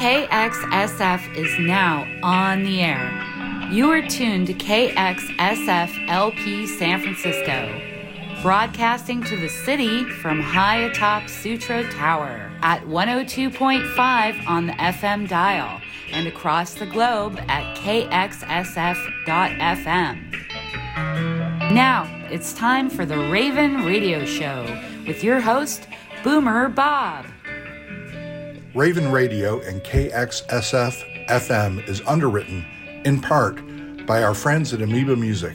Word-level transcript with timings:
KXSF 0.00 1.36
is 1.36 1.58
now 1.58 2.06
on 2.22 2.62
the 2.64 2.80
air. 2.80 3.68
You 3.70 3.90
are 3.90 4.00
tuned 4.00 4.46
to 4.46 4.54
KXSF 4.54 6.08
LP 6.08 6.66
San 6.66 7.02
Francisco, 7.02 8.40
broadcasting 8.40 9.22
to 9.24 9.36
the 9.36 9.50
city 9.50 10.04
from 10.04 10.40
high 10.40 10.84
atop 10.84 11.28
Sutro 11.28 11.82
Tower 11.90 12.50
at 12.62 12.82
102.5 12.84 14.48
on 14.48 14.64
the 14.64 14.72
FM 14.72 15.28
dial 15.28 15.82
and 16.10 16.26
across 16.26 16.72
the 16.72 16.86
globe 16.86 17.38
at 17.48 17.76
kxsf.fm. 17.76 18.10
Now, 21.70 22.08
it's 22.32 22.52
time 22.52 22.90
for 22.90 23.06
the 23.06 23.16
Ravin' 23.16 23.84
Radio 23.84 24.24
Show 24.24 24.66
with 25.06 25.22
your 25.22 25.38
host, 25.40 25.86
Boomer 26.24 26.68
Bob. 26.68 27.26
Ravin' 28.74 29.12
Radio 29.12 29.60
and 29.60 29.80
KXSF 29.84 31.26
FM 31.28 31.88
is 31.88 32.02
underwritten 32.08 32.66
in 33.04 33.20
part 33.20 33.60
by 34.04 34.20
our 34.24 34.34
friends 34.34 34.74
at 34.74 34.82
Amoeba 34.82 35.14
Music, 35.14 35.54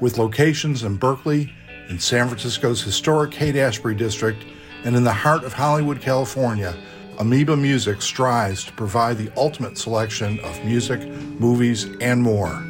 with 0.00 0.16
locations 0.16 0.82
in 0.82 0.96
Berkeley, 0.96 1.52
in 1.90 1.98
San 1.98 2.26
Francisco's 2.26 2.82
historic 2.82 3.34
Haight 3.34 3.56
Ashbury 3.56 3.94
district, 3.94 4.46
and 4.84 4.96
in 4.96 5.04
the 5.04 5.12
heart 5.12 5.44
of 5.44 5.52
Hollywood, 5.52 6.00
California. 6.00 6.74
Amoeba 7.18 7.54
Music 7.54 8.00
strives 8.00 8.64
to 8.64 8.72
provide 8.72 9.18
the 9.18 9.30
ultimate 9.36 9.76
selection 9.76 10.40
of 10.40 10.64
music, 10.64 11.06
movies, 11.38 11.84
and 12.00 12.22
more. 12.22 12.64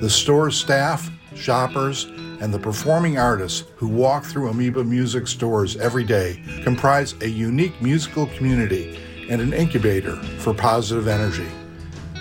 The 0.00 0.10
store's 0.10 0.58
staff, 0.58 1.10
shoppers, 1.34 2.06
and 2.40 2.52
the 2.52 2.58
performing 2.58 3.18
artists 3.18 3.64
who 3.76 3.88
walk 3.88 4.24
through 4.24 4.48
Amoeba 4.48 4.84
Music 4.84 5.26
stores 5.26 5.76
every 5.76 6.04
day 6.04 6.42
comprise 6.62 7.14
a 7.22 7.28
unique 7.28 7.80
musical 7.82 8.26
community 8.28 8.98
and 9.28 9.40
an 9.40 9.52
incubator 9.52 10.16
for 10.38 10.54
positive 10.54 11.08
energy. 11.08 11.46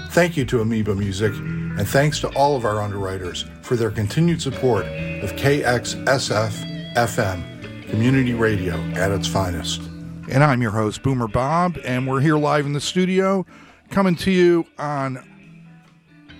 Thank 0.09 0.35
you 0.35 0.45
to 0.45 0.61
Amoeba 0.61 0.95
Music, 0.95 1.33
and 1.33 1.87
thanks 1.87 2.19
to 2.21 2.29
all 2.29 2.55
of 2.55 2.65
our 2.65 2.81
underwriters 2.81 3.45
for 3.61 3.75
their 3.75 3.91
continued 3.91 4.41
support 4.41 4.85
of 4.85 5.33
KXSF 5.33 6.95
FM, 6.95 7.89
community 7.89 8.33
radio 8.33 8.75
at 8.95 9.11
its 9.11 9.27
finest. 9.27 9.81
And 10.29 10.43
I'm 10.43 10.61
your 10.61 10.71
host, 10.71 11.03
Boomer 11.03 11.27
Bob, 11.27 11.77
and 11.85 12.07
we're 12.07 12.19
here 12.19 12.37
live 12.37 12.65
in 12.65 12.73
the 12.73 12.81
studio 12.81 13.45
coming 13.91 14.15
to 14.17 14.31
you 14.31 14.65
on 14.77 15.23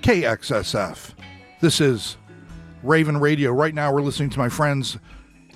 KXSF. 0.02 1.14
This 1.62 1.80
is 1.80 2.18
Ravin' 2.84 3.18
Radio. 3.18 3.52
Right 3.52 3.74
now, 3.74 3.94
we're 3.94 4.02
listening 4.02 4.30
to 4.32 4.40
my 4.40 4.50
friends 4.50 4.98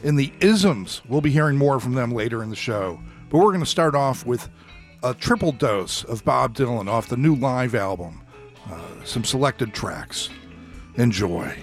in 0.03 0.16
the 0.16 0.31
Isms. 0.39 1.02
We'll 1.08 1.22
be 1.22 1.31
hearing 1.31 1.58
more 1.58 1.80
from 1.80 1.94
them 1.94 2.11
later 2.11 2.44
in 2.44 2.50
the 2.50 2.55
show. 2.55 3.00
But 3.30 3.38
we're 3.38 3.52
going 3.52 3.59
to 3.61 3.66
start 3.66 3.95
off 3.95 4.25
with 4.25 4.50
a 5.03 5.13
triple 5.13 5.52
dose 5.52 6.03
of 6.03 6.23
Bob 6.25 6.55
Dylan 6.55 6.88
off 6.88 7.08
the 7.08 7.17
new 7.17 7.36
live 7.36 7.75
album, 7.75 8.22
uh, 8.69 9.03
some 9.03 9.23
selected 9.23 9.73
tracks. 9.73 10.30
Enjoy. 10.95 11.55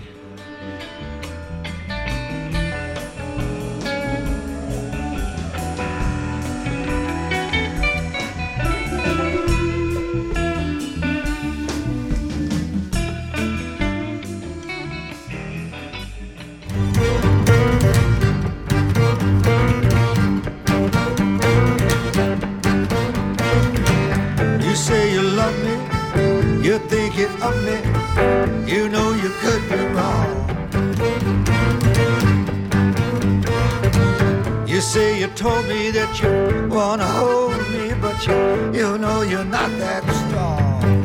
You 35.29 35.35
told 35.35 35.69
me 35.69 35.91
that 35.91 36.23
you 36.23 36.69
wanna 36.75 37.05
hold 37.05 37.53
me, 37.69 37.93
but 38.01 38.27
you, 38.27 38.33
you 38.73 38.97
know 38.97 39.21
you're 39.21 39.45
not 39.45 39.71
that 39.79 40.03
strong. 40.21 41.05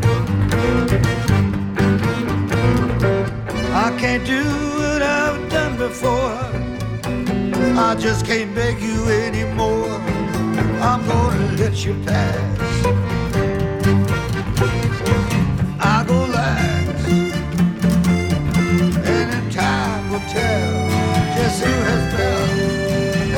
I 3.73 3.94
can't 4.00 4.25
do 4.25 4.41
what 4.79 5.01
I've 5.01 5.50
done 5.51 5.75
before. 5.75 6.39
I 7.78 7.95
just 8.00 8.25
can't 8.25 8.56
beg 8.56 8.79
you 8.79 9.09
anymore. 9.09 9.91
I'm 10.89 11.06
gonna 11.06 11.51
let 11.57 11.83
you 11.85 11.94
pass. 12.06 12.85
I 15.81 16.06
go 16.07 16.19
last, 16.38 17.07
and 18.88 19.33
in 19.38 19.50
time 19.51 20.12
will 20.12 20.25
tell 20.31 20.89
just 21.35 21.62
who 21.62 21.72
has 21.72 22.16
fell 22.16 22.72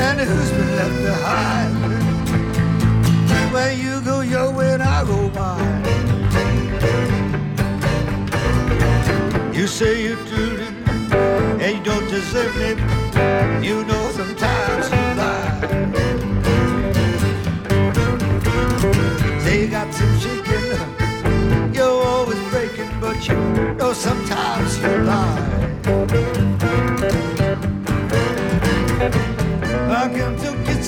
and 0.06 0.20
who's 0.20 0.50
been 0.52 0.76
left 0.76 1.02
behind. 1.02 1.74
Where 3.52 3.72
you 3.72 4.00
go 4.02 4.20
your 4.20 4.52
way 4.52 4.74
and 4.74 4.82
I 4.82 5.04
go 5.04 5.30
mine. 5.30 5.84
You 9.54 9.66
say 9.66 10.02
you 10.02 10.16
do 10.26 10.44
and 11.62 11.78
you 11.78 11.82
don't 11.82 12.08
deserve 12.08 12.54
me. 12.56 12.70
You 13.66 13.84
know 13.84 14.04
sometimes 14.12 14.84
you 14.94 15.04
lie. 15.20 15.52
Say 19.42 19.62
you 19.62 19.68
got 19.68 19.92
some 19.92 20.14
chicken. 20.20 21.74
You're 21.74 22.02
always 22.12 22.42
breaking, 22.50 22.92
but 23.00 23.26
you 23.26 23.36
know 23.74 23.92
sometimes 23.92 24.78
you 24.78 24.98
lie. 25.10 25.55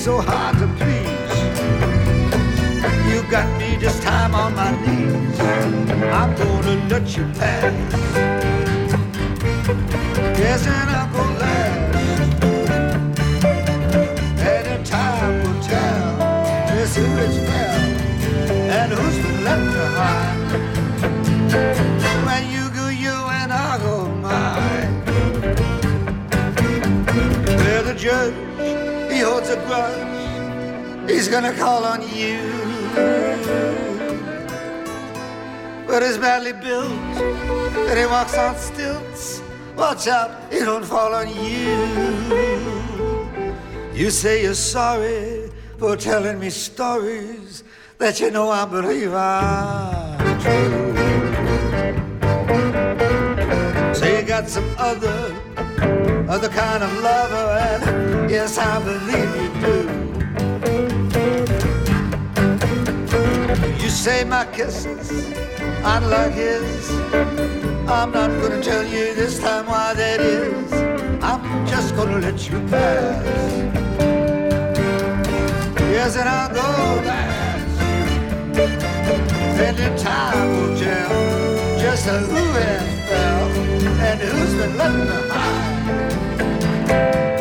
So 0.09 0.17
hard 0.21 0.57
to 0.57 0.67
please? 0.79 1.37
You 3.09 3.19
got 3.29 3.47
me 3.59 3.69
this 3.77 3.97
time 4.03 4.33
on 4.33 4.55
my 4.55 4.71
knees. 4.83 5.39
I'm 6.19 6.31
gonna 6.39 6.75
let 6.91 7.05
you 7.15 7.25
pass. 7.39 7.73
Yes, 10.43 10.61
and 10.77 10.89
I'll 10.97 11.09
go 11.15 11.23
last. 11.41 12.43
And 14.51 14.85
time 14.95 15.33
will 15.43 15.59
tell 15.71 16.07
just 16.69 16.97
who 16.97 17.05
is 17.25 17.37
fair 17.47 17.71
and 18.77 18.89
who's 18.97 19.17
been 19.23 19.39
left 19.47 19.67
behind. 19.77 20.39
When 22.27 22.43
you 22.55 22.63
go 22.77 22.85
you 23.05 23.15
and 23.39 23.51
I 23.53 23.71
go 23.85 23.95
mine. 24.25 24.91
Where 27.61 27.83
the 27.83 27.95
judge, 28.05 28.48
he 29.19 29.25
holds 29.25 29.49
a 29.49 29.57
grudge. 29.67 31.09
He's 31.09 31.27
gonna 31.27 31.53
call 31.53 31.83
on 31.83 32.01
you. 32.15 32.39
But 35.85 36.03
he's 36.03 36.17
badly 36.17 36.53
built 36.53 36.89
and 37.89 37.99
he 37.99 38.05
walks 38.05 38.37
on 38.37 38.55
stilts. 38.55 39.41
Watch 39.75 40.07
out, 40.07 40.31
he 40.53 40.59
don't 40.59 40.85
fall 40.85 41.13
on 41.13 41.27
you. 41.27 41.75
You 43.93 44.09
say 44.09 44.43
you're 44.43 44.53
sorry 44.53 45.51
for 45.77 45.97
telling 45.97 46.39
me 46.39 46.49
stories 46.49 47.65
that 47.97 48.21
you 48.21 48.31
know 48.31 48.49
I 48.49 48.63
believe 48.63 49.13
are 49.13 50.17
true. 50.39 50.95
Say 53.93 54.21
you 54.21 54.25
got 54.25 54.47
some 54.47 54.69
other, 54.77 55.28
other 56.29 56.49
kind 56.49 56.83
of 56.83 56.93
lover, 56.99 57.47
and 57.59 58.29
yes, 58.29 58.59
I 58.59 58.79
believe 58.83 59.35
you 59.41 59.49
do. 59.65 59.77
You 63.83 63.89
say 63.89 64.23
my 64.23 64.45
kisses 64.45 65.33
aren't 65.83 66.05
like 66.05 66.33
his. 66.33 66.91
I'm 67.89 68.11
not 68.11 68.29
gonna 68.41 68.61
tell 68.61 68.85
you 68.85 69.15
this 69.15 69.39
time 69.39 69.65
why 69.65 69.95
that 69.95 70.21
is. 70.21 70.71
I'm 71.23 71.41
just 71.65 71.95
gonna 71.95 72.19
let 72.19 72.47
you 72.47 72.59
pass. 72.67 73.25
Yes, 75.95 76.15
and 76.15 76.29
I'll 76.29 76.53
go 76.53 76.69
last. 77.09 77.81
And 79.65 79.77
the 79.77 79.89
time 79.97 80.47
will 80.57 80.77
tell 80.77 81.79
just 81.79 82.05
who 82.05 82.43
has 82.59 83.09
fell 83.09 83.49
and 84.07 84.19
who's 84.21 84.53
been 84.53 84.77
left 84.77 85.27
behind. 85.27 85.69
Where 85.69 85.78
you 85.89 87.38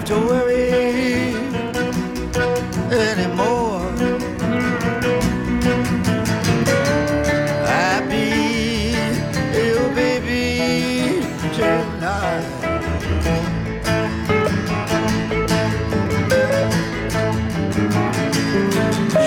have 0.00 0.08
to 0.08 0.18
worry 0.26 1.34
anymore. 2.90 3.80
Be 8.08 9.66
your 9.68 9.88
baby 9.94 11.22
tonight. 11.54 12.46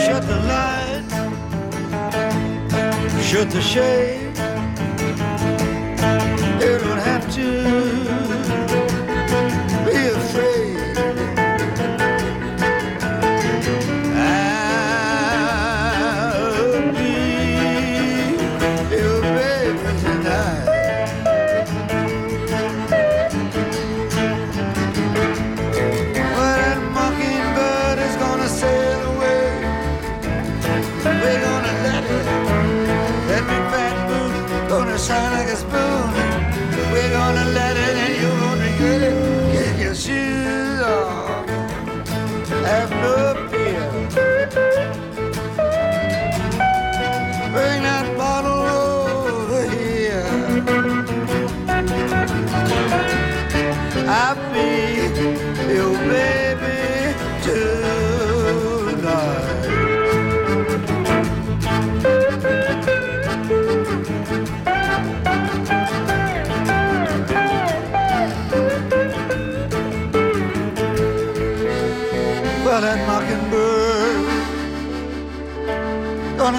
Shut 0.03 0.23
the 0.27 0.39
light, 0.51 1.03
shut 3.21 3.49
the 3.51 3.61
shade. 3.61 4.12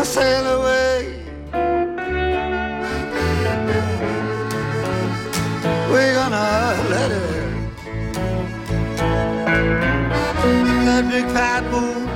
Sail 0.04 0.46
away. 0.58 1.22
We're 5.90 6.14
gonna 6.14 6.76
let 6.90 7.10
her. 7.10 7.32
That 10.84 11.04
big 11.10 11.26
fat 11.32 11.64
moon 11.72 12.06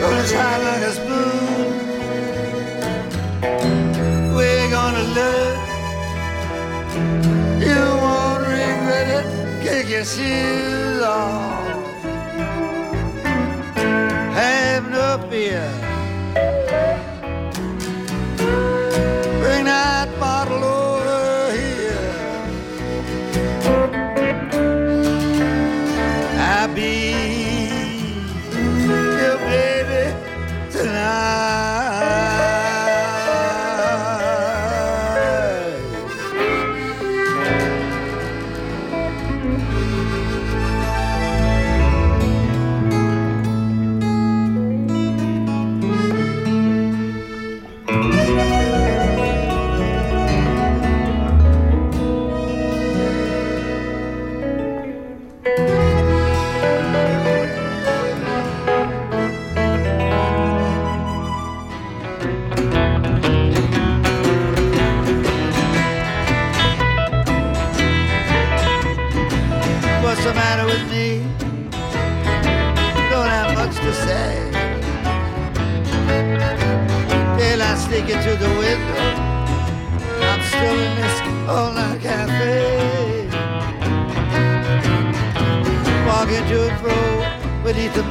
gonna 0.00 0.26
shine 0.26 0.62
like 0.68 0.82
a 0.82 0.92
spoon. 0.92 1.70
We're 4.36 4.70
gonna 4.70 5.04
let 5.18 5.34
it. 5.46 5.58
You 7.66 7.80
won't 8.04 8.42
regret 8.46 9.08
it. 9.18 9.26
Kick 9.62 9.88
your 9.88 10.04
shoes 10.04 11.02
off. 11.02 11.53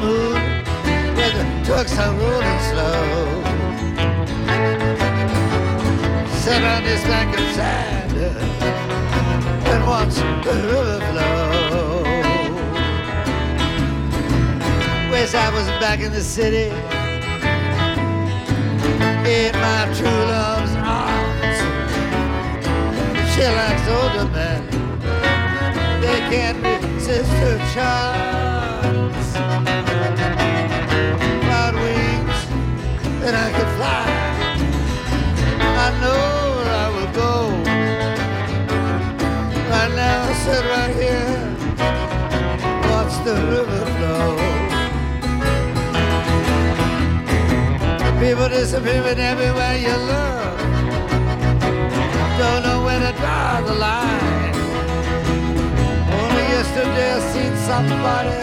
Moon, 0.04 0.36
where 1.16 1.34
the 1.40 1.46
trucks 1.66 1.98
are 1.98 2.14
rolling 2.14 2.60
slow. 2.72 3.04
Sit 6.44 6.62
on 6.64 6.84
this 6.84 7.04
bank 7.04 7.38
of 7.40 7.46
sand 7.56 8.14
and 9.72 9.82
watch 9.88 10.16
the 10.46 10.56
river 10.72 11.00
flow. 11.12 12.04
Wish 15.12 15.34
I 15.34 15.50
was 15.54 15.68
back 15.80 16.00
in 16.02 16.12
the 16.12 16.22
city 16.22 16.70
in 19.26 19.54
my 19.66 19.82
true 19.98 20.24
love's 20.34 20.76
arms. 20.76 21.58
She 23.34 23.44
likes 23.60 23.86
older 23.98 24.28
men, 24.32 24.62
they 26.02 26.20
can't 26.32 26.60
resist 26.64 27.32
her 27.44 27.58
charms. 27.74 29.53
That 33.24 33.36
I 33.36 33.50
could 33.56 33.72
fly. 33.80 34.06
I 35.86 35.88
know 36.04 36.26
where 36.56 36.74
I 36.84 36.88
will 36.96 37.12
go. 37.24 37.34
Right 39.72 39.94
now, 39.96 40.28
I 40.28 40.34
sit 40.44 40.64
right 40.76 40.96
here, 41.04 41.32
watch 42.92 43.16
the 43.28 43.36
river 43.54 43.84
flow. 43.96 44.28
People 48.20 48.50
disappearing 48.50 49.20
everywhere 49.20 49.76
you 49.78 49.96
look. 50.12 50.58
Don't 52.40 52.62
know 52.68 52.80
where 52.86 53.00
to 53.00 53.12
draw 53.20 53.62
the 53.62 53.76
line. 53.88 54.56
Only 56.20 56.46
yesterday 56.56 57.10
I 57.14 57.20
seen 57.32 57.54
somebody 57.72 58.40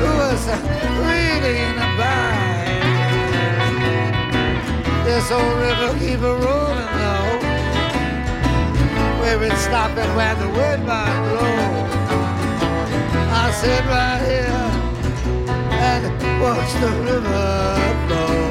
who 0.00 0.08
was 0.20 0.42
really 1.06 1.91
This 5.12 5.30
old 5.30 5.56
river 5.58 5.92
keep 5.98 6.20
a 6.20 6.34
rolling 6.36 6.92
though. 6.96 7.38
Where 9.20 9.42
it's 9.44 9.60
stopping 9.60 10.10
where 10.16 10.34
the 10.36 10.48
wind 10.48 10.86
might 10.86 11.28
blow. 11.28 11.52
I 13.30 13.50
sit 13.60 13.84
right 13.92 14.22
here 14.32 14.70
and 15.90 16.02
watch 16.40 16.72
the 16.80 16.90
river 17.04 17.76
flow. 18.08 18.41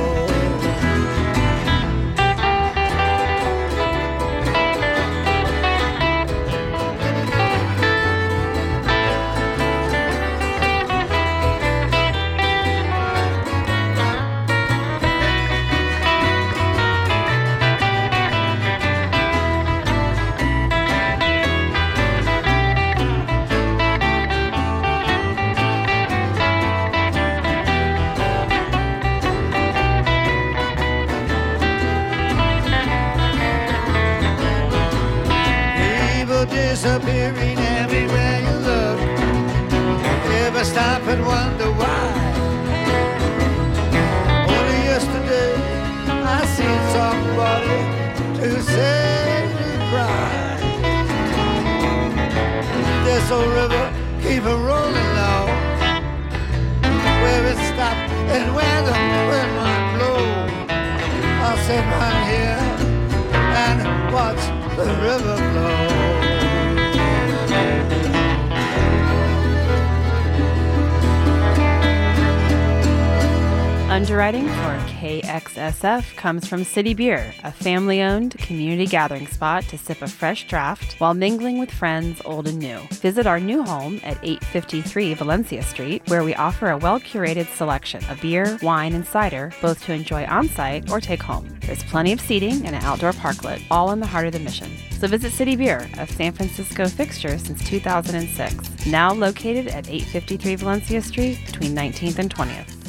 Underwriting 74.01 74.47
for 74.47 74.79
KXSF 74.97 76.15
comes 76.15 76.47
from 76.47 76.63
City 76.63 76.95
Beer, 76.95 77.35
a 77.43 77.51
family 77.51 78.01
owned 78.01 78.35
community 78.39 78.87
gathering 78.87 79.27
spot 79.27 79.63
to 79.65 79.77
sip 79.77 80.01
a 80.01 80.07
fresh 80.07 80.47
draft 80.47 80.99
while 80.99 81.13
mingling 81.13 81.59
with 81.59 81.69
friends 81.69 82.19
old 82.25 82.47
and 82.47 82.57
new. 82.57 82.79
Visit 82.93 83.27
our 83.27 83.39
new 83.39 83.61
home 83.61 84.01
at 84.03 84.17
853 84.23 85.13
Valencia 85.13 85.61
Street, 85.61 86.01
where 86.07 86.23
we 86.23 86.33
offer 86.33 86.71
a 86.71 86.79
well 86.79 86.99
curated 86.99 87.45
selection 87.55 88.03
of 88.05 88.19
beer, 88.21 88.57
wine, 88.63 88.93
and 88.93 89.05
cider, 89.05 89.51
both 89.61 89.85
to 89.85 89.93
enjoy 89.93 90.25
on 90.25 90.49
site 90.49 90.89
or 90.89 90.99
take 90.99 91.21
home. 91.21 91.47
There's 91.61 91.83
plenty 91.83 92.11
of 92.11 92.19
seating 92.19 92.65
and 92.65 92.75
an 92.75 92.81
outdoor 92.81 93.11
parklet, 93.11 93.61
all 93.69 93.91
in 93.91 93.99
the 93.99 94.07
heart 94.07 94.25
of 94.25 94.33
the 94.33 94.39
mission. 94.39 94.71
So 94.99 95.05
visit 95.05 95.31
City 95.31 95.55
Beer, 95.55 95.87
a 95.99 96.07
San 96.07 96.31
Francisco 96.31 96.87
fixture 96.87 97.37
since 97.37 97.63
2006, 97.69 98.87
now 98.87 99.13
located 99.13 99.67
at 99.67 99.87
853 99.87 100.55
Valencia 100.55 101.03
Street 101.03 101.37
between 101.45 101.75
19th 101.75 102.17
and 102.17 102.33
20th. 102.33 102.80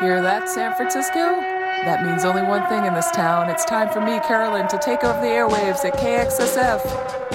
Hear 0.00 0.20
that, 0.22 0.48
San 0.48 0.74
Francisco? 0.74 1.40
That 1.84 2.04
means 2.04 2.24
only 2.24 2.42
one 2.42 2.66
thing 2.68 2.84
in 2.84 2.94
this 2.94 3.10
town. 3.12 3.48
It's 3.48 3.64
time 3.64 3.88
for 3.88 4.00
me, 4.00 4.18
Carolyn, 4.26 4.66
to 4.68 4.78
take 4.78 5.04
over 5.04 5.20
the 5.20 5.28
airwaves 5.28 5.84
at 5.84 5.94
KXSF 5.94 6.80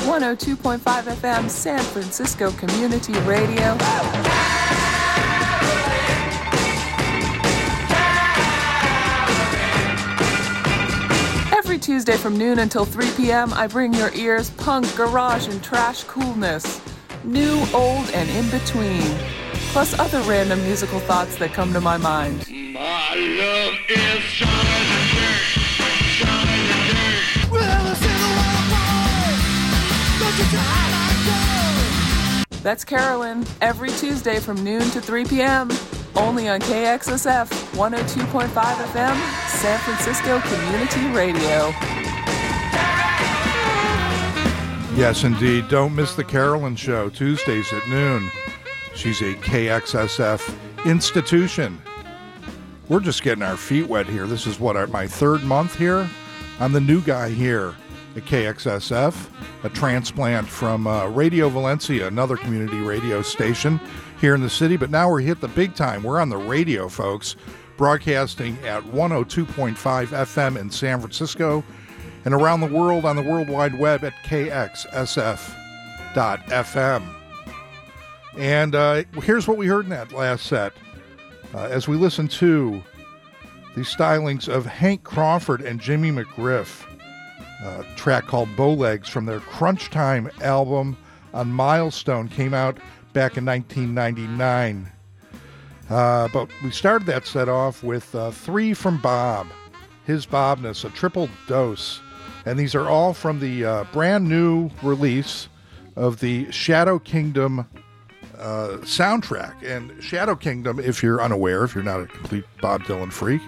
102.5 0.06 0.80
FM 0.80 1.50
San 1.50 1.80
Francisco 1.80 2.52
Community 2.52 3.14
Radio. 3.22 3.78
Every 11.58 11.80
Tuesday 11.80 12.18
from 12.18 12.38
noon 12.38 12.60
until 12.60 12.84
3 12.84 13.10
p.m., 13.16 13.54
I 13.54 13.68
bring 13.68 13.94
your 13.94 14.14
ears 14.14 14.50
punk, 14.50 14.94
garage, 14.98 15.48
and 15.48 15.64
trash 15.64 16.04
coolness. 16.04 16.82
New, 17.24 17.66
old, 17.74 18.10
and 18.10 18.30
in 18.30 18.50
between. 18.50 19.49
Plus 19.72 19.98
other 20.00 20.20
random 20.22 20.62
musical 20.64 21.00
thoughts 21.00 21.38
that 21.38 21.54
come 21.54 21.72
to 21.74 21.82
my 21.82 21.96
mind. 21.98 22.48
My 22.50 23.14
love 23.16 23.74
is 23.88 24.20
shining 24.24 25.10
dirt, 25.14 25.44
shining 26.18 26.66
dirt. 26.90 27.52
Well, 27.52 27.92
it's 27.92 28.02
in 28.02 28.08
the 28.08 28.30
waterfall. 28.38 29.38
Don't 30.20 30.38
you 30.38 30.46
try 30.50 30.90
like. 30.92 31.00
That's 32.64 32.84
Carolyn, 32.84 33.46
every 33.62 33.90
Tuesday 33.92 34.40
from 34.40 34.62
noon 34.64 34.82
to 34.90 35.00
3 35.00 35.26
p.m. 35.26 35.70
Only 36.16 36.50
on 36.50 36.60
KXSF 36.60 37.48
102.5 37.76 38.50
FM, 38.50 39.16
San 39.48 39.80
Francisco 39.80 40.42
Community 40.42 41.08
Radio. 41.16 41.72
Yes, 44.96 45.24
indeed. 45.24 45.70
Don't 45.70 45.96
miss 45.96 46.16
the 46.16 46.24
Carolyn 46.26 46.76
Show, 46.76 47.10
Tuesdays 47.10 47.72
at 47.72 47.88
noon. 47.88 48.30
She's 49.00 49.22
a 49.22 49.34
KXSF 49.36 50.86
institution. 50.86 51.82
We're 52.90 53.00
just 53.00 53.24
getting 53.24 53.44
our 53.44 53.56
feet 53.56 53.88
wet 53.88 54.08
here. 54.08 54.28
This 54.28 54.46
is 54.46 54.60
what, 54.60 54.90
my 54.90 55.08
third 55.08 55.42
month 55.42 55.78
here? 55.78 56.10
I'm 56.60 56.74
the 56.74 56.82
new 56.82 57.00
guy 57.00 57.30
here 57.30 57.76
at 58.18 58.26
KXSF, 58.26 59.30
a 59.64 59.70
transplant 59.70 60.50
from 60.50 60.86
uh, 60.86 61.08
Radio 61.08 61.48
Valencia, 61.48 62.08
another 62.08 62.36
community 62.36 62.80
radio 62.80 63.22
station 63.22 63.80
here 64.20 64.36
in 64.36 64.42
the 64.42 64.50
city. 64.50 64.76
But 64.76 64.90
now 64.90 65.10
we're 65.10 65.22
hit 65.22 65.40
the 65.40 65.48
big 65.48 65.76
time. 65.76 66.04
We're 66.04 66.20
on 66.20 66.28
the 66.28 66.36
radio, 66.36 66.90
folks, 66.90 67.38
broadcasting 67.78 68.58
at 68.66 68.84
102.5 68.84 69.76
FM 69.78 70.60
in 70.60 70.70
San 70.70 71.00
Francisco 71.00 71.64
and 72.26 72.34
around 72.34 72.60
the 72.60 72.68
world 72.68 73.06
on 73.06 73.16
the 73.16 73.24
World 73.24 73.48
Wide 73.48 73.80
Web 73.80 74.04
at 74.04 74.12
kxsf.fm. 74.26 75.56
And 78.38 78.76
uh, 78.76 79.04
here's 79.24 79.48
what 79.48 79.58
we 79.58 79.68
heard 79.68 79.86
in 79.86 79.90
that 79.92 80.12
last 80.12 80.46
set. 80.46 80.74
Uh, 81.54 81.64
as 81.64 81.88
we 81.88 81.98
listen 81.98 82.28
to 82.28 82.82
the 83.76 83.82
stylings 83.82 84.48
of 84.48 84.66
Hank 84.66 85.04
Crawford 85.04 85.62
and 85.62 85.80
Jimmy 85.80 86.12
McGriff, 86.12 86.86
a 87.64 87.86
track 87.96 88.26
called 88.26 88.50
Bowlegs 88.50 89.08
from 89.08 89.26
their 89.26 89.40
Crunch 89.40 89.90
Time 89.90 90.30
album 90.42 90.98
on 91.34 91.52
Milestone 91.52 92.28
came 92.28 92.54
out 92.54 92.78
back 93.14 93.38
in 93.38 93.46
1999. 93.46 94.92
Uh, 95.90 96.28
but 96.32 96.50
we 96.64 96.72
started 96.72 97.08
that 97.08 97.26
set 97.26 97.50
off 97.50 97.84
with 97.84 98.14
uh, 98.14 98.30
three 98.32 98.74
from 98.74 99.02
Bob, 99.02 99.48
his 100.06 100.26
Bobness, 100.26 100.86
a 100.86 100.90
triple 100.92 101.30
dose. 101.48 102.00
And 102.46 102.58
these 102.58 102.76
are 102.76 102.88
all 102.88 103.14
from 103.14 103.40
the 103.40 103.66
uh, 103.66 103.84
brand 103.92 104.30
new 104.30 104.70
release 104.84 105.50
of 105.96 106.20
the 106.20 106.52
Shadow 106.52 107.00
Kingdom 107.00 107.68
uh, 108.40 108.78
soundtrack. 108.82 109.64
And 109.64 110.02
Shadow 110.04 110.36
Kingdom, 110.36 110.80
if 110.80 111.04
you're 111.04 111.22
unaware, 111.22 111.64
if 111.64 111.76
you're 111.76 111.84
not 111.84 112.02
a 112.02 112.08
complete 112.08 112.46
Bob 112.62 112.84
Dylan 112.84 113.12
freak, 113.12 113.42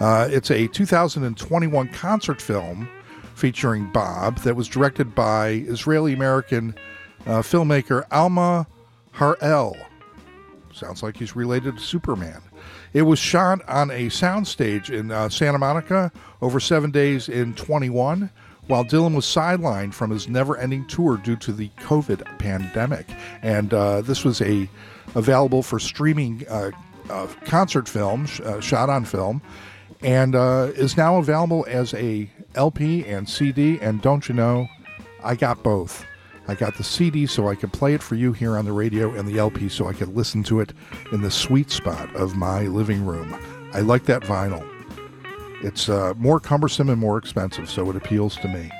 uh, 0.00 0.28
it's 0.30 0.50
a 0.50 0.66
2021 0.68 1.88
concert 1.88 2.42
film 2.42 2.88
featuring 3.34 3.90
Bob 3.92 4.38
that 4.38 4.56
was 4.56 4.68
directed 4.68 5.14
by 5.14 5.48
Israeli 5.66 6.12
American 6.12 6.74
uh, 7.26 7.42
filmmaker 7.42 8.04
Alma 8.10 8.66
Harel. 9.12 9.76
Sounds 10.72 11.02
like 11.02 11.16
he's 11.16 11.36
related 11.36 11.76
to 11.76 11.82
Superman. 11.82 12.40
It 12.92 13.02
was 13.02 13.18
shot 13.18 13.66
on 13.68 13.90
a 13.90 14.06
soundstage 14.06 14.90
in 14.90 15.10
uh, 15.10 15.28
Santa 15.28 15.58
Monica 15.58 16.12
over 16.40 16.60
seven 16.60 16.90
days 16.90 17.28
in 17.28 17.54
21, 17.54 18.30
while 18.68 18.84
Dylan 18.84 19.14
was 19.14 19.26
sidelined 19.26 19.94
from 19.94 20.10
his 20.10 20.28
never-ending 20.28 20.86
tour 20.86 21.16
due 21.16 21.36
to 21.36 21.52
the 21.52 21.68
COVID 21.78 22.38
pandemic. 22.38 23.06
And 23.42 23.74
uh, 23.74 24.02
this 24.02 24.24
was 24.24 24.40
a 24.40 24.68
available 25.14 25.62
for 25.62 25.78
streaming 25.78 26.46
uh, 26.48 26.70
uh, 27.10 27.26
concert 27.44 27.88
film, 27.88 28.26
sh- 28.26 28.40
shot 28.60 28.88
on 28.88 29.04
film, 29.04 29.42
and 30.02 30.34
uh, 30.34 30.70
is 30.74 30.96
now 30.96 31.18
available 31.18 31.64
as 31.68 31.92
a 31.94 32.30
LP 32.54 33.04
and 33.06 33.28
CD. 33.28 33.78
And 33.80 34.00
don't 34.00 34.28
you 34.28 34.34
know, 34.34 34.68
I 35.24 35.34
got 35.34 35.62
both. 35.62 36.04
I 36.48 36.54
got 36.54 36.76
the 36.76 36.84
CD 36.84 37.26
so 37.26 37.48
I 37.48 37.54
could 37.54 37.72
play 37.72 37.94
it 37.94 38.02
for 38.02 38.16
you 38.16 38.32
here 38.32 38.56
on 38.56 38.64
the 38.64 38.72
radio, 38.72 39.14
and 39.14 39.28
the 39.28 39.38
LP 39.38 39.68
so 39.68 39.86
I 39.86 39.92
could 39.92 40.14
listen 40.16 40.42
to 40.44 40.60
it 40.60 40.72
in 41.12 41.22
the 41.22 41.30
sweet 41.30 41.70
spot 41.70 42.14
of 42.16 42.36
my 42.36 42.62
living 42.62 43.06
room. 43.06 43.36
I 43.72 43.80
like 43.80 44.04
that 44.04 44.22
vinyl. 44.22 44.68
It's 45.62 45.88
uh, 45.88 46.14
more 46.16 46.40
cumbersome 46.40 46.88
and 46.88 47.00
more 47.00 47.18
expensive, 47.18 47.70
so 47.70 47.88
it 47.90 47.96
appeals 47.96 48.36
to 48.36 48.48
me. 48.48 48.70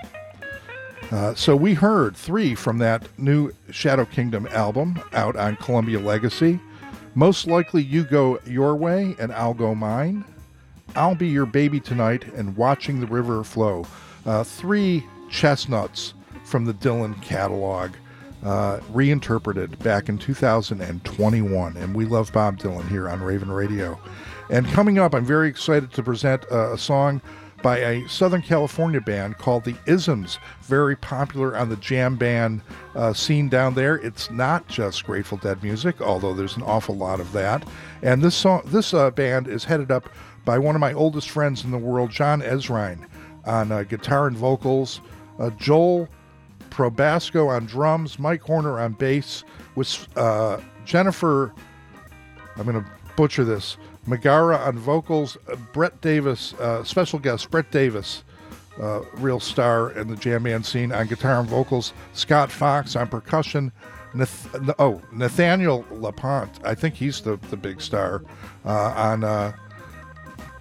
Uh, 1.12 1.35
so 1.35 1.55
we 1.55 1.75
heard 1.75 2.17
three 2.17 2.55
from 2.55 2.79
that 2.79 3.07
new 3.19 3.53
Shadow 3.71 4.05
Kingdom 4.05 4.49
album 4.51 5.01
out 5.12 5.37
on 5.37 5.57
Columbia 5.57 6.01
Legacy. 6.01 6.59
Most 7.15 7.47
likely 7.47 7.83
you 7.83 8.05
go 8.05 8.41
your 8.47 8.75
way 8.75 9.15
and 9.19 9.31
I'll 9.33 9.55
go 9.55 9.75
mine. 9.75 10.25
I'll 10.97 11.15
be 11.15 11.29
your 11.29 11.47
baby 11.47 11.81
tonight 11.81 12.25
and 12.35 12.57
watching 12.57 13.01
the 13.01 13.07
river 13.07 13.45
flow. 13.45 13.87
Uh, 14.25 14.43
three 14.43 15.05
chestnuts 15.31 16.15
from 16.45 16.65
the 16.65 16.75
Dylan 16.75 17.21
catalog, 17.23 17.93
uh, 18.43 18.81
reinterpreted 18.91 19.79
back 19.81 20.09
in 20.09 20.19
2021. 20.19 21.77
And 21.77 21.95
we 21.95 22.07
love 22.07 22.33
Bob 22.33 22.59
Dylan 22.59 22.89
here 22.89 23.09
on 23.09 23.23
Ravin' 23.23 23.51
Radio. 23.51 23.99
And 24.51 24.67
coming 24.69 24.99
up, 24.99 25.15
I'm 25.15 25.25
very 25.25 25.49
excited 25.49 25.93
to 25.93 26.03
present 26.03 26.45
uh, 26.51 26.73
a 26.73 26.79
song 26.79 27.21
by 27.63 27.79
a 27.79 28.09
Southern 28.09 28.43
California 28.43 29.01
band 29.01 29.39
called 29.39 29.65
the 29.65 29.77
Isms, 29.87 30.39
very 30.63 30.97
popular 30.97 31.57
on 31.57 31.69
the 31.69 31.77
jam 31.77 32.17
band 32.17 32.61
uh, 32.97 33.13
scene 33.13 33.49
down 33.49 33.75
there. 33.75 33.97
It's 33.97 34.31
not 34.31 34.67
just 34.69 35.05
Grateful 35.05 35.39
Dead 35.39 35.63
music, 35.63 36.01
although 36.01 36.35
there's 36.35 36.57
an 36.57 36.65
awful 36.65 36.97
lot 36.97 37.21
of 37.21 37.33
that. 37.33 37.67
And 38.03 38.21
this 38.21 38.35
song, 38.35 38.63
this 38.67 38.93
uh, 38.93 39.11
band 39.13 39.47
is 39.47 39.65
headed 39.65 39.91
up 39.91 40.09
by 40.45 40.59
one 40.59 40.75
of 40.75 40.81
my 40.81 40.93
oldest 40.93 41.31
friends 41.31 41.65
in 41.65 41.71
the 41.71 41.79
world, 41.79 42.11
Jon 42.11 42.43
Ezrine, 42.43 43.07
on 43.45 43.71
uh, 43.71 43.85
guitar 43.85 44.27
and 44.27 44.37
vocals, 44.37 45.01
uh, 45.39 45.51
Joel 45.51 46.09
Probasco 46.71 47.49
on 47.49 47.67
drums, 47.67 48.19
Mike 48.19 48.43
Horner 48.43 48.81
on 48.81 48.95
bass, 48.95 49.45
with 49.77 50.09
uh, 50.17 50.61
Jennifer. 50.85 51.53
I'm 52.57 52.65
going 52.65 52.83
to 52.83 52.91
butcher 53.17 53.45
this. 53.45 53.77
Megara 54.07 54.57
on 54.57 54.79
vocals, 54.79 55.37
uh, 55.51 55.57
Brett 55.73 56.01
Davis, 56.01 56.55
uh, 56.55 56.85
special 56.85 57.19
guest 57.19 57.51
Brett 57.51 57.71
Davis 57.71 58.25
uh, 58.81 59.03
real 59.15 59.41
star 59.41 59.93
in 59.93 60.09
the 60.09 60.17
jam 60.17 60.45
band 60.45 60.65
scene 60.65 60.93
on 60.93 61.07
guitar 61.07 61.41
and 61.41 61.49
vocals. 61.49 61.93
Scott 62.13 62.51
Fox 62.51 62.97
on 62.97 63.09
percussion. 63.09 63.73
Nath- 64.15 64.55
oh, 64.79 65.01
Nathaniel 65.13 65.85
LaPont. 65.91 66.61
I 66.65 66.75
think 66.75 66.95
he's 66.95 67.21
the, 67.21 67.37
the 67.51 67.57
big 67.57 67.81
star 67.81 68.23
on 68.65 69.25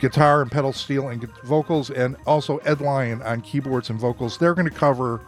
guitar 0.02 0.42
and 0.42 0.52
pedal 0.52 0.74
steel 0.74 1.08
and 1.10 1.24
vocals, 1.44 1.90
and 1.90 2.18
also 2.26 2.58
Ed 2.60 2.82
Lyon 2.82 3.22
on 3.22 3.40
keyboards 3.42 3.90
and 3.90 4.00
vocals. 4.00 4.38
They're 4.38 4.56
going 4.56 4.70
to 4.70 4.76
cover 4.76 5.22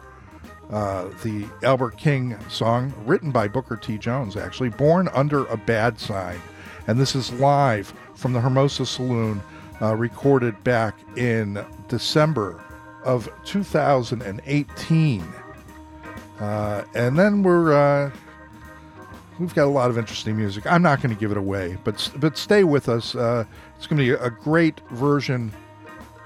uh, 0.70 1.08
the 1.22 1.46
Albert 1.62 1.96
King 1.96 2.36
song 2.48 2.92
written 3.06 3.30
by 3.30 3.48
Booker 3.48 3.76
T. 3.76 3.96
Jones, 3.96 4.36
actually, 4.36 4.70
Born 4.70 5.08
Under 5.14 5.46
a 5.46 5.56
Bad 5.56 5.98
Sign. 5.98 6.40
And 6.86 6.98
this 6.98 7.14
is 7.14 7.32
live 7.34 7.94
from 8.24 8.32
the 8.32 8.40
Hermosa 8.40 8.86
Saloon, 8.86 9.42
uh, 9.82 9.94
recorded 9.94 10.64
back 10.64 10.96
in 11.14 11.62
December 11.88 12.58
of 13.04 13.28
2018. 13.44 15.22
Uh, 16.40 16.84
and 16.94 17.18
then 17.18 17.42
we're 17.42 17.74
uh, 17.74 18.10
we've 19.38 19.54
got 19.54 19.64
a 19.64 19.68
lot 19.68 19.90
of 19.90 19.98
interesting 19.98 20.38
music. 20.38 20.64
I'm 20.64 20.80
not 20.80 21.02
going 21.02 21.14
to 21.14 21.20
give 21.20 21.32
it 21.32 21.36
away, 21.36 21.76
but 21.84 22.10
but 22.16 22.38
stay 22.38 22.64
with 22.64 22.88
us. 22.88 23.14
Uh, 23.14 23.44
it's 23.76 23.86
going 23.86 23.98
to 23.98 24.02
be 24.02 24.12
a 24.12 24.30
great 24.30 24.80
version 24.92 25.52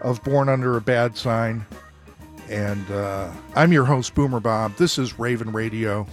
of 0.00 0.22
"Born 0.22 0.48
Under 0.48 0.76
a 0.76 0.80
Bad 0.80 1.16
Sign." 1.16 1.66
And 2.48 2.88
uh, 2.92 3.28
I'm 3.56 3.72
your 3.72 3.86
host, 3.86 4.14
Boomer 4.14 4.38
Bob. 4.38 4.76
This 4.76 4.98
is 4.98 5.18
Ravin' 5.18 5.50
Radio, 5.50 6.06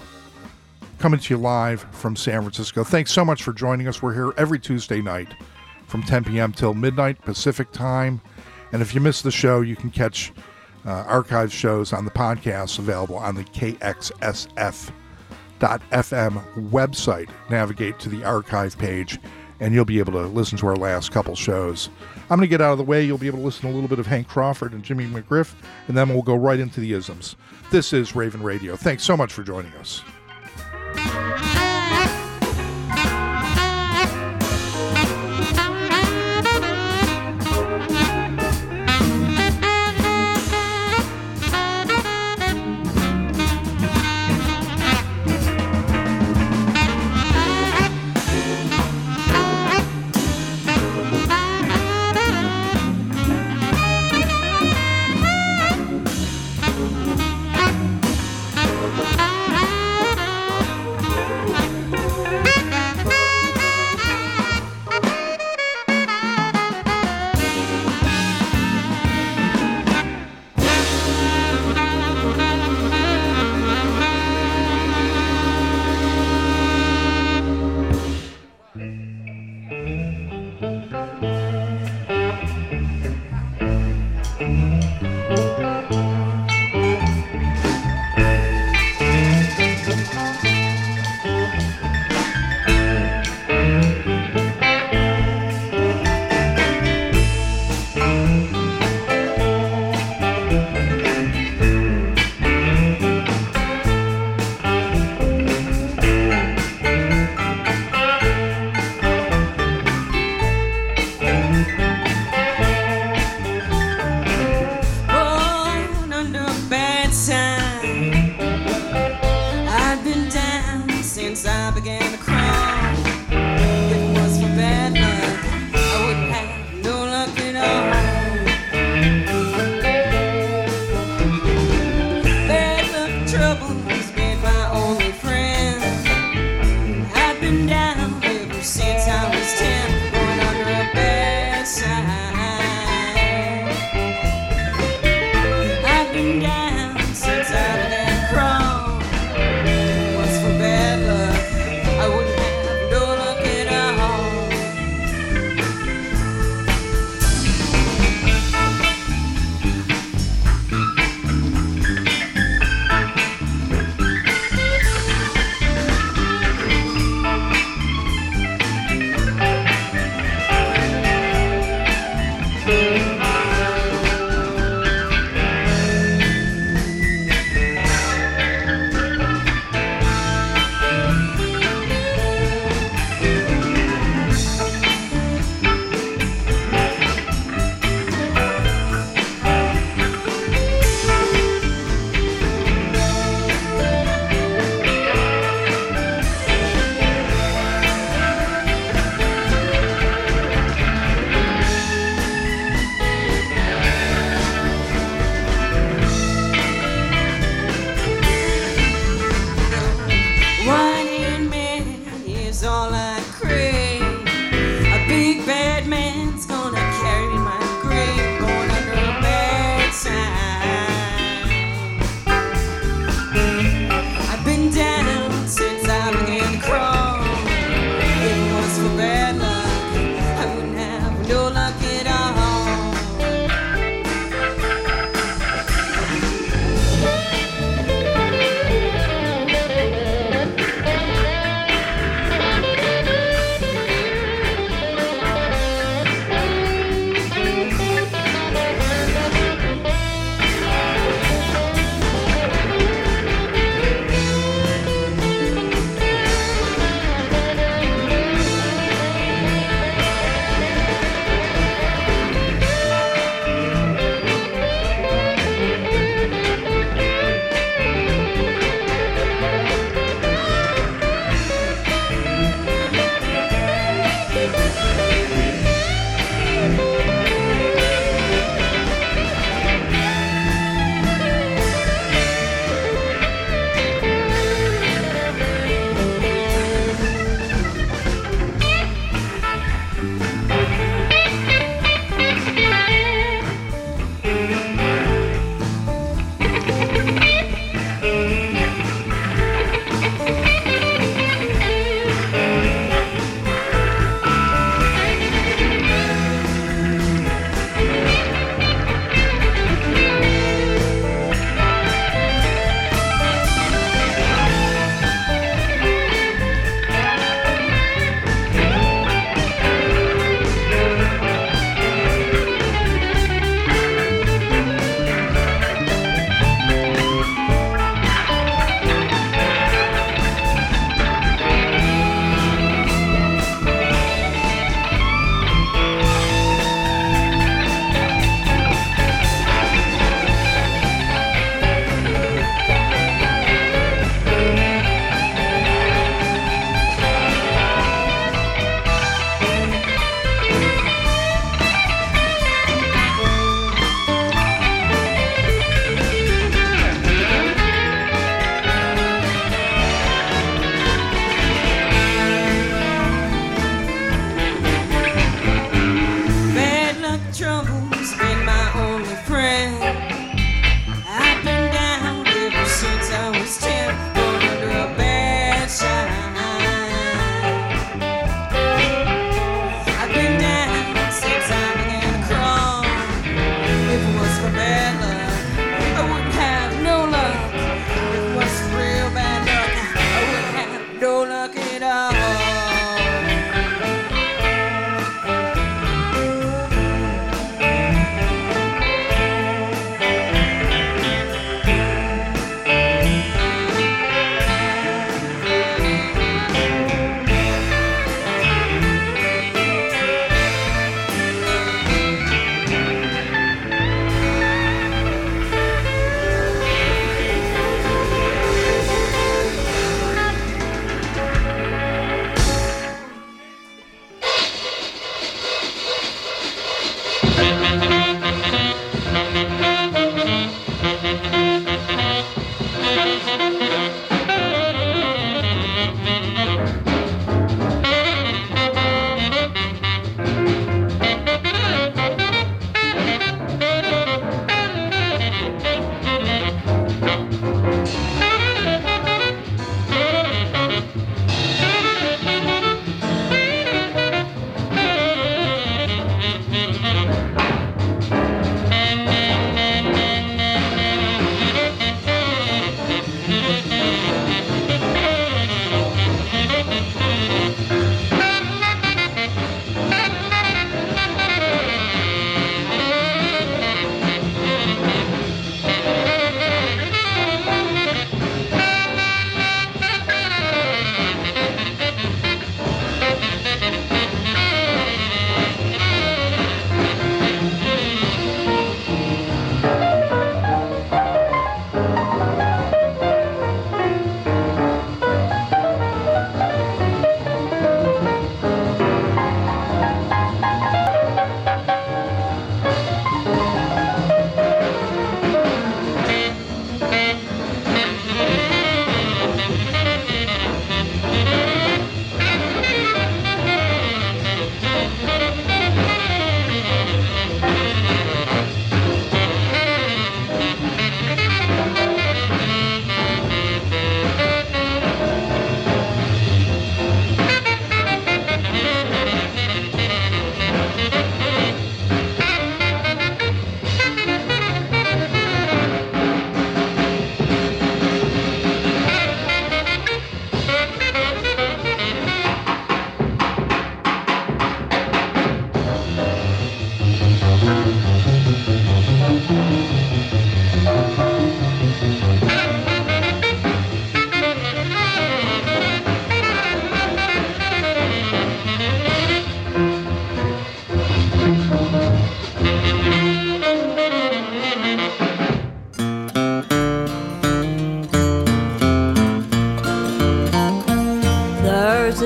coming 0.98 1.20
to 1.20 1.34
you 1.36 1.38
live 1.40 1.86
from 1.92 2.16
San 2.16 2.42
Francisco. 2.42 2.84
Thanks 2.84 3.12
so 3.12 3.24
much 3.24 3.44
for 3.44 3.54
joining 3.54 3.88
us. 3.88 4.02
We're 4.02 4.16
here 4.16 4.34
every 4.36 4.58
Tuesday 4.58 5.00
night 5.00 5.36
from 5.96 6.04
10 6.04 6.26
p.m. 6.26 6.52
till 6.52 6.74
midnight 6.74 7.22
Pacific 7.22 7.72
time. 7.72 8.20
And 8.74 8.82
if 8.82 8.94
you 8.94 9.00
miss 9.00 9.22
the 9.22 9.32
show, 9.32 9.62
you 9.62 9.78
can 9.78 9.90
catch 9.90 10.34
uh, 10.86 10.90
archive 11.08 11.54
shows 11.54 11.94
on 11.94 12.04
the 12.04 12.12
podcast 12.12 12.80
available 12.80 13.16
on 13.16 13.36
the 13.36 13.46
KXSF.FM 13.46 14.92
website. 16.70 17.30
Navigate 17.50 17.98
to 18.00 18.10
the 18.10 18.26
archive 18.26 18.78
page, 18.78 19.20
and 19.62 19.74
you'll 19.74 19.86
be 19.86 20.00
able 20.00 20.12
to 20.12 20.28
listen 20.28 20.58
to 20.58 20.68
our 20.68 20.76
last 20.76 21.14
couple 21.14 21.34
shows. 21.34 21.88
I'm 22.24 22.40
going 22.40 22.42
to 22.42 22.48
get 22.48 22.60
out 22.60 22.74
of 22.74 22.78
the 22.78 22.84
way. 22.84 23.06
You'll 23.06 23.18
be 23.18 23.28
able 23.28 23.40
to 23.40 23.46
listen 23.46 23.62
to 23.62 23.70
a 23.70 23.74
little 23.74 23.88
bit 23.88 24.00
of 24.00 24.06
Hank 24.06 24.28
Crawford 24.28 24.74
and 24.74 24.84
Jimmy 24.84 25.06
McGriff, 25.06 25.56
and 25.88 25.96
then 25.96 26.10
we'll 26.10 26.24
go 26.24 26.36
right 26.36 26.60
into 26.60 26.82
the 26.82 26.92
isms. 26.92 27.38
This 27.72 27.94
is 27.94 28.18
Ravin' 28.18 28.44
Radio. 28.44 28.76
Thanks 28.76 29.04
so 29.04 29.16
much 29.16 29.32
for 29.32 29.44
joining 29.44 29.72
us. 29.76 30.04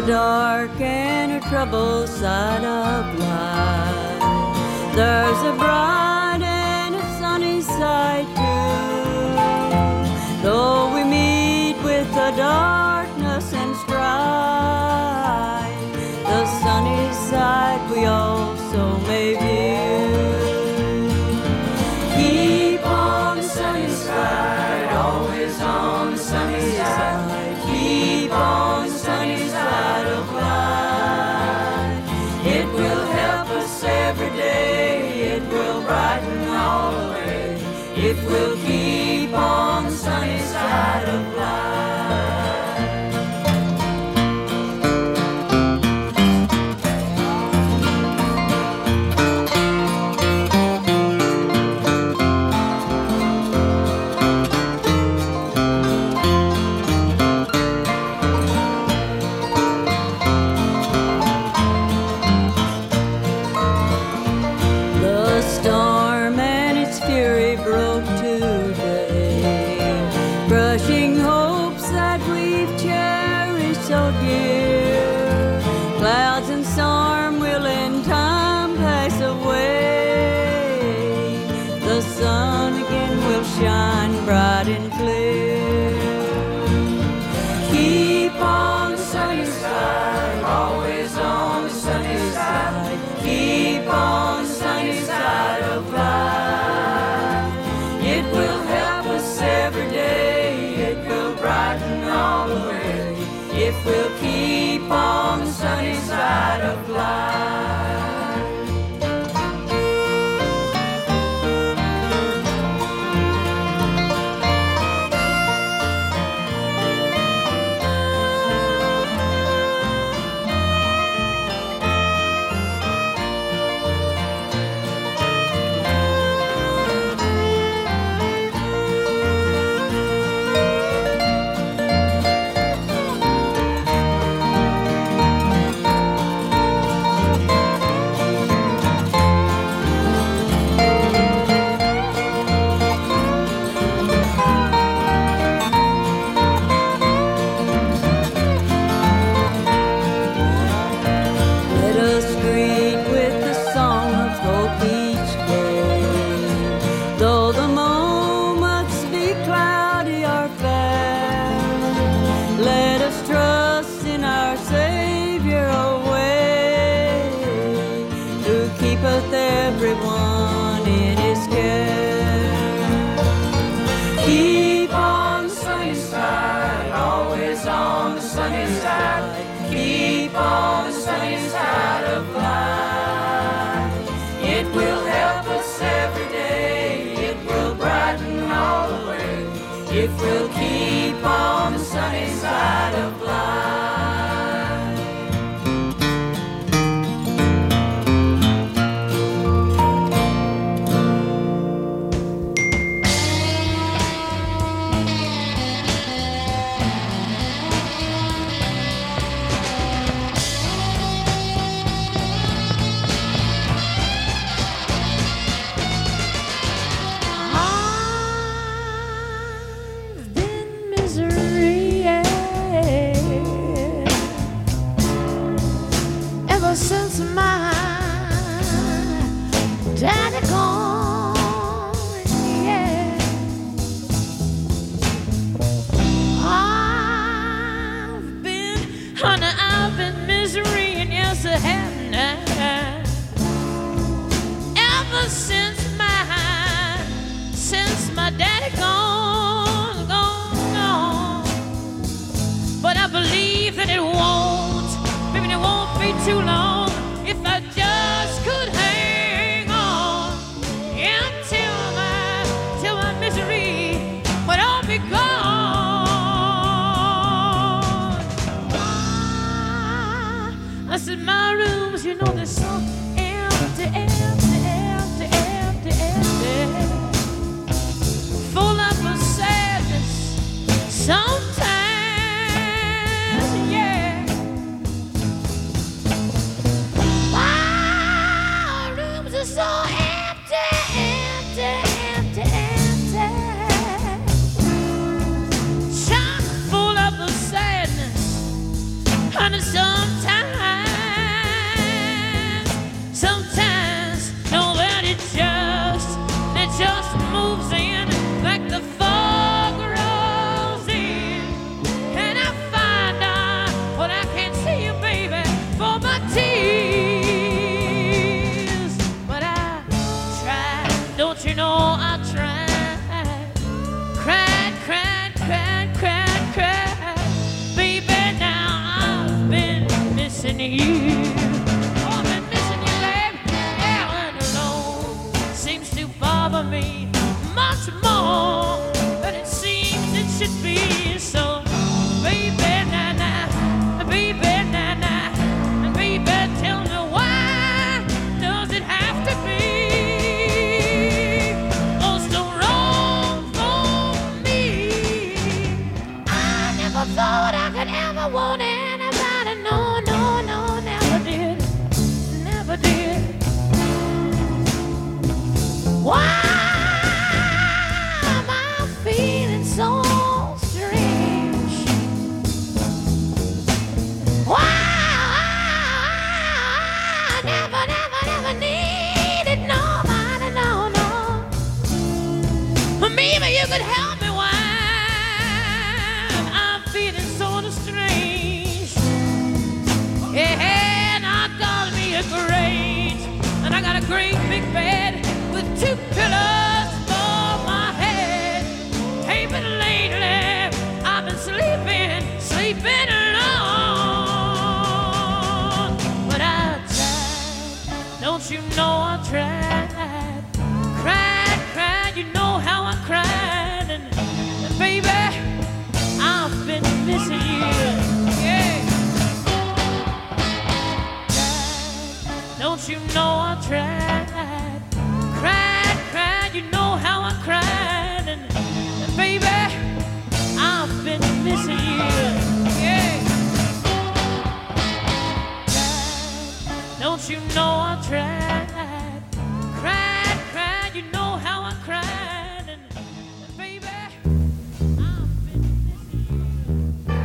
dark 0.01 0.71
and 0.79 1.31
a 1.33 1.39
troubled 1.49 2.07
side 2.07 2.63
of 2.63 3.19
life. 3.19 4.95
There's 4.95 5.41
a 5.43 5.53
bright 5.57 6.18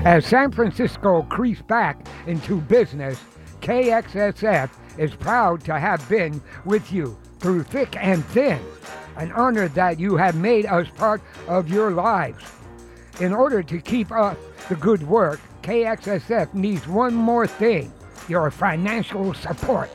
As 0.04 0.26
San 0.26 0.52
Francisco 0.52 1.22
creeps 1.22 1.62
back 1.62 2.06
into 2.26 2.60
business, 2.60 3.18
KXSF 3.62 4.68
is 4.98 5.14
proud 5.14 5.64
to 5.64 5.78
have 5.78 6.06
been 6.10 6.42
with 6.66 6.92
you 6.92 7.16
through 7.38 7.62
thick 7.62 7.96
and 7.96 8.22
thin, 8.26 8.60
an 9.16 9.32
honor 9.32 9.66
that 9.68 9.98
you 9.98 10.18
have 10.18 10.36
made 10.36 10.66
us 10.66 10.86
part 10.98 11.22
of 11.48 11.70
your 11.70 11.90
lives. 11.90 12.44
In 13.18 13.32
order 13.32 13.62
to 13.62 13.80
keep 13.80 14.12
up 14.12 14.36
the 14.68 14.76
good 14.76 15.02
work, 15.04 15.40
KXSF 15.62 16.52
needs 16.52 16.86
one 16.86 17.14
more 17.14 17.46
thing 17.46 17.90
your 18.28 18.50
financial 18.50 19.32
support. 19.32 19.88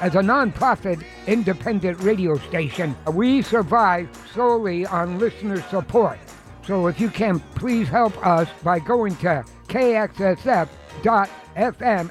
As 0.00 0.14
a 0.14 0.20
nonprofit 0.20 1.04
independent 1.26 2.00
radio 2.00 2.38
station, 2.48 2.96
we 3.12 3.42
survive 3.42 4.08
solely 4.34 4.86
on 4.86 5.18
listener 5.18 5.60
support. 5.68 6.18
So 6.66 6.86
if 6.86 7.00
you 7.00 7.08
can, 7.08 7.40
please 7.54 7.88
help 7.88 8.24
us 8.26 8.48
by 8.62 8.78
going 8.78 9.16
to 9.16 9.44
kxsf.fm 9.68 10.70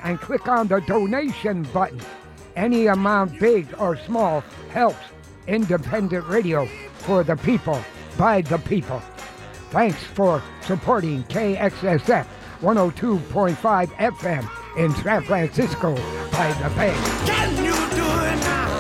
and 0.03 0.19
click 0.19 0.47
on 0.47 0.67
the 0.67 0.81
donation 0.81 1.63
button. 1.63 2.01
Any 2.55 2.87
amount, 2.87 3.39
big 3.39 3.67
or 3.77 3.95
small, 3.97 4.41
helps 4.71 5.05
independent 5.47 6.27
radio 6.27 6.65
for 6.97 7.23
the 7.23 7.35
people, 7.37 7.79
by 8.17 8.41
the 8.41 8.57
people. 8.57 9.01
Thanks 9.71 10.03
for 10.03 10.41
supporting 10.61 11.23
KXSF 11.25 12.25
102.5 12.61 13.87
FM 13.87 14.77
in 14.77 14.93
San 14.95 15.23
Francisco 15.23 15.95
by 16.31 16.51
the 16.61 16.69
Bay. 16.75 16.95
Can 17.25 17.63
you 17.63 17.71
do 17.71 18.03
it 18.03 18.39
now? 18.43 18.78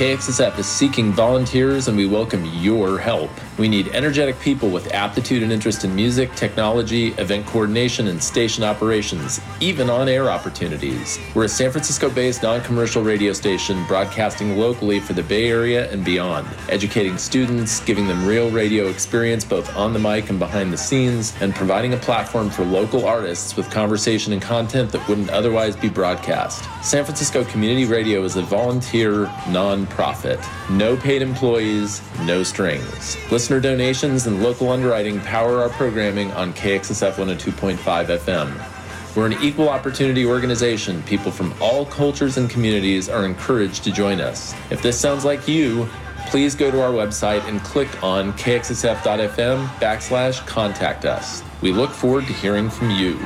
KXSF 0.00 0.58
is 0.58 0.66
seeking 0.66 1.12
volunteers 1.12 1.88
and 1.88 1.94
we 1.94 2.06
welcome 2.06 2.42
your 2.46 2.98
help. 2.98 3.30
We 3.60 3.68
need 3.68 3.88
energetic 3.88 4.40
people 4.40 4.70
with 4.70 4.94
aptitude 4.94 5.42
and 5.42 5.52
interest 5.52 5.84
in 5.84 5.94
music, 5.94 6.34
technology, 6.34 7.08
event 7.18 7.44
coordination, 7.44 8.06
and 8.06 8.22
station 8.22 8.64
operations, 8.64 9.38
even 9.60 9.90
on 9.90 10.08
air 10.08 10.30
opportunities. 10.30 11.18
We're 11.34 11.44
a 11.44 11.48
San 11.48 11.70
Francisco 11.70 12.08
based 12.08 12.42
non 12.42 12.62
commercial 12.62 13.02
radio 13.02 13.34
station 13.34 13.84
broadcasting 13.86 14.56
locally 14.56 14.98
for 14.98 15.12
the 15.12 15.22
Bay 15.22 15.50
Area 15.50 15.92
and 15.92 16.02
beyond, 16.02 16.48
educating 16.70 17.18
students, 17.18 17.80
giving 17.80 18.06
them 18.06 18.24
real 18.24 18.50
radio 18.50 18.86
experience 18.86 19.44
both 19.44 19.76
on 19.76 19.92
the 19.92 19.98
mic 19.98 20.30
and 20.30 20.38
behind 20.38 20.72
the 20.72 20.78
scenes, 20.78 21.34
and 21.42 21.54
providing 21.54 21.92
a 21.92 21.98
platform 21.98 22.48
for 22.48 22.64
local 22.64 23.04
artists 23.04 23.56
with 23.58 23.70
conversation 23.70 24.32
and 24.32 24.40
content 24.40 24.90
that 24.90 25.06
wouldn't 25.06 25.28
otherwise 25.28 25.76
be 25.76 25.90
broadcast. 25.90 26.64
San 26.82 27.04
Francisco 27.04 27.44
Community 27.44 27.84
Radio 27.84 28.24
is 28.24 28.36
a 28.36 28.42
volunteer 28.42 29.30
non-profit. 29.50 30.40
No 30.70 30.96
paid 30.96 31.20
employees, 31.20 32.00
no 32.22 32.42
strings. 32.42 33.18
Listener 33.50 33.68
donations 33.68 34.28
and 34.28 34.44
local 34.44 34.70
underwriting 34.70 35.18
power 35.22 35.58
our 35.58 35.70
programming 35.70 36.30
on 36.34 36.52
KXSF 36.54 37.14
102.5 37.14 37.76
FM. 37.78 39.16
We're 39.16 39.26
an 39.26 39.42
equal 39.42 39.68
opportunity 39.68 40.24
organization. 40.24 41.02
People 41.02 41.32
from 41.32 41.52
all 41.60 41.84
cultures 41.84 42.36
and 42.36 42.48
communities 42.48 43.08
are 43.08 43.26
encouraged 43.26 43.82
to 43.82 43.90
join 43.90 44.20
us. 44.20 44.54
If 44.70 44.82
this 44.82 45.00
sounds 45.00 45.24
like 45.24 45.48
you, 45.48 45.88
please 46.28 46.54
go 46.54 46.70
to 46.70 46.80
our 46.80 46.92
website 46.92 47.42
and 47.48 47.60
click 47.62 47.88
on 48.04 48.34
kxsf.fm 48.34 49.66
backslash 49.80 50.46
contact 50.46 51.04
us. 51.04 51.42
We 51.60 51.72
look 51.72 51.90
forward 51.90 52.28
to 52.28 52.32
hearing 52.32 52.70
from 52.70 52.90
you. 52.90 53.18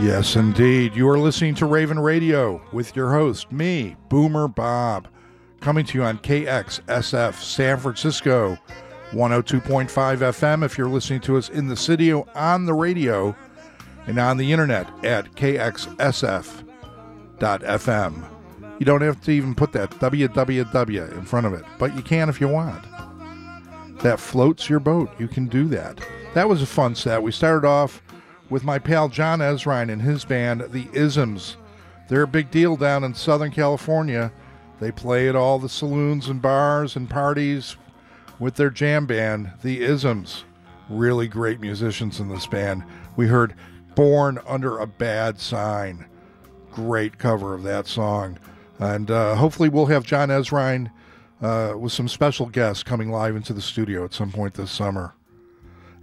Yes, 0.00 0.36
indeed. 0.36 0.94
You 0.94 1.08
are 1.08 1.18
listening 1.18 1.56
to 1.56 1.66
Ravin' 1.66 1.98
Radio 1.98 2.62
with 2.70 2.94
your 2.94 3.10
host, 3.14 3.50
me, 3.50 3.96
Boomer 4.08 4.46
Bob, 4.46 5.08
coming 5.60 5.84
to 5.86 5.98
you 5.98 6.04
on 6.04 6.18
KXSF 6.18 7.34
San 7.34 7.78
Francisco, 7.78 8.58
102.5 9.10 9.88
FM. 9.88 10.64
If 10.64 10.78
you're 10.78 10.88
listening 10.88 11.20
to 11.22 11.36
us 11.36 11.48
in 11.48 11.68
the 11.68 11.76
city 11.76 12.12
on 12.12 12.66
the 12.66 12.74
radio 12.74 13.34
and 14.06 14.18
on 14.18 14.36
the 14.36 14.52
internet 14.52 14.88
at 15.04 15.32
KXSF.FM. 15.34 16.64
You 18.78 18.86
don't 18.86 19.02
have 19.02 19.20
to 19.22 19.30
even 19.32 19.54
put 19.54 19.72
that 19.72 19.90
www 19.90 21.12
in 21.12 21.24
front 21.24 21.46
of 21.46 21.52
it, 21.52 21.64
but 21.78 21.96
you 21.96 22.02
can 22.02 22.28
if 22.28 22.40
you 22.40 22.48
want. 22.48 22.84
That 24.02 24.20
floats 24.20 24.70
your 24.70 24.80
boat. 24.80 25.10
You 25.18 25.26
can 25.26 25.46
do 25.46 25.66
that. 25.68 26.00
That 26.34 26.48
was 26.48 26.62
a 26.62 26.66
fun 26.66 26.94
set. 26.94 27.22
We 27.22 27.32
started 27.32 27.66
off 27.66 28.00
with 28.48 28.62
my 28.64 28.78
pal 28.78 29.08
Jon 29.08 29.40
Ezrine 29.40 29.90
and 29.90 30.00
his 30.00 30.24
band, 30.24 30.60
the 30.70 30.86
Isms. 30.92 31.56
They're 32.08 32.22
a 32.22 32.28
big 32.28 32.50
deal 32.50 32.76
down 32.76 33.04
in 33.04 33.14
Southern 33.14 33.50
California. 33.50 34.32
They 34.80 34.92
play 34.92 35.28
at 35.28 35.36
all 35.36 35.58
the 35.58 35.68
saloons 35.68 36.28
and 36.28 36.40
bars 36.40 36.94
and 36.94 37.10
parties 37.10 37.76
with 38.38 38.54
their 38.54 38.70
jam 38.70 39.06
band, 39.06 39.52
the 39.62 39.82
Isms. 39.82 40.44
Really 40.88 41.28
great 41.28 41.60
musicians 41.60 42.20
in 42.20 42.28
this 42.28 42.46
band. 42.46 42.84
We 43.16 43.26
heard 43.26 43.54
Born 43.94 44.38
Under 44.46 44.78
a 44.78 44.86
Bad 44.86 45.40
Sign. 45.40 46.06
Great 46.70 47.18
cover 47.18 47.54
of 47.54 47.64
that 47.64 47.86
song. 47.86 48.38
And 48.78 49.10
uh, 49.10 49.34
hopefully, 49.34 49.68
we'll 49.68 49.86
have 49.86 50.04
Jon 50.04 50.28
Ezrine 50.28 50.90
uh, 51.42 51.74
with 51.76 51.92
some 51.92 52.08
special 52.08 52.46
guests 52.46 52.84
coming 52.84 53.10
live 53.10 53.34
into 53.34 53.52
the 53.52 53.60
studio 53.60 54.04
at 54.04 54.14
some 54.14 54.30
point 54.30 54.54
this 54.54 54.70
summer. 54.70 55.14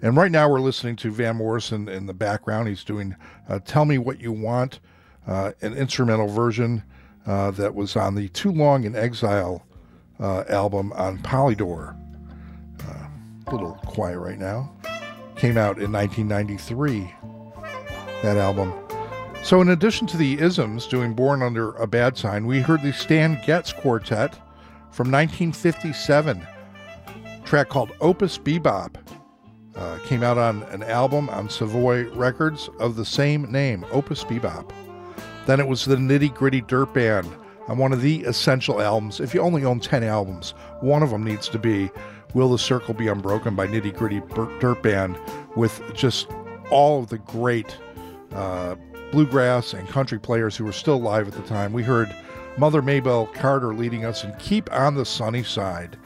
And 0.01 0.17
right 0.17 0.31
now 0.31 0.49
we're 0.49 0.59
listening 0.59 0.97
to 0.97 1.11
Van 1.11 1.37
Morrison 1.37 1.87
in 1.87 2.05
the 2.05 2.13
background. 2.13 2.67
He's 2.67 2.83
doing 2.83 3.15
uh, 3.47 3.59
Tell 3.63 3.85
Me 3.85 3.97
What 3.97 4.19
You 4.19 4.33
Want, 4.33 4.81
uh, 5.25 5.53
an 5.61 5.73
instrumental 5.73 6.27
version 6.27 6.83
uh, 7.27 7.51
that 7.51 7.75
was 7.75 7.95
on 7.95 8.15
the 8.15 8.29
Too 8.29 8.51
Long 8.51 8.83
in 8.83 8.95
Exile 8.95 9.65
uh, 10.19 10.43
album 10.49 10.93
on 10.93 11.19
Polydor. 11.19 11.97
Uh, 12.87 13.07
a 13.47 13.51
little 13.51 13.73
quiet 13.85 14.19
right 14.19 14.39
now. 14.39 14.71
Came 15.35 15.57
out 15.57 15.79
in 15.79 15.91
1993, 15.91 17.11
that 18.23 18.37
album. 18.37 18.73
So, 19.43 19.61
in 19.61 19.69
addition 19.69 20.07
to 20.07 20.17
the 20.17 20.39
isms 20.39 20.87
doing 20.87 21.13
Born 21.13 21.43
Under 21.43 21.73
a 21.75 21.85
Bad 21.85 22.17
Sign, 22.17 22.47
we 22.47 22.61
heard 22.61 22.81
the 22.81 22.93
Stan 22.93 23.39
Getz 23.45 23.73
Quartet 23.73 24.33
from 24.91 25.11
1957, 25.11 26.47
track 27.43 27.69
called 27.69 27.91
Opus 28.01 28.37
Bebop. 28.37 28.95
Uh, 29.75 29.99
came 30.05 30.23
out 30.23 30.37
on 30.37 30.63
an 30.63 30.83
album 30.83 31.29
on 31.29 31.49
Savoy 31.49 32.09
Records 32.15 32.69
of 32.79 32.95
the 32.95 33.03
same 33.03 33.51
name, 33.51 33.85
Opus 33.91 34.23
Bebop. 34.23 34.71
Then 35.45 35.59
it 35.59 35.67
was 35.67 35.85
the 35.85 35.95
Nitty 35.95 36.33
Gritty 36.33 36.61
Dirt 36.61 36.93
Band 36.93 37.27
on 37.67 37.77
one 37.77 37.93
of 37.93 38.01
the 38.01 38.23
essential 38.23 38.81
albums. 38.81 39.19
If 39.19 39.33
you 39.33 39.41
only 39.41 39.63
own 39.63 39.79
10 39.79 40.03
albums, 40.03 40.51
one 40.81 41.03
of 41.03 41.09
them 41.09 41.23
needs 41.23 41.49
to 41.49 41.59
be 41.59 41.91
Will 42.33 42.49
the 42.49 42.59
Circle 42.59 42.93
Be 42.93 43.07
Unbroken 43.07 43.55
by 43.55 43.67
Nitty 43.67 43.95
Gritty 43.95 44.21
Dirt 44.59 44.81
Band 44.81 45.17
with 45.55 45.81
just 45.93 46.27
all 46.69 46.99
of 46.99 47.09
the 47.09 47.17
great 47.19 47.77
uh, 48.33 48.75
bluegrass 49.11 49.73
and 49.73 49.87
country 49.87 50.19
players 50.19 50.57
who 50.57 50.65
were 50.65 50.71
still 50.71 50.95
alive 50.95 51.27
at 51.27 51.33
the 51.33 51.43
time. 51.43 51.73
We 51.73 51.83
heard 51.83 52.13
Mother 52.57 52.81
Maybelle 52.81 53.27
Carter 53.27 53.73
leading 53.73 54.05
us 54.05 54.23
in 54.23 54.33
Keep 54.39 54.71
on 54.73 54.95
the 54.95 55.05
Sunny 55.05 55.43
Side 55.43 55.97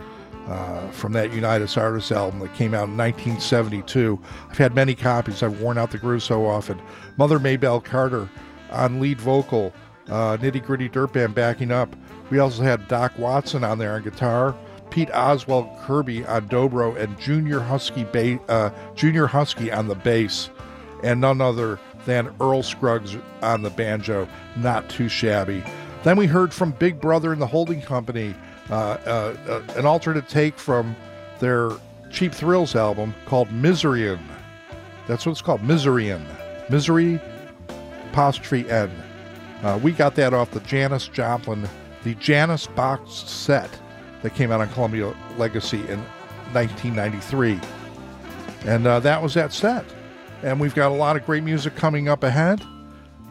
uh, 0.48 0.90
from 0.92 1.14
that 1.14 1.32
United 1.32 1.76
Artists 1.78 2.12
album 2.12 2.40
that 2.40 2.54
came 2.56 2.74
out 2.74 2.90
in 2.90 2.98
1972. 2.98 4.20
I've 4.50 4.58
had 4.58 4.76
many 4.76 4.96
copies. 4.96 5.44
I've 5.44 5.62
worn 5.62 5.78
out 5.78 5.92
the 5.92 5.98
groove 5.98 6.24
so 6.24 6.46
often. 6.46 6.82
Mother 7.18 7.40
Maybelle 7.40 7.82
Carter 7.82 8.30
on 8.72 9.00
lead 9.00 9.20
vocal, 9.20 9.74
uh, 10.08 10.38
Nitty 10.38 10.64
Gritty 10.64 10.90
Dirt 10.90 11.14
Band 11.14 11.36
backing 11.36 11.72
up. 11.72 11.96
We 12.30 12.40
also 12.40 12.64
had 12.64 12.88
Doc 12.88 13.18
Watson 13.18 13.64
on 13.64 13.80
there 13.80 13.94
on 13.94 14.04
guitar, 14.04 14.56
Pete 14.90 15.12
Oswald 15.12 15.68
Kirby 15.82 16.26
on 16.26 16.48
dobro, 16.48 16.96
and 16.96 17.20
Junior 17.20 17.60
Huskey 17.60 18.12
ba- 18.12 18.44
uh, 18.52 18.70
Junior 18.96 19.28
Huskey 19.28 19.76
on 19.76 19.88
the 19.88 19.96
bass, 19.96 20.50
and 21.04 21.22
none 21.22 21.42
other 21.42 21.80
than 22.06 22.34
Earl 22.40 22.64
Scruggs 22.64 23.18
on 23.42 23.62
the 23.62 23.70
banjo. 23.70 24.28
Not 24.58 24.90
too 24.90 25.10
shabby. 25.10 25.64
Then 26.04 26.18
we 26.18 26.28
heard 26.28 26.54
from 26.54 26.72
Big 26.72 27.02
Brother 27.02 27.34
and 27.34 27.42
the 27.42 27.48
Holding 27.48 27.82
Company, 27.82 28.34
uh, 28.70 28.74
uh, 28.74 29.36
uh, 29.48 29.74
an 29.76 29.86
alternate 29.86 30.30
take 30.30 30.58
from 30.58 30.96
their 31.40 31.72
Cheap 32.10 32.34
Thrills 32.34 32.76
album 32.76 33.14
called 33.26 33.50
Misery'n. 33.50 34.20
That's 35.08 35.26
what 35.26 35.34
it's 35.34 35.42
called, 35.42 35.62
Misery'n. 35.62 36.22
Misery, 36.70 37.20
apostrophe 38.12 38.70
N. 38.70 38.92
Uh, 39.64 39.80
we 39.82 39.92
got 39.92 40.16
that 40.16 40.34
off 40.34 40.52
the 40.52 40.60
Janis 40.62 41.08
Joplin, 41.08 41.68
the 42.04 42.16
Janis 42.16 42.68
box 42.68 43.12
set 43.12 43.70
that 44.22 44.34
came 44.36 44.52
out 44.52 44.62
on 44.62 44.70
Columbia 44.70 45.14
Legacy 45.38 45.80
in 45.88 46.00
1993. 46.54 47.60
And 48.66 48.88
uh, 48.88 49.00
that 49.02 49.22
was 49.22 49.34
that 49.34 49.54
set. 49.54 49.86
And 50.44 50.60
we've 50.60 50.76
got 50.76 50.92
a 50.92 50.96
lot 50.96 51.16
of 51.16 51.26
great 51.26 51.44
music 51.44 51.76
coming 51.76 52.08
up 52.08 52.24
ahead. 52.24 52.62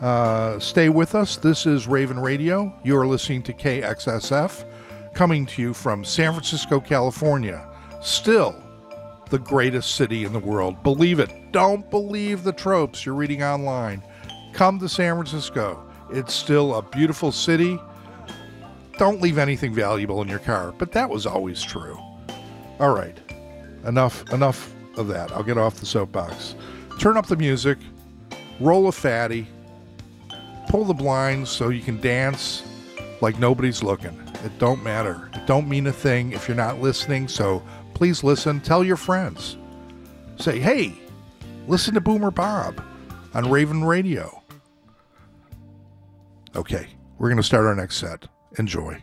Uh, 0.00 0.58
stay 0.58 0.88
with 0.88 1.14
us. 1.14 1.36
This 1.36 1.66
is 1.66 1.86
Ravin' 1.88 2.20
Radio. 2.20 2.72
You 2.84 2.96
are 2.96 3.06
listening 3.06 3.42
to 3.44 3.52
KXSF, 3.52 4.64
coming 5.14 5.44
to 5.46 5.62
you 5.62 5.74
from 5.74 6.04
San 6.04 6.32
Francisco, 6.32 6.78
California. 6.80 7.66
Still 8.00 8.54
the 9.30 9.38
greatest 9.38 9.96
city 9.96 10.24
in 10.24 10.32
the 10.32 10.38
world. 10.38 10.82
Believe 10.82 11.18
it. 11.18 11.30
Don't 11.52 11.90
believe 11.90 12.44
the 12.44 12.52
tropes 12.52 13.04
you're 13.04 13.14
reading 13.14 13.42
online. 13.42 14.02
Come 14.58 14.80
to 14.80 14.88
San 14.88 15.14
Francisco. 15.14 15.88
It's 16.10 16.34
still 16.34 16.74
a 16.74 16.82
beautiful 16.82 17.30
city. 17.30 17.78
Don't 18.98 19.20
leave 19.20 19.38
anything 19.38 19.72
valuable 19.72 20.20
in 20.20 20.26
your 20.26 20.40
car, 20.40 20.74
but 20.76 20.90
that 20.90 21.08
was 21.08 21.26
always 21.26 21.62
true. 21.62 21.96
All 22.80 22.92
right. 22.92 23.16
Enough 23.86 24.28
enough 24.32 24.74
of 24.96 25.06
that. 25.06 25.30
I'll 25.30 25.44
get 25.44 25.58
off 25.58 25.76
the 25.76 25.86
soapbox. 25.86 26.56
Turn 26.98 27.16
up 27.16 27.28
the 27.28 27.36
music. 27.36 27.78
Roll 28.58 28.88
a 28.88 28.92
fatty. 28.92 29.46
Pull 30.68 30.86
the 30.86 30.92
blinds 30.92 31.50
so 31.50 31.68
you 31.68 31.80
can 31.80 32.00
dance 32.00 32.64
like 33.20 33.38
nobody's 33.38 33.84
looking. 33.84 34.20
It 34.44 34.58
don't 34.58 34.82
matter. 34.82 35.30
It 35.34 35.46
don't 35.46 35.68
mean 35.68 35.86
a 35.86 35.92
thing 35.92 36.32
if 36.32 36.48
you're 36.48 36.56
not 36.56 36.80
listening, 36.80 37.28
so 37.28 37.62
please 37.94 38.24
listen. 38.24 38.58
Tell 38.58 38.82
your 38.82 38.96
friends. 38.96 39.56
Say, 40.34 40.58
"Hey, 40.58 41.00
listen 41.68 41.94
to 41.94 42.00
Boomer 42.00 42.32
Bob 42.32 42.82
on 43.34 43.48
Ravin' 43.48 43.84
Radio." 43.84 44.37
Okay, 46.58 46.88
we're 47.18 47.28
going 47.28 47.36
to 47.36 47.42
start 47.44 47.66
our 47.66 47.74
next 47.76 47.98
set. 47.98 48.26
Enjoy. 48.58 49.00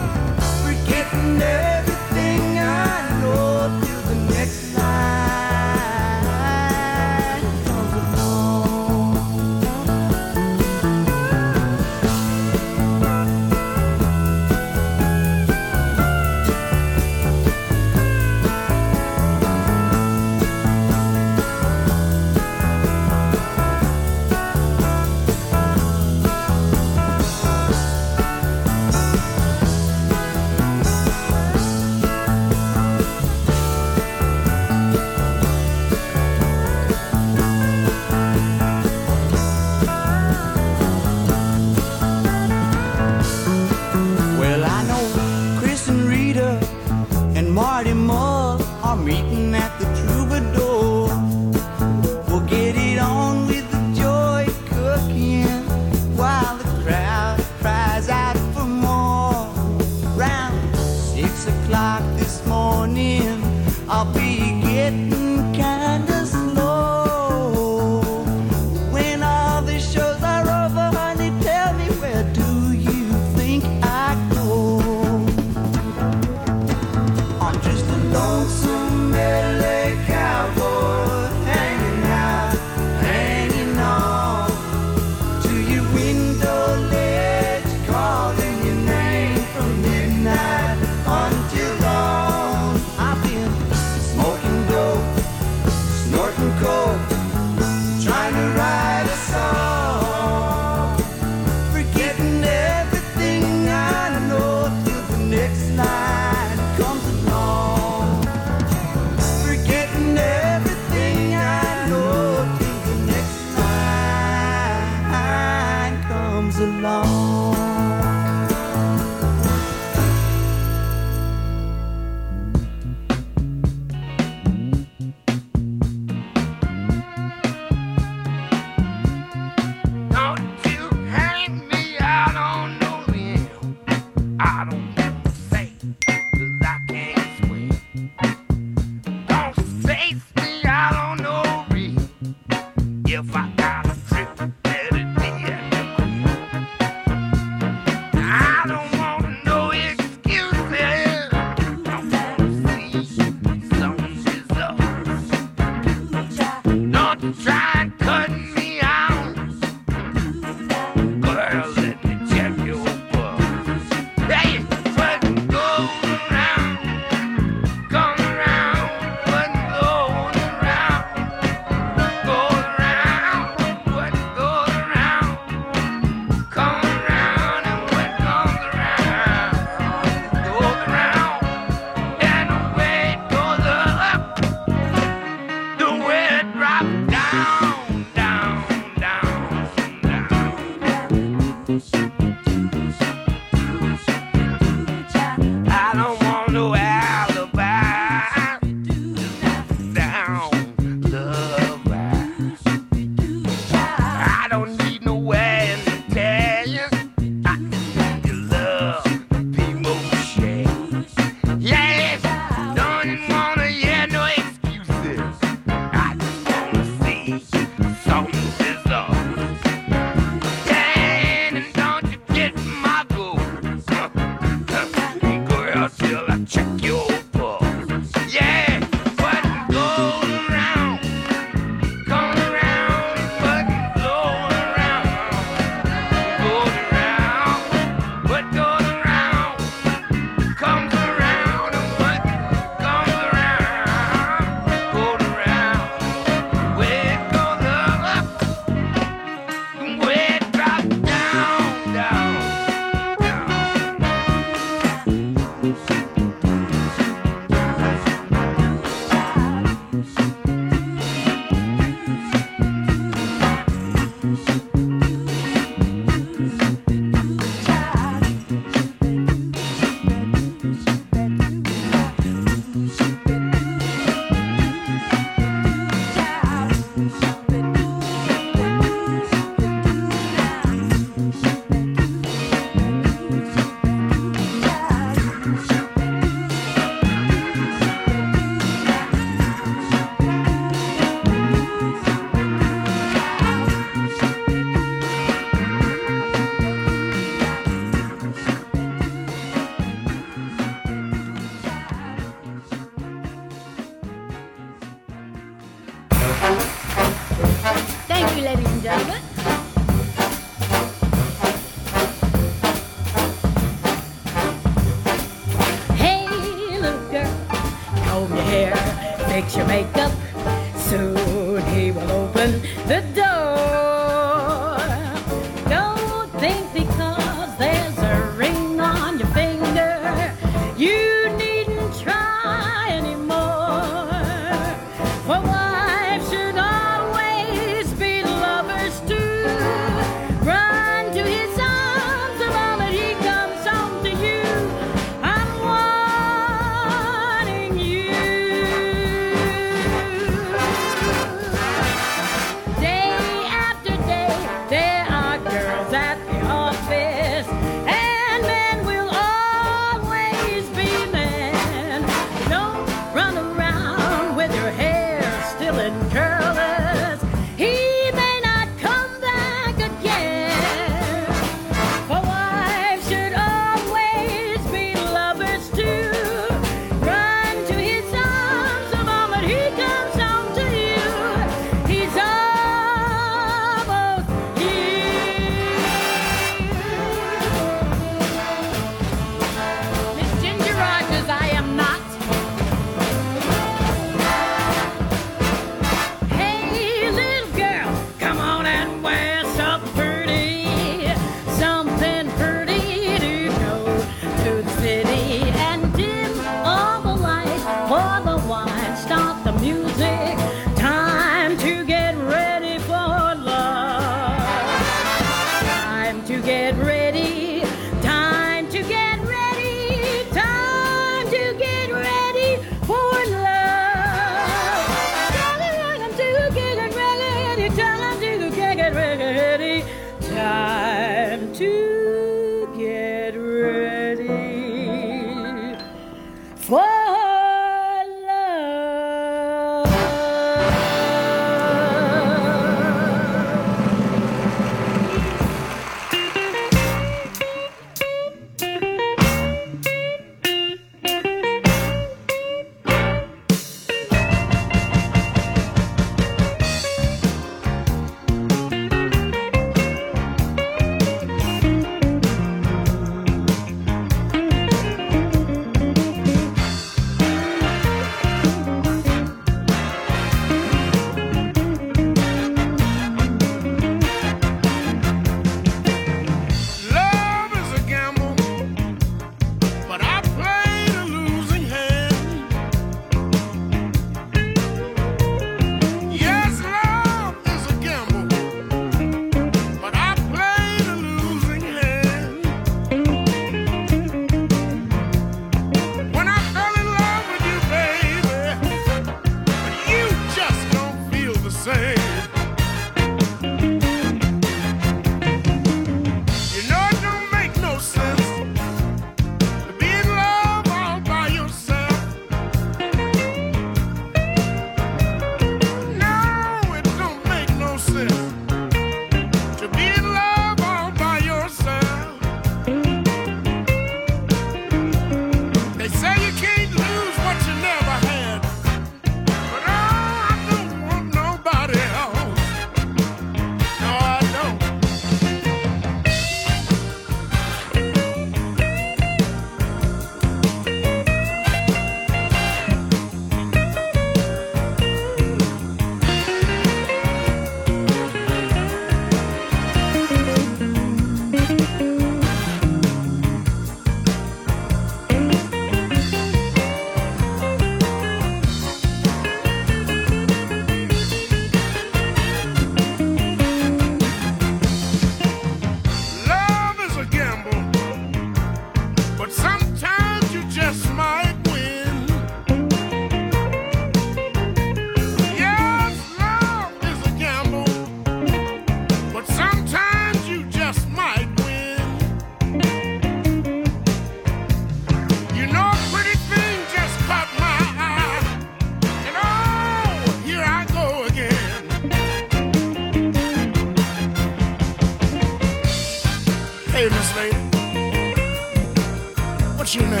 What's 599.68 599.76
your 599.76 599.90
name? 599.90 600.00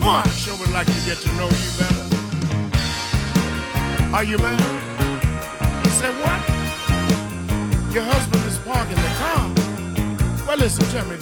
Boy, 0.00 0.20
I 0.20 0.28
sure 0.36 0.54
would 0.58 0.70
like 0.70 0.86
to 0.86 1.00
get 1.06 1.16
to 1.16 1.28
know 1.32 1.48
you 1.48 1.70
better. 1.80 2.04
Are 4.12 4.22
you 4.22 4.36
married? 4.36 4.60
He 5.82 5.88
said, 5.88 6.14
what? 6.20 6.40
Your 7.90 8.04
husband 8.04 8.44
is 8.44 8.58
parking 8.58 8.96
the 8.96 9.12
car. 9.16 9.50
Well, 10.46 10.58
listen, 10.58 10.84
tell 10.90 11.06
me 11.06 11.16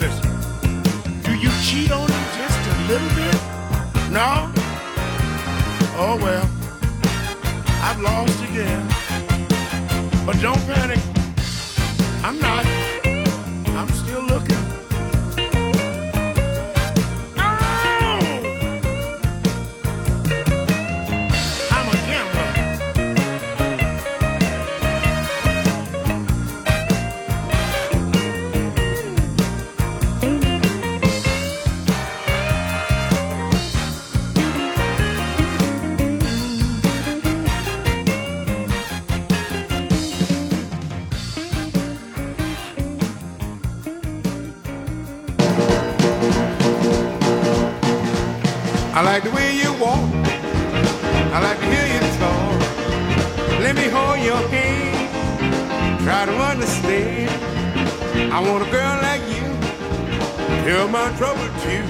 Tell 60.63 60.87
my 60.87 61.11
trouble 61.17 61.49
to 61.63 61.69
you. 61.75 61.83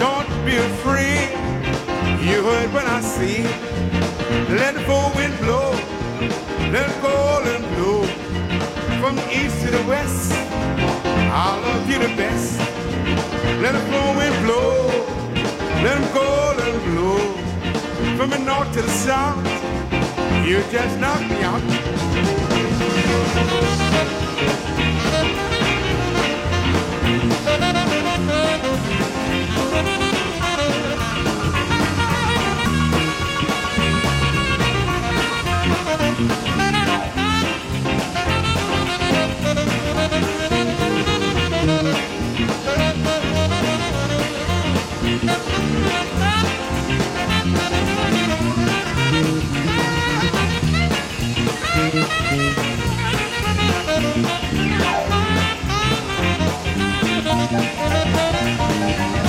Don't 0.00 0.28
be 0.44 0.56
afraid. 0.56 1.30
You 2.20 2.42
heard 2.42 2.72
what 2.72 2.84
I 2.84 3.00
said. 3.00 3.46
Let 4.50 4.74
the 4.74 4.80
full 4.80 5.12
wind 5.14 5.38
blow. 5.38 5.70
Let 6.74 6.90
it 6.90 7.00
go 7.00 7.42
and 7.46 7.64
blow. 7.76 8.02
From 9.00 9.14
the 9.14 9.26
east 9.30 9.60
to 9.62 9.70
the 9.70 9.84
west, 9.86 10.32
I 10.32 11.60
love 11.64 11.88
you 11.88 12.00
the 12.00 12.12
best. 12.16 12.58
Let 13.62 13.72
the 13.78 13.84
full 13.88 14.16
wind 14.18 14.36
blow. 14.44 14.88
Let 15.84 16.00
it 16.02 16.12
go 16.12 16.56
and 16.58 16.78
blow. 16.90 17.20
From 18.16 18.30
the 18.30 18.38
north 18.38 18.72
to 18.72 18.82
the 18.82 18.90
south, 18.90 19.46
you 20.44 20.60
just 20.72 20.98
knock 20.98 21.20
me 21.20 21.40
out. 21.44 21.62
Thank 52.36 52.58
you. 59.18 59.23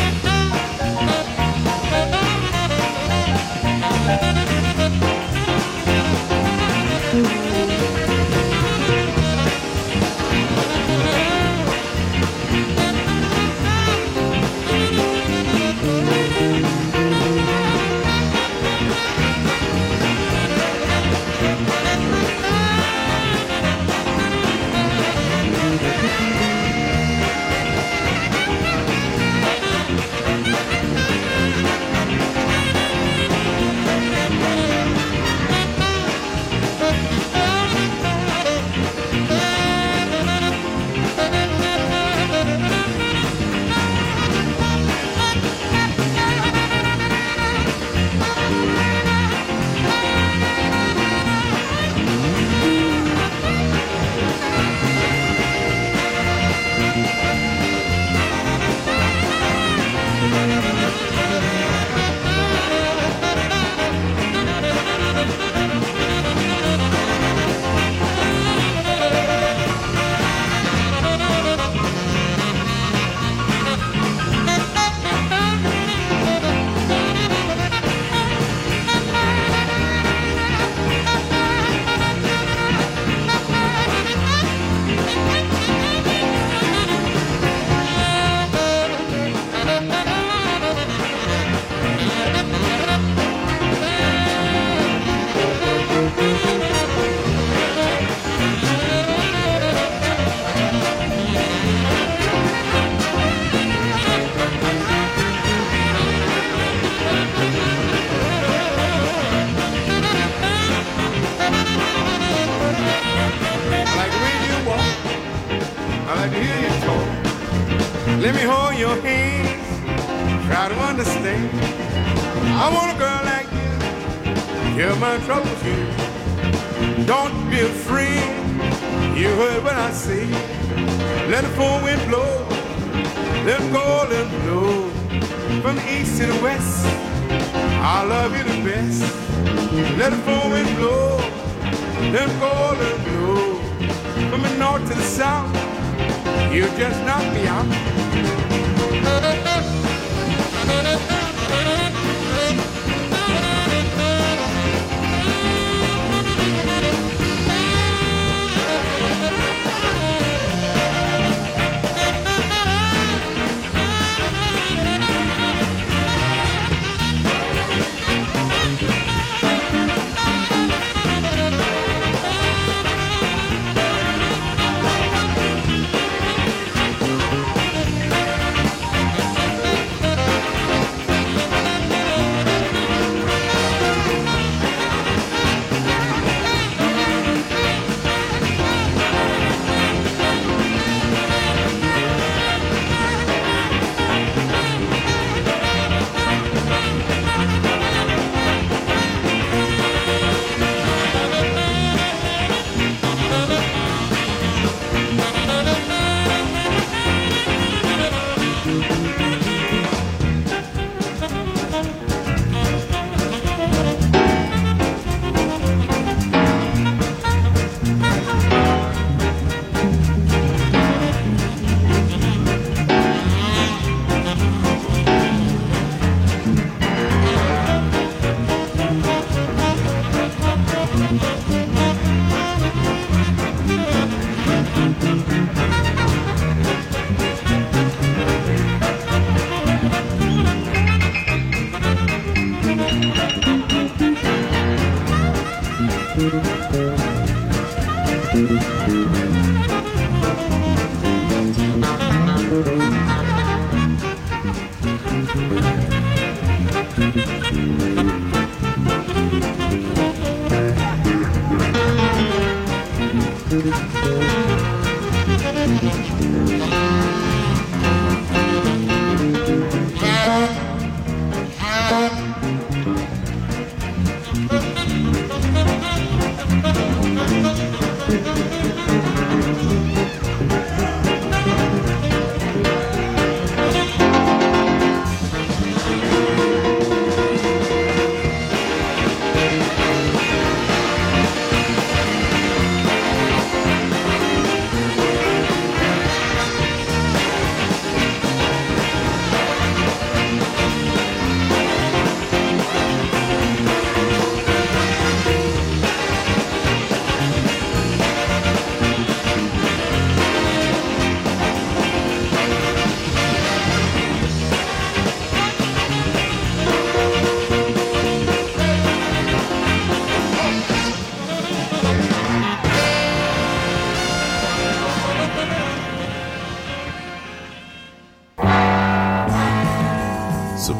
just 146.77 147.05
not 147.05 147.34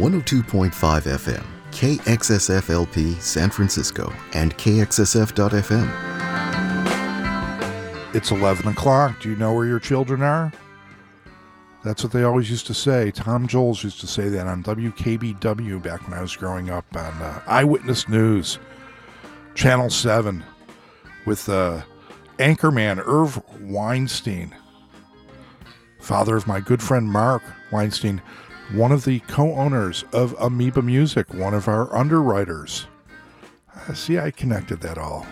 102.5 0.00 0.72
FM, 0.72 1.44
KXSFLP 1.72 3.20
San 3.20 3.50
Francisco, 3.50 4.10
and 4.32 4.56
KXSF.FM. 4.56 5.86
It's 8.14 8.30
11 8.30 8.68
o'clock. 8.68 9.20
Do 9.20 9.28
you 9.28 9.36
know 9.36 9.52
where 9.52 9.66
your 9.66 9.78
children 9.78 10.22
are? 10.22 10.50
That's 11.84 12.02
what 12.02 12.14
they 12.14 12.22
always 12.22 12.48
used 12.48 12.66
to 12.68 12.74
say. 12.74 13.10
Tom 13.10 13.46
Jolls 13.46 13.84
used 13.84 14.00
to 14.00 14.06
say 14.06 14.30
that 14.30 14.46
on 14.46 14.62
WKBW 14.62 15.82
back 15.82 16.08
when 16.08 16.18
I 16.18 16.22
was 16.22 16.34
growing 16.34 16.70
up 16.70 16.86
on 16.96 17.12
uh, 17.20 17.42
Eyewitness 17.46 18.08
News, 18.08 18.58
Channel 19.54 19.90
7, 19.90 20.42
with 21.26 21.46
uh, 21.50 21.82
anchorman 22.38 23.02
Irv 23.04 23.42
Weinstein, 23.60 24.56
father 25.98 26.36
of 26.36 26.46
my 26.46 26.58
good 26.58 26.82
friend 26.82 27.06
Mark 27.06 27.42
Weinstein, 27.70 28.22
one 28.72 28.92
of 28.92 29.04
the 29.04 29.18
co 29.20 29.54
owners 29.54 30.04
of 30.12 30.34
Amoeba 30.38 30.82
Music, 30.82 31.32
one 31.34 31.54
of 31.54 31.66
our 31.66 31.94
underwriters. 31.94 32.86
Uh, 33.74 33.94
see, 33.94 34.18
I 34.18 34.30
connected 34.30 34.80
that 34.80 34.96
all. 34.96 35.26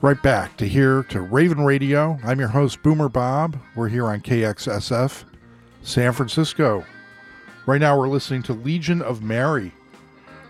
Right 0.00 0.22
back 0.22 0.56
to 0.58 0.68
here 0.68 1.02
to 1.04 1.20
Ravin' 1.20 1.64
Radio. 1.64 2.18
I'm 2.22 2.38
your 2.38 2.48
host, 2.48 2.82
Boomer 2.82 3.08
Bob. 3.08 3.58
We're 3.74 3.88
here 3.88 4.06
on 4.06 4.20
KXSF, 4.20 5.24
San 5.82 6.12
Francisco. 6.12 6.84
Right 7.66 7.80
now, 7.80 7.98
we're 7.98 8.08
listening 8.08 8.42
to 8.44 8.52
Legion 8.52 9.02
of 9.02 9.22
Mary, 9.22 9.72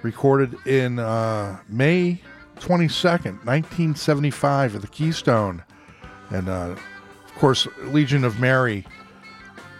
recorded 0.02 0.54
in 0.66 0.98
uh, 0.98 1.58
May 1.68 2.20
22nd, 2.56 3.44
1975, 3.44 4.74
at 4.76 4.80
the 4.82 4.88
Keystone. 4.88 5.62
And 6.30 6.48
uh, 6.48 6.74
of 7.24 7.34
course, 7.36 7.68
Legion 7.84 8.24
of 8.24 8.40
Mary 8.40 8.84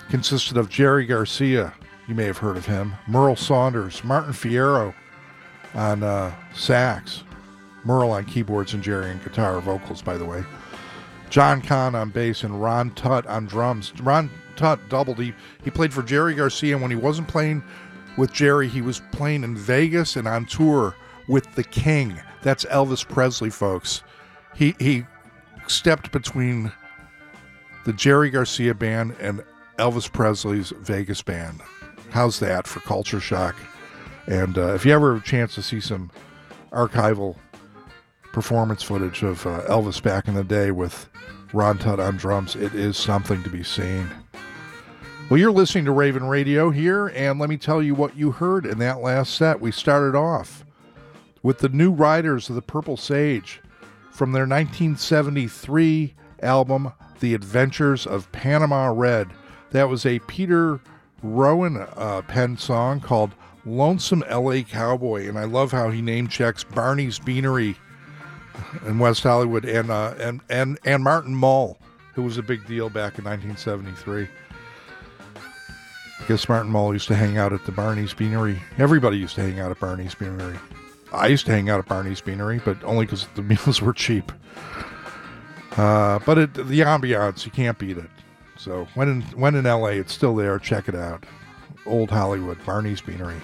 consisted 0.08 0.56
of 0.56 0.68
Jerry 0.68 1.06
Garcia, 1.06 1.74
you 2.06 2.14
may 2.14 2.24
have 2.24 2.38
heard 2.38 2.56
of 2.56 2.66
him, 2.66 2.94
Merl 3.06 3.36
Saunders, 3.36 4.02
Martin 4.02 4.32
Fierro 4.32 4.94
on 5.74 6.02
uh, 6.02 6.34
sax, 6.54 7.24
Merle 7.84 8.12
on 8.12 8.24
keyboards, 8.24 8.74
and 8.74 8.82
Jerry 8.82 9.10
on 9.10 9.18
guitar, 9.18 9.60
vocals, 9.60 10.02
by 10.02 10.16
the 10.16 10.24
way. 10.24 10.44
John 11.30 11.60
Kahn 11.60 11.94
on 11.94 12.10
bass 12.10 12.42
and 12.42 12.60
Ron 12.60 12.90
Tutt 12.92 13.26
on 13.26 13.46
drums. 13.46 13.92
Ron 14.00 14.30
Tutt 14.56 14.80
doubled. 14.88 15.18
He, 15.18 15.34
he 15.62 15.70
played 15.70 15.92
for 15.92 16.02
Jerry 16.02 16.34
Garcia. 16.34 16.74
and 16.74 16.82
When 16.82 16.90
he 16.90 16.96
wasn't 16.96 17.28
playing 17.28 17.62
with 18.16 18.32
Jerry, 18.32 18.66
he 18.68 18.80
was 18.80 19.02
playing 19.12 19.44
in 19.44 19.56
Vegas 19.56 20.16
and 20.16 20.26
on 20.26 20.46
tour 20.46 20.94
with 21.28 21.54
the 21.54 21.64
King. 21.64 22.18
That's 22.42 22.64
Elvis 22.66 23.06
Presley, 23.06 23.50
folks. 23.50 24.02
He, 24.54 24.74
he 24.78 25.04
stepped 25.66 26.10
between 26.12 26.72
the 27.84 27.92
Jerry 27.92 28.30
Garcia 28.30 28.74
band 28.74 29.14
and 29.20 29.44
Elvis 29.78 30.12
Presley's 30.12 30.70
Vegas 30.80 31.22
band. 31.22 31.60
How's 32.10 32.40
that 32.40 32.66
for 32.66 32.80
culture 32.80 33.20
shock? 33.20 33.56
And 34.26 34.58
uh, 34.58 34.74
if 34.74 34.84
you 34.84 34.92
ever 34.92 35.14
have 35.14 35.22
a 35.22 35.26
chance 35.26 35.54
to 35.54 35.62
see 35.62 35.80
some 35.80 36.10
archival 36.72 37.36
performance 38.32 38.82
footage 38.82 39.22
of 39.22 39.46
uh, 39.46 39.60
Elvis 39.68 40.02
back 40.02 40.28
in 40.28 40.34
the 40.34 40.44
day 40.44 40.70
with 40.70 41.08
Ron 41.52 41.78
Tutt 41.78 42.00
on 42.00 42.16
drums, 42.16 42.56
it 42.56 42.74
is 42.74 42.96
something 42.96 43.42
to 43.42 43.50
be 43.50 43.62
seen. 43.62 44.10
Well, 45.30 45.38
you're 45.38 45.52
listening 45.52 45.84
to 45.84 45.92
Ravin' 45.92 46.24
Radio 46.24 46.70
here, 46.70 47.08
and 47.08 47.38
let 47.38 47.50
me 47.50 47.56
tell 47.56 47.82
you 47.82 47.94
what 47.94 48.16
you 48.16 48.32
heard 48.32 48.66
in 48.66 48.78
that 48.78 49.00
last 49.00 49.34
set. 49.34 49.60
We 49.60 49.70
started 49.70 50.16
off 50.16 50.64
with 51.42 51.58
the 51.58 51.68
New 51.68 51.92
Riders 51.92 52.48
of 52.48 52.54
the 52.54 52.62
Purple 52.62 52.96
Sage 52.96 53.60
from 54.10 54.32
their 54.32 54.46
1973 54.46 56.14
album, 56.42 56.92
The 57.20 57.34
Adventures 57.34 58.06
of 58.06 58.30
Panama 58.32 58.92
Red. 58.92 59.28
That 59.70 59.88
was 59.88 60.06
a 60.06 60.18
Peter 60.20 60.80
Rowan 61.22 61.76
uh, 61.96 62.22
pen 62.26 62.56
song 62.56 63.00
called 63.00 63.32
Lonesome 63.64 64.24
LA 64.30 64.62
Cowboy, 64.62 65.28
and 65.28 65.38
I 65.38 65.44
love 65.44 65.72
how 65.72 65.90
he 65.90 66.00
name 66.00 66.28
checks 66.28 66.64
Barney's 66.64 67.18
Beanery 67.18 67.76
in 68.86 68.98
West 68.98 69.22
Hollywood 69.22 69.64
and 69.64 69.90
uh, 69.90 70.14
and 70.18 70.40
and 70.48 70.78
and 70.84 71.04
Martin 71.04 71.34
Mull, 71.34 71.78
who 72.14 72.22
was 72.22 72.38
a 72.38 72.42
big 72.42 72.66
deal 72.66 72.88
back 72.88 73.18
in 73.18 73.24
1973. 73.24 74.28
I 76.20 76.26
guess 76.26 76.48
Martin 76.48 76.70
Mull 76.70 76.92
used 76.92 77.08
to 77.08 77.14
hang 77.14 77.38
out 77.38 77.52
at 77.52 77.64
the 77.64 77.72
Barney's 77.72 78.12
Beanery. 78.12 78.60
Everybody 78.78 79.18
used 79.18 79.34
to 79.36 79.42
hang 79.42 79.60
out 79.60 79.70
at 79.70 79.78
Barney's 79.80 80.14
Beanery. 80.14 80.58
I 81.12 81.28
used 81.28 81.46
to 81.46 81.52
hang 81.52 81.70
out 81.70 81.78
at 81.78 81.86
Barney's 81.86 82.20
Beanery, 82.20 82.60
but 82.64 82.82
only 82.84 83.06
because 83.06 83.26
the 83.34 83.42
meals 83.42 83.80
were 83.80 83.92
cheap. 83.92 84.32
Uh, 85.76 86.18
but 86.26 86.38
it, 86.38 86.54
the 86.54 86.80
ambiance, 86.80 87.44
you 87.44 87.52
can't 87.52 87.78
beat 87.78 87.98
it. 87.98 88.10
So 88.58 88.88
when 88.94 89.08
in 89.08 89.22
when 89.22 89.54
in 89.54 89.64
LA, 89.64 89.88
it's 89.88 90.12
still 90.12 90.34
there. 90.34 90.58
Check 90.58 90.88
it 90.88 90.94
out. 90.94 91.24
Old 91.86 92.10
Hollywood, 92.10 92.58
Barney's 92.66 93.00
Beanery. 93.00 93.40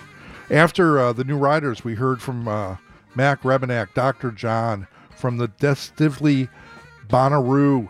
After 0.51 0.99
uh, 0.99 1.13
the 1.13 1.25
New 1.25 1.39
Riders, 1.39 1.85
we 1.85 1.95
heard 1.95 2.21
from 2.21 2.47
uh, 2.47 2.77
Mac 3.15 3.43
Rebennack, 3.43 3.95
Dr. 3.95 4.31
John, 4.31 4.87
from 5.17 5.39
the 5.39 5.49
Desitively 5.49 6.49
Bonnaroo 7.09 7.89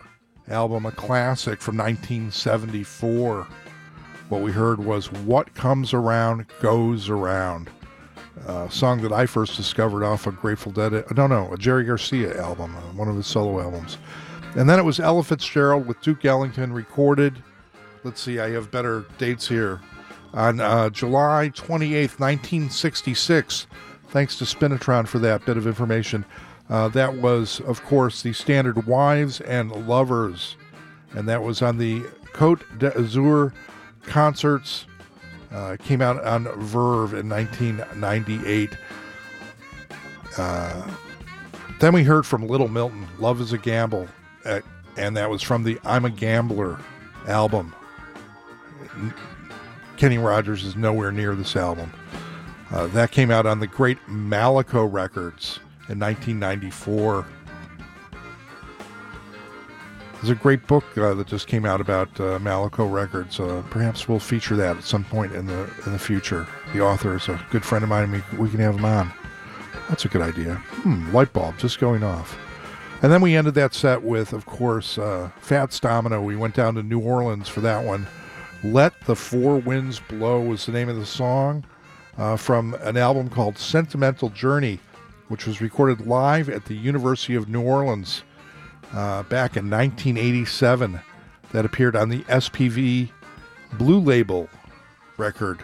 album, 0.48 0.86
a 0.86 0.92
classic 0.92 1.60
from 1.60 1.78
1974. 1.78 3.48
What 4.28 4.42
we 4.42 4.52
heard 4.52 4.84
was 4.84 5.10
What 5.10 5.54
Comes 5.54 5.92
Around 5.92 6.46
Goes 6.60 7.08
Around, 7.08 7.70
a 8.46 8.70
song 8.70 9.02
that 9.02 9.12
I 9.12 9.26
first 9.26 9.56
discovered 9.56 10.04
off 10.04 10.26
a 10.26 10.32
Grateful 10.32 10.72
Dead, 10.72 10.92
no, 11.16 11.26
no, 11.26 11.52
a 11.52 11.58
Jerry 11.58 11.84
Garcia 11.84 12.40
album, 12.40 12.76
uh, 12.76 12.80
one 12.92 13.08
of 13.08 13.16
his 13.16 13.26
solo 13.26 13.60
albums. 13.60 13.98
And 14.56 14.68
then 14.68 14.78
it 14.78 14.84
was 14.84 15.00
Ella 15.00 15.24
Fitzgerald 15.24 15.86
with 15.86 16.00
Duke 16.00 16.24
Ellington 16.24 16.72
recorded. 16.72 17.42
Let's 18.04 18.20
see, 18.20 18.38
I 18.38 18.50
have 18.50 18.70
better 18.70 19.04
dates 19.18 19.48
here. 19.48 19.80
On 20.32 20.60
uh, 20.60 20.90
July 20.90 21.50
28th, 21.54 22.20
1966. 22.20 23.66
Thanks 24.10 24.38
to 24.38 24.44
Spinitron 24.44 25.08
for 25.08 25.18
that 25.18 25.44
bit 25.44 25.56
of 25.56 25.66
information. 25.66 26.24
Uh, 26.70 26.88
that 26.88 27.16
was, 27.16 27.60
of 27.60 27.82
course, 27.84 28.22
the 28.22 28.32
standard 28.32 28.86
Wives 28.86 29.40
and 29.40 29.72
Lovers. 29.88 30.56
And 31.14 31.28
that 31.28 31.42
was 31.42 31.60
on 31.60 31.78
the 31.78 32.04
Cote 32.32 32.64
d'Azur 32.78 33.52
concerts. 34.02 34.86
Uh, 35.52 35.76
came 35.82 36.00
out 36.00 36.22
on 36.24 36.44
Verve 36.60 37.14
in 37.14 37.28
1998. 37.28 38.76
Uh, 40.38 40.90
then 41.80 41.92
we 41.92 42.04
heard 42.04 42.24
from 42.24 42.46
Little 42.46 42.68
Milton, 42.68 43.08
Love 43.18 43.40
is 43.40 43.52
a 43.52 43.58
Gamble 43.58 44.08
uh, 44.44 44.60
and 44.96 45.16
that 45.16 45.30
was 45.30 45.42
from 45.42 45.64
the 45.64 45.78
I'm 45.84 46.04
a 46.04 46.10
Gambler 46.10 46.78
album. 47.26 47.74
Kenny 49.96 50.18
Rogers 50.18 50.64
is 50.64 50.76
nowhere 50.76 51.12
near 51.12 51.34
this 51.34 51.56
album. 51.56 51.92
Uh, 52.70 52.86
that 52.88 53.10
came 53.10 53.30
out 53.30 53.46
on 53.46 53.60
the 53.60 53.66
great 53.66 53.98
Malaco 54.08 54.90
Records 54.90 55.60
in 55.88 55.98
1994. 55.98 57.26
There's 60.14 60.30
a 60.30 60.34
great 60.34 60.66
book 60.66 60.84
uh, 60.96 61.12
that 61.14 61.26
just 61.26 61.46
came 61.46 61.66
out 61.66 61.80
about 61.80 62.08
uh, 62.18 62.38
Malaco 62.38 62.90
Records. 62.90 63.38
Uh, 63.38 63.62
perhaps 63.68 64.08
we'll 64.08 64.18
feature 64.18 64.56
that 64.56 64.78
at 64.78 64.84
some 64.84 65.04
point 65.04 65.32
in 65.34 65.46
the 65.46 65.70
in 65.84 65.92
the 65.92 65.98
future. 65.98 66.46
The 66.72 66.80
author 66.80 67.16
is 67.16 67.28
a 67.28 67.38
good 67.50 67.64
friend 67.64 67.82
of 67.82 67.90
mine, 67.90 68.10
we, 68.10 68.38
we 68.38 68.48
can 68.48 68.58
have 68.60 68.76
him 68.76 68.84
on. 68.84 69.12
That's 69.88 70.06
a 70.06 70.08
good 70.08 70.22
idea. 70.22 70.54
Hmm, 70.54 71.14
light 71.14 71.32
bulb 71.32 71.58
just 71.58 71.78
going 71.78 72.02
off. 72.02 72.38
And 73.04 73.12
then 73.12 73.20
we 73.20 73.36
ended 73.36 73.52
that 73.56 73.74
set 73.74 74.02
with, 74.02 74.32
of 74.32 74.46
course, 74.46 74.96
uh, 74.96 75.28
Fats 75.38 75.78
Domino. 75.78 76.22
We 76.22 76.36
went 76.36 76.54
down 76.54 76.74
to 76.76 76.82
New 76.82 77.00
Orleans 77.00 77.50
for 77.50 77.60
that 77.60 77.84
one. 77.84 78.06
Let 78.62 78.98
the 79.02 79.14
Four 79.14 79.58
Winds 79.58 80.00
Blow 80.00 80.40
was 80.40 80.64
the 80.64 80.72
name 80.72 80.88
of 80.88 80.96
the 80.96 81.04
song. 81.04 81.66
uh, 82.16 82.38
from 82.38 82.72
an 82.80 82.96
album 82.96 83.28
called 83.28 83.58
Sentimental 83.58 84.30
Journey, 84.30 84.80
which 85.28 85.46
was 85.46 85.60
recorded 85.60 86.06
live 86.06 86.48
at 86.48 86.64
the 86.64 86.74
University 86.74 87.34
of 87.34 87.46
New 87.46 87.60
Orleans 87.60 88.22
uh, 88.94 89.22
back 89.24 89.58
in 89.58 89.68
1987. 89.68 90.98
That 91.52 91.66
appeared 91.66 91.96
on 91.96 92.08
the 92.08 92.20
SPV 92.20 93.10
Blue 93.74 94.00
Label 94.00 94.48
record. 95.18 95.60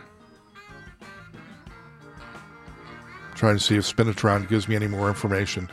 Trying 3.34 3.56
to 3.56 3.62
see 3.62 3.76
if 3.76 3.84
Spinitron 3.84 4.46
gives 4.46 4.68
me 4.68 4.76
any 4.76 4.88
more 4.88 5.08
information. 5.08 5.70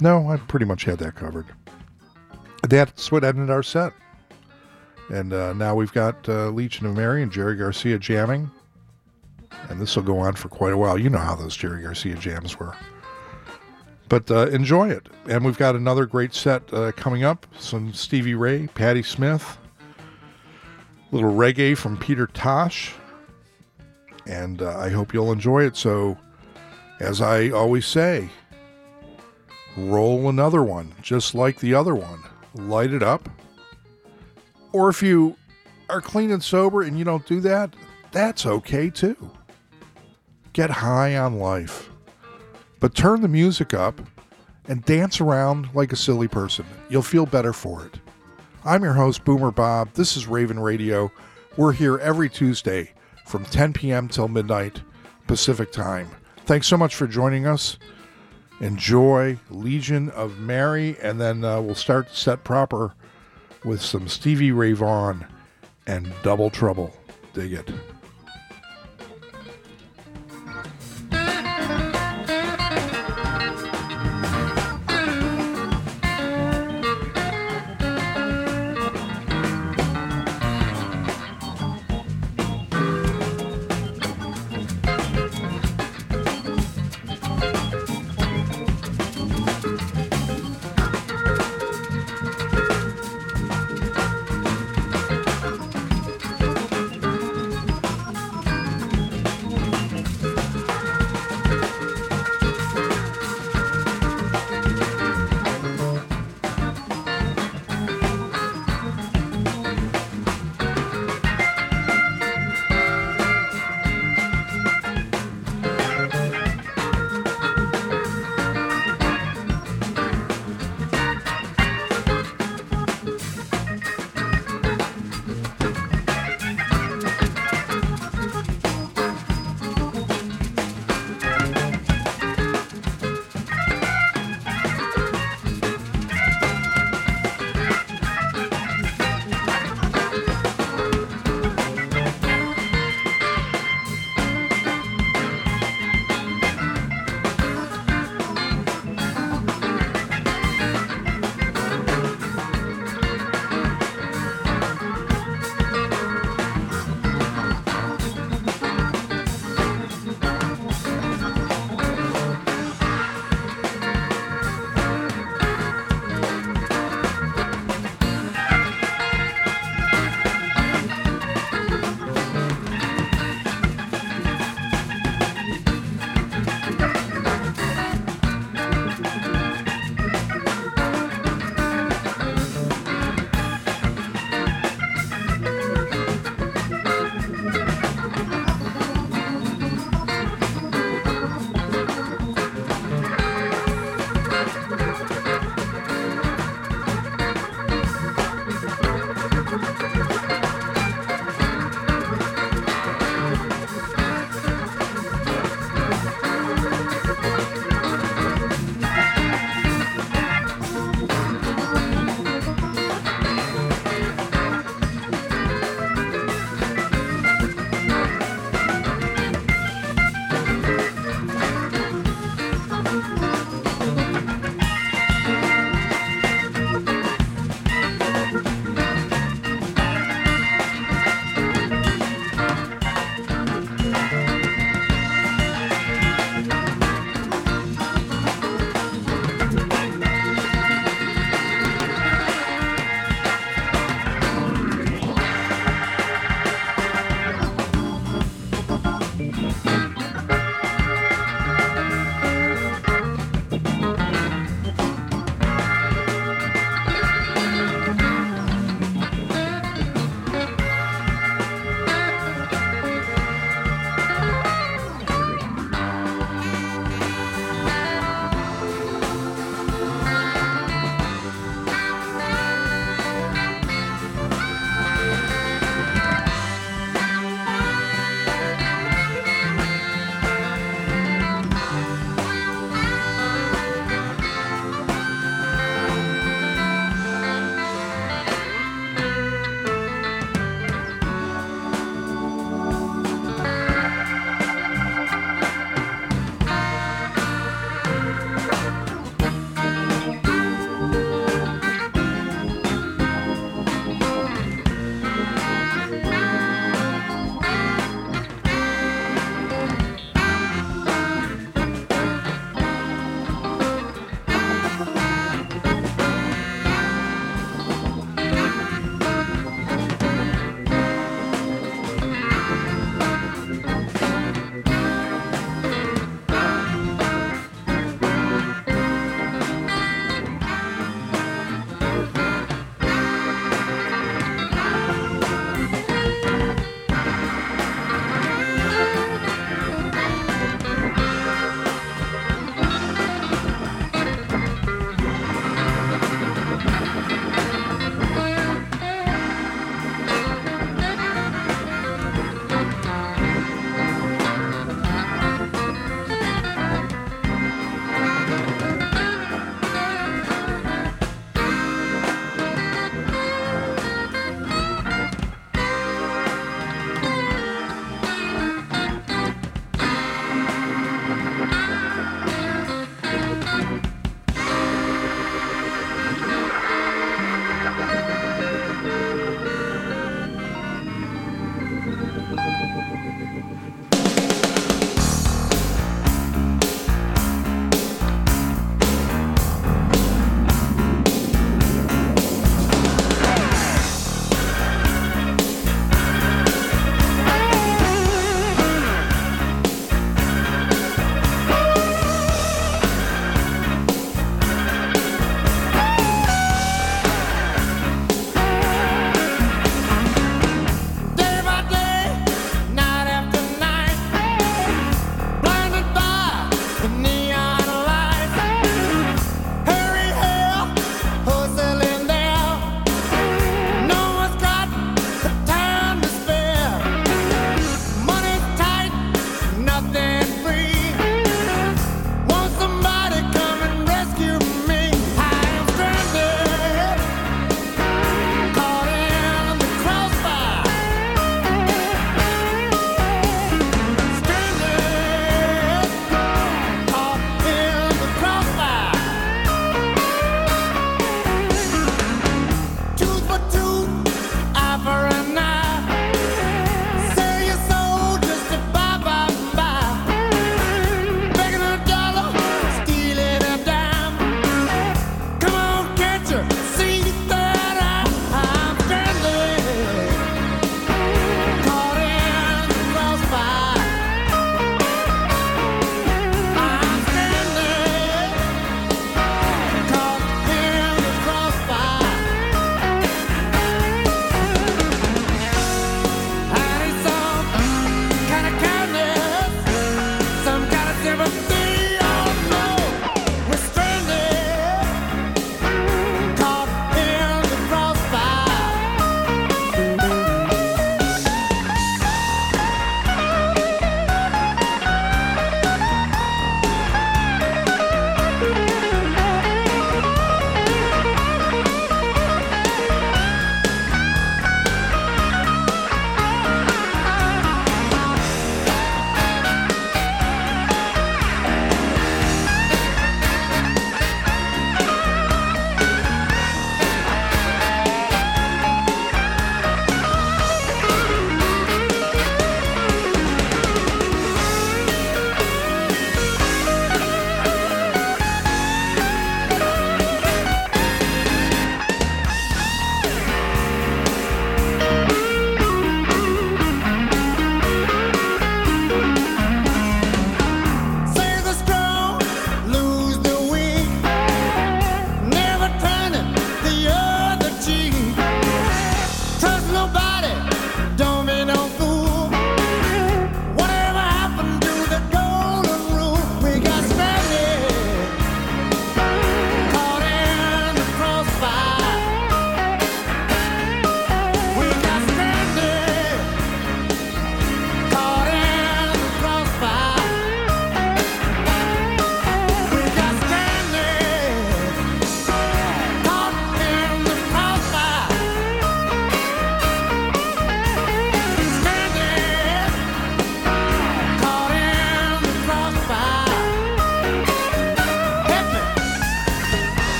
No, 0.00 0.28
I 0.28 0.36
pretty 0.36 0.66
much 0.66 0.84
had 0.84 0.98
that 0.98 1.16
covered. 1.16 1.46
That's 2.68 3.10
what 3.10 3.24
ended 3.24 3.50
our 3.50 3.62
set. 3.62 3.92
And 5.10 5.32
uh, 5.32 5.52
now 5.54 5.74
we've 5.74 5.92
got 5.92 6.28
uh, 6.28 6.50
Legion 6.50 6.86
of 6.86 6.96
Mary 6.96 7.22
and 7.22 7.32
Jerry 7.32 7.56
Garcia 7.56 7.98
jamming. 7.98 8.50
And 9.70 9.80
this 9.80 9.96
will 9.96 10.02
go 10.02 10.18
on 10.18 10.34
for 10.34 10.48
quite 10.48 10.72
a 10.72 10.76
while. 10.76 10.98
You 10.98 11.10
know 11.10 11.18
how 11.18 11.34
those 11.34 11.56
Jerry 11.56 11.82
Garcia 11.82 12.14
jams 12.16 12.58
were. 12.58 12.76
But 14.08 14.30
uh, 14.30 14.48
enjoy 14.48 14.90
it. 14.90 15.08
And 15.28 15.44
we've 15.44 15.58
got 15.58 15.76
another 15.76 16.06
great 16.06 16.34
set 16.34 16.62
uh, 16.72 16.92
coming 16.92 17.24
up 17.24 17.46
some 17.58 17.92
Stevie 17.92 18.34
Ray, 18.34 18.66
Patti 18.68 19.02
Smith, 19.02 19.58
little 21.10 21.32
reggae 21.32 21.76
from 21.76 21.96
Peter 21.96 22.26
Tosh. 22.28 22.92
And 24.26 24.62
uh, 24.62 24.78
I 24.78 24.90
hope 24.90 25.12
you'll 25.12 25.32
enjoy 25.32 25.64
it. 25.64 25.76
So, 25.76 26.18
as 27.00 27.20
I 27.20 27.50
always 27.50 27.86
say, 27.86 28.28
roll 29.78 30.28
another 30.28 30.62
one, 30.62 30.94
just 31.02 31.34
like 31.34 31.60
the 31.60 31.74
other 31.74 31.94
one. 31.94 32.22
Light 32.54 32.92
it 32.92 33.02
up. 33.02 33.28
Or 34.72 34.88
if 34.88 35.02
you 35.02 35.36
are 35.88 36.00
clean 36.00 36.30
and 36.30 36.42
sober 36.42 36.82
and 36.82 36.98
you 36.98 37.04
don't 37.04 37.26
do 37.26 37.40
that, 37.40 37.74
that's 38.10 38.46
okay 38.46 38.90
too. 38.90 39.30
Get 40.52 40.70
high 40.70 41.16
on 41.16 41.38
life. 41.38 41.90
But 42.80 42.94
turn 42.94 43.20
the 43.20 43.28
music 43.28 43.74
up 43.74 44.00
and 44.66 44.84
dance 44.84 45.20
around 45.20 45.74
like 45.74 45.92
a 45.92 45.96
silly 45.96 46.28
person. 46.28 46.66
You'll 46.88 47.02
feel 47.02 47.26
better 47.26 47.52
for 47.52 47.86
it. 47.86 47.98
I'm 48.64 48.82
your 48.82 48.94
host, 48.94 49.24
Boomer 49.24 49.50
Bob. 49.50 49.92
This 49.94 50.16
is 50.16 50.26
Ravin' 50.26 50.60
Radio. 50.60 51.10
We're 51.56 51.72
here 51.72 51.98
every 51.98 52.28
Tuesday 52.28 52.92
from 53.26 53.44
10 53.44 53.72
p.m. 53.72 54.08
till 54.08 54.28
midnight 54.28 54.82
Pacific 55.26 55.72
time. 55.72 56.08
Thanks 56.44 56.66
so 56.66 56.76
much 56.76 56.94
for 56.94 57.06
joining 57.06 57.46
us. 57.46 57.78
Enjoy 58.60 59.38
Legion 59.50 60.10
of 60.10 60.38
Mary, 60.38 60.96
and 61.00 61.20
then 61.20 61.44
uh, 61.44 61.60
we'll 61.60 61.74
start 61.74 62.14
set 62.14 62.42
proper 62.44 62.94
with 63.64 63.80
some 63.80 64.08
Stevie 64.08 64.52
Ray 64.52 64.72
Vaughan 64.72 65.26
and 65.86 66.12
Double 66.22 66.50
Trouble. 66.50 66.94
Dig 67.34 67.52
it. 67.52 67.70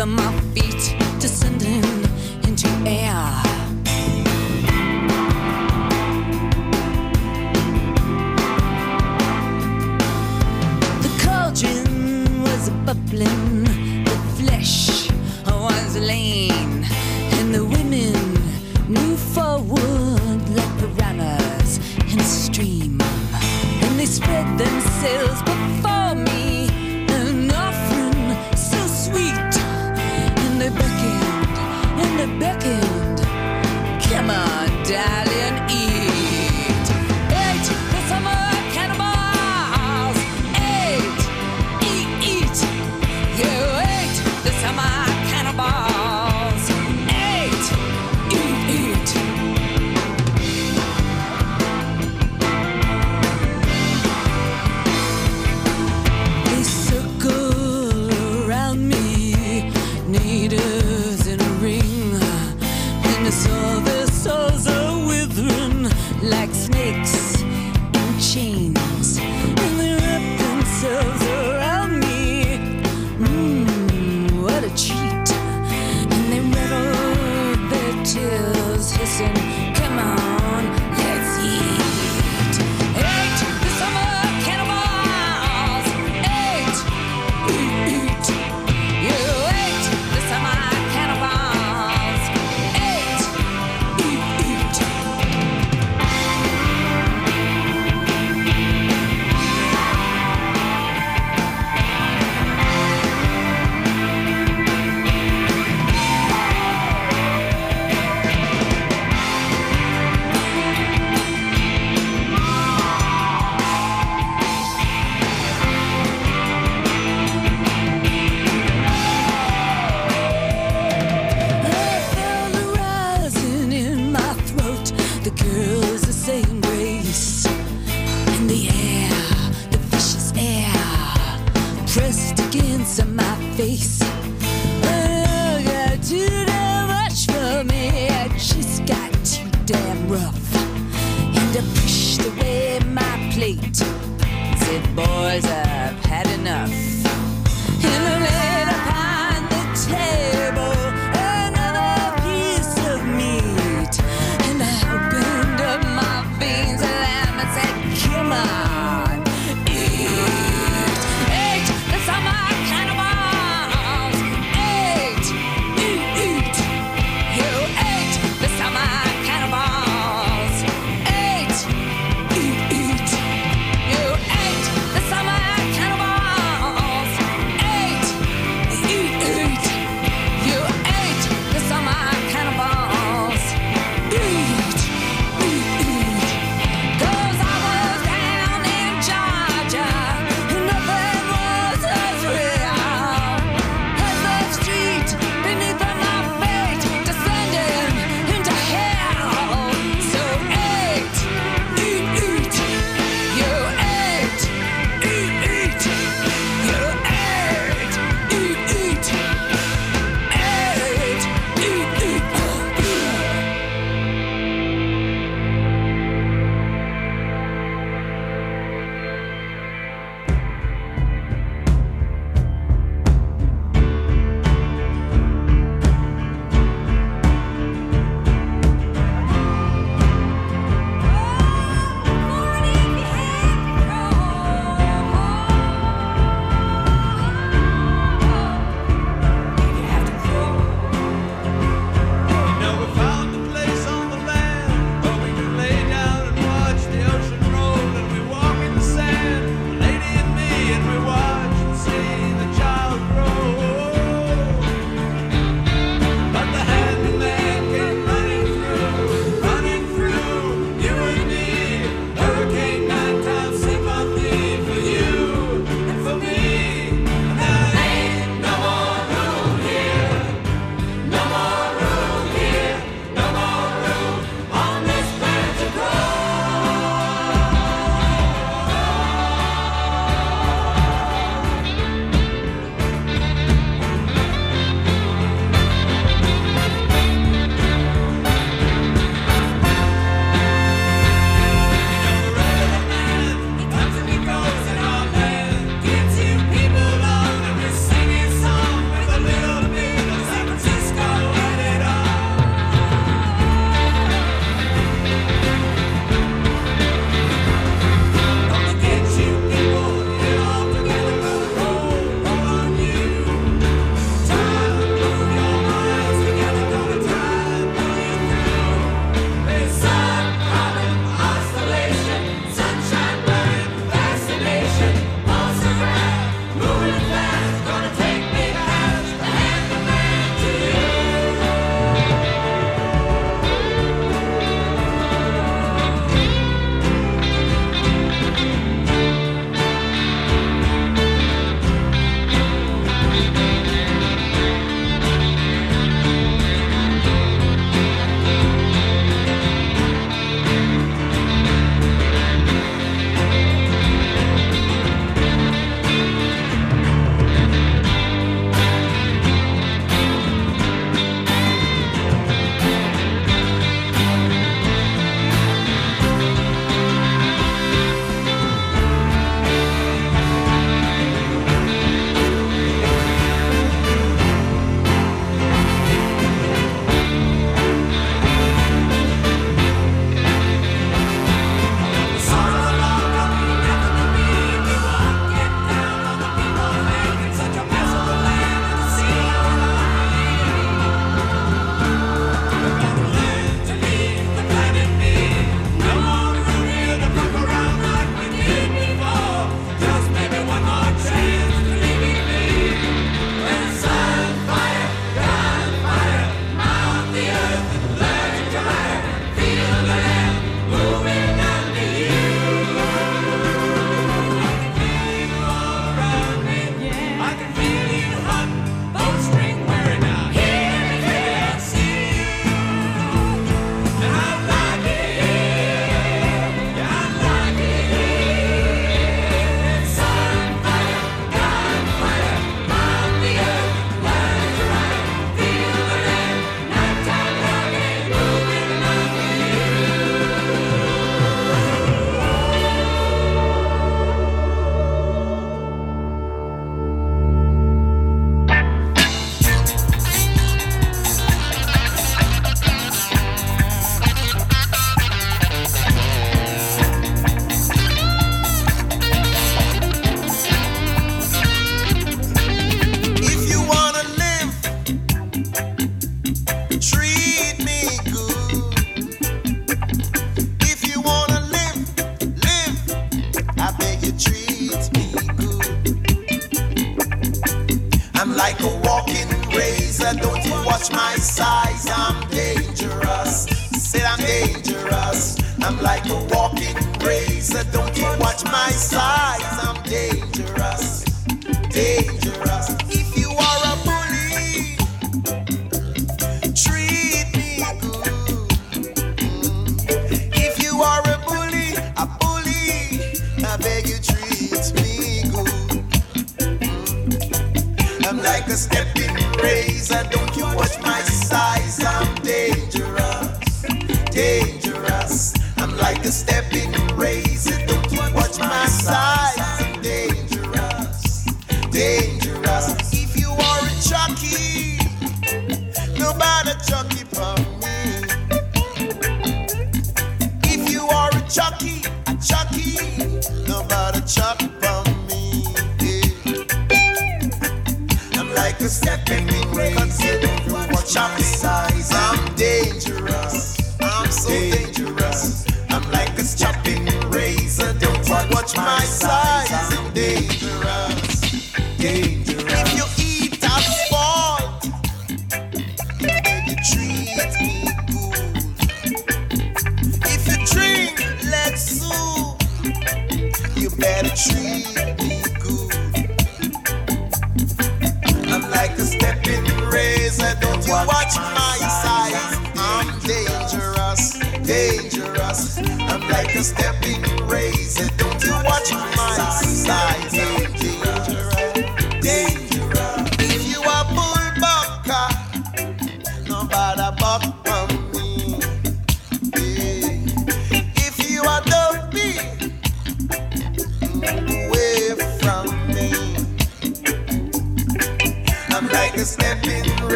Beneath 0.00 0.16
my 0.16 0.40
feet, 0.54 0.99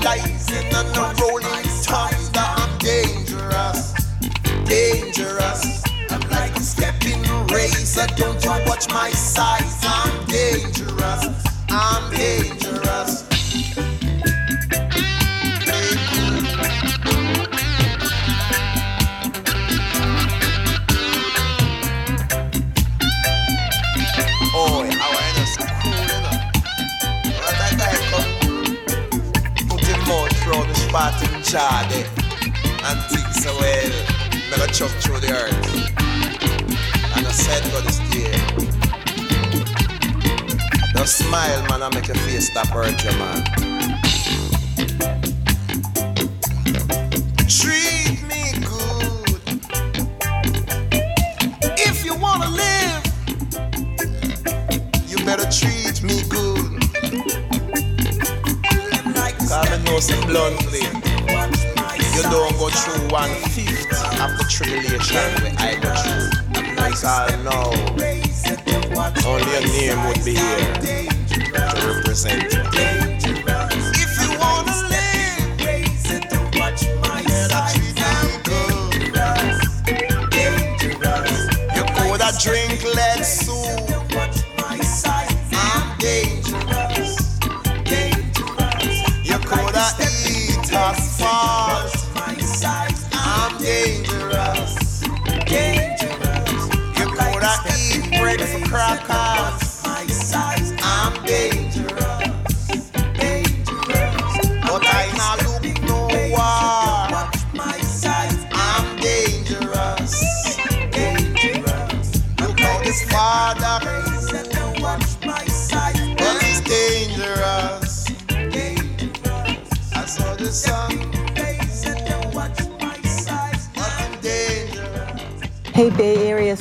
capitalizing 0.00 0.74
on 0.74 0.86
the 0.92 1.22
rolling 1.22 1.62
times 1.82 2.30
that 2.30 2.54
I'm 2.58 2.78
dangerous, 2.78 3.92
dangerous. 4.64 5.82
I'm 6.10 6.20
like 6.30 6.56
a 6.56 6.62
stepping 6.62 7.22
race. 7.48 7.98
I 7.98 8.06
don't 8.16 8.42
you 8.42 8.50
watch 8.66 8.88
my 8.88 9.10
size. 9.10 9.79
Charlie 31.50 32.04
and 32.84 33.00
think 33.10 33.26
so 33.34 33.52
well. 33.58 33.92
I'm 34.32 34.50
gonna 34.50 34.72
through 35.02 35.18
the 35.18 35.32
earth. 35.32 35.90
And 37.16 37.26
I 37.26 37.32
said 37.32 37.64
God 37.72 37.86
is 37.90 37.98
there. 38.10 38.38
Now 40.94 41.04
smile, 41.06 41.60
man, 41.68 41.82
I 41.82 41.92
make 41.92 42.06
your 42.06 42.14
face 42.18 42.52
stop 42.52 42.68
hurt 42.68 43.02
you, 43.02 43.10
man. 43.18 43.69
through 62.70 63.08
one 63.08 63.30
fifth 63.50 63.92
of 64.20 64.30
the 64.38 64.46
tribulation 64.48 65.16
where 65.42 65.54
I 65.58 65.74
go 65.80 65.94
through. 65.94 66.30
Because 66.52 67.04
I 67.04 67.36
know 67.42 67.90
only 69.26 69.56
a 69.56 69.60
name 69.60 70.06
would 70.06 70.24
be 70.24 70.34
here 70.34 70.74
to 71.28 71.86
represent 71.86 72.52
you. 72.52 72.99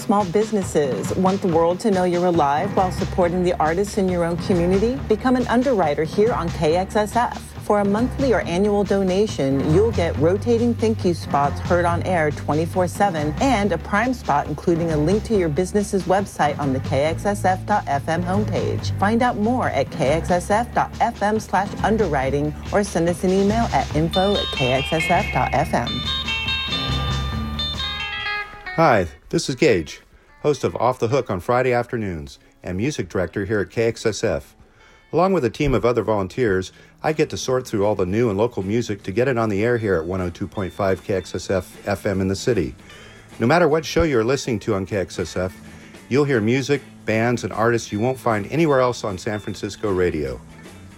Small 0.10 0.26
businesses. 0.32 1.16
Want 1.18 1.40
the 1.40 1.48
world 1.50 1.80
to 1.80 1.92
know 1.92 2.04
you're 2.04 2.26
alive 2.26 2.76
while 2.76 2.92
supporting 2.92 3.44
the 3.44 3.54
artists 3.60 4.00
in 4.00 4.10
your 4.10 4.24
own 4.24 4.38
community? 4.38 5.00
Become 5.08 5.36
an 5.36 5.46
underwriter 5.46 6.04
here 6.04 6.34
on 6.34 6.50
KXSF. 6.50 7.38
For 7.38 7.82
a 7.82 7.86
monthly 7.86 8.34
or 8.34 8.42
annual 8.42 8.84
donation, 8.84 9.60
you'll 9.72 9.92
get 9.92 10.18
rotating 10.18 10.74
thank 10.74 11.06
you 11.06 11.14
spots 11.14 11.60
heard 11.60 11.86
on 11.86 12.02
air 12.08 12.32
24 12.32 12.88
7 12.88 13.36
and 13.40 13.72
a 13.72 13.78
prime 13.78 14.16
spot, 14.16 14.48
including 14.48 14.90
a 14.90 14.98
link 14.98 15.24
to 15.26 15.38
your 15.38 15.48
business's 15.48 16.06
website 16.06 16.58
on 16.58 16.74
the 16.74 16.80
KXSF.FM 16.80 18.24
homepage. 18.24 18.98
Find 18.98 19.22
out 19.22 19.38
more 19.38 19.70
at 19.70 19.92
KXSF.FM 19.92 21.40
slash 21.40 21.70
underwriting 21.84 22.52
or 22.74 22.84
send 22.84 23.08
us 23.10 23.24
an 23.24 23.30
email 23.30 23.66
at 23.66 23.96
info 23.96 24.34
at 24.34 24.46
KXSF.FM. 24.58 26.29
Hi, 28.80 29.10
this 29.28 29.50
is 29.50 29.56
Gage, 29.56 30.00
host 30.42 30.64
of 30.64 30.74
Off 30.78 31.00
the 31.00 31.10
Hook 31.10 31.30
on 31.30 31.42
Friday 31.42 31.74
afternoons 31.74 32.40
and 32.64 32.78
music 32.78 33.10
director 33.10 33.44
here 33.44 33.60
at 33.60 33.68
KXSF. 33.68 34.54
Along 35.12 35.34
with 35.34 35.44
a 35.44 35.50
team 35.50 35.74
of 35.74 35.84
other 35.84 36.02
volunteers, 36.02 36.72
I 37.04 37.12
get 37.12 37.30
to 37.32 37.38
sort 37.38 37.68
through 37.68 37.86
all 37.86 37.96
the 37.96 38.06
new 38.06 38.30
and 38.30 38.38
local 38.38 38.64
music 38.64 39.04
to 39.04 39.12
get 39.12 39.28
it 39.28 39.38
on 39.38 39.50
the 39.50 39.66
air 39.66 39.78
here 39.78 39.96
at 39.96 40.08
102.5 40.08 40.72
KXSF 40.72 41.64
FM 41.84 42.22
in 42.22 42.30
the 42.30 42.38
city. 42.38 42.74
No 43.38 43.48
matter 43.48 43.68
what 43.68 43.84
show 43.84 44.04
you're 44.04 44.24
listening 44.24 44.60
to 44.60 44.76
on 44.76 44.88
KXSF, 44.88 45.52
you'll 46.08 46.24
hear 46.24 46.40
music, 46.40 46.82
bands, 47.04 47.44
and 47.44 47.52
artists 47.52 47.92
you 47.92 48.00
won't 48.00 48.18
find 48.18 48.50
anywhere 48.50 48.80
else 48.80 49.04
on 49.04 49.18
San 49.18 49.40
Francisco 49.40 49.92
radio. 49.92 50.40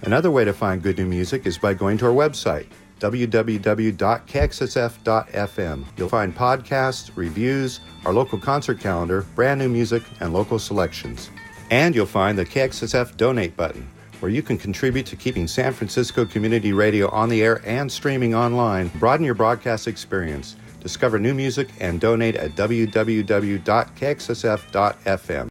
Another 0.04 0.30
way 0.30 0.46
to 0.46 0.54
find 0.54 0.84
good 0.84 1.00
new 1.00 1.08
music 1.08 1.48
is 1.48 1.58
by 1.58 1.74
going 1.74 1.98
to 1.98 2.06
our 2.06 2.14
website, 2.14 2.68
www.kxsf.fm. 3.02 5.86
You'll 5.98 6.08
find 6.08 6.36
podcasts, 6.36 7.12
reviews, 7.16 7.80
our 8.06 8.14
local 8.14 8.38
concert 8.38 8.80
calendar, 8.80 9.26
brand 9.36 9.60
new 9.60 9.68
music, 9.68 10.04
and 10.20 10.34
local 10.34 10.60
selections. 10.60 11.30
And 11.72 11.94
you'll 11.94 12.06
find 12.06 12.38
the 12.38 12.46
KXSF 12.46 13.18
donate 13.18 13.58
button, 13.58 13.90
where 14.20 14.32
you 14.32 14.44
can 14.44 14.58
contribute 14.58 15.08
to 15.08 15.16
keeping 15.16 15.48
San 15.48 15.74
Francisco 15.74 16.26
Community 16.26 16.74
Radio 16.74 17.10
on 17.10 17.28
the 17.28 17.44
air 17.44 17.62
and 17.66 17.92
streaming 17.92 18.36
online. 18.36 18.90
Broaden 19.00 19.26
your 19.26 19.36
broadcast 19.36 19.88
experience. 19.88 20.56
Discover 20.80 21.20
new 21.20 21.34
music 21.34 21.70
and 21.80 22.00
donate 22.00 22.36
at 22.36 22.52
www.kxsf.fm. 22.52 25.51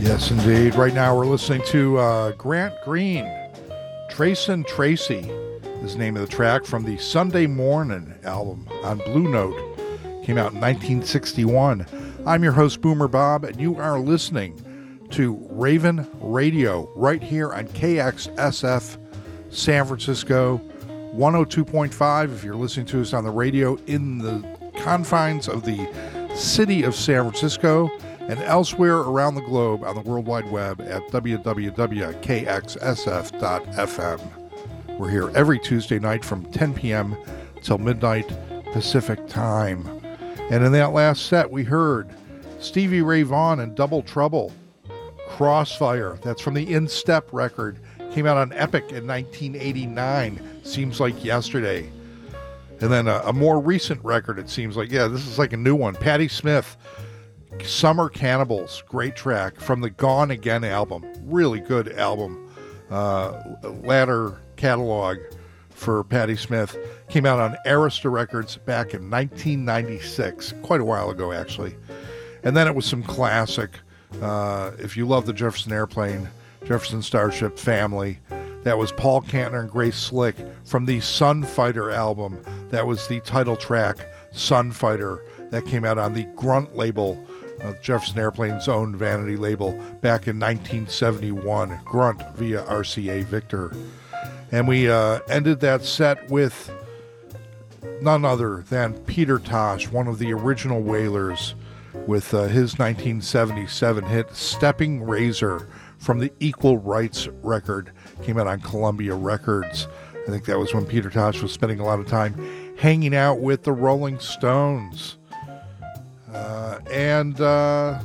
Yes, 0.00 0.30
indeed. 0.30 0.74
Right 0.74 0.94
now 0.94 1.16
we're 1.16 1.26
listening 1.26 1.62
to 1.66 1.98
uh, 1.98 2.32
Grant 2.32 2.74
Green, 2.84 3.30
Tracin' 4.10 4.64
Tracy 4.64 5.30
is 5.82 5.92
the 5.94 5.98
name 5.98 6.16
of 6.16 6.22
the 6.22 6.34
track 6.34 6.64
from 6.64 6.84
the 6.84 6.96
Sunday 6.98 7.46
Morning 7.46 8.14
album 8.24 8.68
on 8.82 8.98
Blue 8.98 9.28
Note. 9.28 9.56
Came 10.24 10.38
out 10.38 10.52
in 10.52 10.60
1961. 10.60 11.86
I'm 12.26 12.42
your 12.42 12.52
host, 12.52 12.80
Boomer 12.80 13.08
Bob, 13.08 13.44
and 13.44 13.60
you 13.60 13.76
are 13.76 13.98
listening 13.98 14.60
to 15.10 15.38
Ravin' 15.50 16.06
Radio 16.20 16.90
right 16.94 17.22
here 17.22 17.52
on 17.52 17.68
KXSF 17.68 18.98
San 19.50 19.86
Francisco 19.86 20.60
102.5. 21.14 22.34
If 22.34 22.44
you're 22.44 22.54
listening 22.54 22.86
to 22.86 23.00
us 23.00 23.12
on 23.12 23.24
the 23.24 23.30
radio 23.30 23.76
in 23.86 24.18
the 24.18 24.72
confines 24.78 25.48
of 25.48 25.64
the 25.64 25.88
city 26.34 26.82
of 26.82 26.94
San 26.94 27.22
Francisco 27.22 27.90
and 28.28 28.40
elsewhere 28.40 28.96
around 28.96 29.34
the 29.34 29.42
globe 29.42 29.84
on 29.84 29.94
the 29.94 30.00
World 30.00 30.26
Wide 30.26 30.50
Web 30.50 30.80
at 30.80 31.02
www.kxsf.fm. 31.08 32.08
We're 34.98 35.10
here 35.10 35.30
every 35.34 35.58
Tuesday 35.58 35.98
night 35.98 36.24
from 36.24 36.44
10 36.52 36.74
p.m. 36.74 37.16
till 37.62 37.78
midnight 37.78 38.30
Pacific 38.72 39.26
time. 39.28 39.86
And 40.50 40.64
in 40.64 40.72
that 40.72 40.92
last 40.92 41.26
set, 41.26 41.50
we 41.50 41.64
heard 41.64 42.08
Stevie 42.60 43.02
Ray 43.02 43.22
Vaughan 43.22 43.60
and 43.60 43.74
Double 43.74 44.02
Trouble, 44.02 44.52
Crossfire. 45.28 46.18
That's 46.22 46.40
from 46.40 46.54
the 46.54 46.72
In 46.72 46.88
Step 46.88 47.28
record. 47.32 47.78
Came 48.12 48.26
out 48.26 48.38
on 48.38 48.52
Epic 48.52 48.84
in 48.92 49.06
1989. 49.06 50.62
Seems 50.64 51.00
like 51.00 51.22
yesterday. 51.22 51.90
And 52.80 52.90
then 52.90 53.08
a, 53.08 53.20
a 53.26 53.32
more 53.32 53.60
recent 53.60 54.02
record, 54.04 54.38
it 54.38 54.48
seems 54.48 54.76
like. 54.76 54.90
Yeah, 54.90 55.08
this 55.08 55.26
is 55.26 55.38
like 55.38 55.52
a 55.52 55.56
new 55.56 55.74
one. 55.74 55.94
Patti 55.94 56.28
Smith, 56.28 56.76
Summer 57.64 58.08
Cannibals. 58.08 58.82
Great 58.88 59.16
track 59.16 59.60
from 59.60 59.80
the 59.80 59.90
Gone 59.90 60.30
Again 60.30 60.64
album. 60.64 61.04
Really 61.24 61.60
good 61.60 61.92
album. 61.92 62.50
Uh, 62.90 63.40
latter 63.82 64.40
catalog 64.56 65.18
for 65.70 66.02
Patti 66.04 66.36
Smith. 66.36 66.76
Came 67.08 67.26
out 67.26 67.38
on 67.38 67.56
Arista 67.66 68.10
Records 68.10 68.56
back 68.56 68.94
in 68.94 69.10
1996, 69.10 70.54
quite 70.62 70.80
a 70.80 70.84
while 70.84 71.10
ago, 71.10 71.32
actually. 71.32 71.76
And 72.42 72.56
then 72.56 72.66
it 72.66 72.74
was 72.74 72.86
some 72.86 73.02
classic. 73.02 73.70
Uh, 74.20 74.72
if 74.78 74.96
you 74.96 75.06
love 75.06 75.26
the 75.26 75.32
Jefferson 75.32 75.72
Airplane, 75.72 76.28
Jefferson 76.64 77.02
Starship 77.02 77.58
family, 77.58 78.18
that 78.62 78.78
was 78.78 78.90
Paul 78.92 79.22
Kantner 79.22 79.60
and 79.60 79.70
Grace 79.70 79.96
Slick 79.96 80.34
from 80.64 80.86
the 80.86 80.98
Sunfighter 80.98 81.94
album. 81.94 82.42
That 82.70 82.86
was 82.86 83.06
the 83.06 83.20
title 83.20 83.56
track, 83.56 83.98
Sunfighter, 84.32 85.20
that 85.50 85.66
came 85.66 85.84
out 85.84 85.98
on 85.98 86.14
the 86.14 86.24
Grunt 86.34 86.76
label, 86.76 87.24
uh, 87.62 87.72
Jefferson 87.82 88.18
Airplane's 88.18 88.68
own 88.68 88.96
vanity 88.96 89.36
label, 89.36 89.72
back 90.00 90.28
in 90.28 90.38
1971. 90.38 91.80
Grunt 91.84 92.22
via 92.36 92.62
RCA 92.62 93.24
Victor. 93.24 93.72
And 94.52 94.68
we 94.68 94.88
uh, 94.88 95.20
ended 95.28 95.60
that 95.60 95.84
set 95.84 96.30
with 96.30 96.70
none 98.00 98.24
other 98.24 98.64
than 98.68 98.94
Peter 99.04 99.38
Tosh, 99.38 99.88
one 99.88 100.06
of 100.06 100.18
the 100.18 100.32
original 100.32 100.82
Wailers, 100.82 101.54
with 102.06 102.32
uh, 102.34 102.44
his 102.44 102.78
1977 102.78 104.04
hit 104.04 104.34
Stepping 104.34 105.02
Razor 105.02 105.68
from 105.98 106.18
the 106.18 106.32
Equal 106.40 106.78
Rights 106.78 107.28
record. 107.42 107.92
Came 108.22 108.38
out 108.38 108.46
on 108.46 108.60
Columbia 108.60 109.14
Records. 109.14 109.88
I 110.26 110.30
think 110.30 110.44
that 110.44 110.58
was 110.58 110.74
when 110.74 110.86
Peter 110.86 111.10
Tosh 111.10 111.40
was 111.40 111.52
spending 111.52 111.80
a 111.80 111.84
lot 111.84 112.00
of 112.00 112.06
time 112.06 112.34
hanging 112.76 113.14
out 113.14 113.40
with 113.40 113.62
the 113.62 113.72
Rolling 113.72 114.18
Stones. 114.18 115.15
Uh, 116.36 116.80
and 116.90 117.40
uh, 117.40 117.98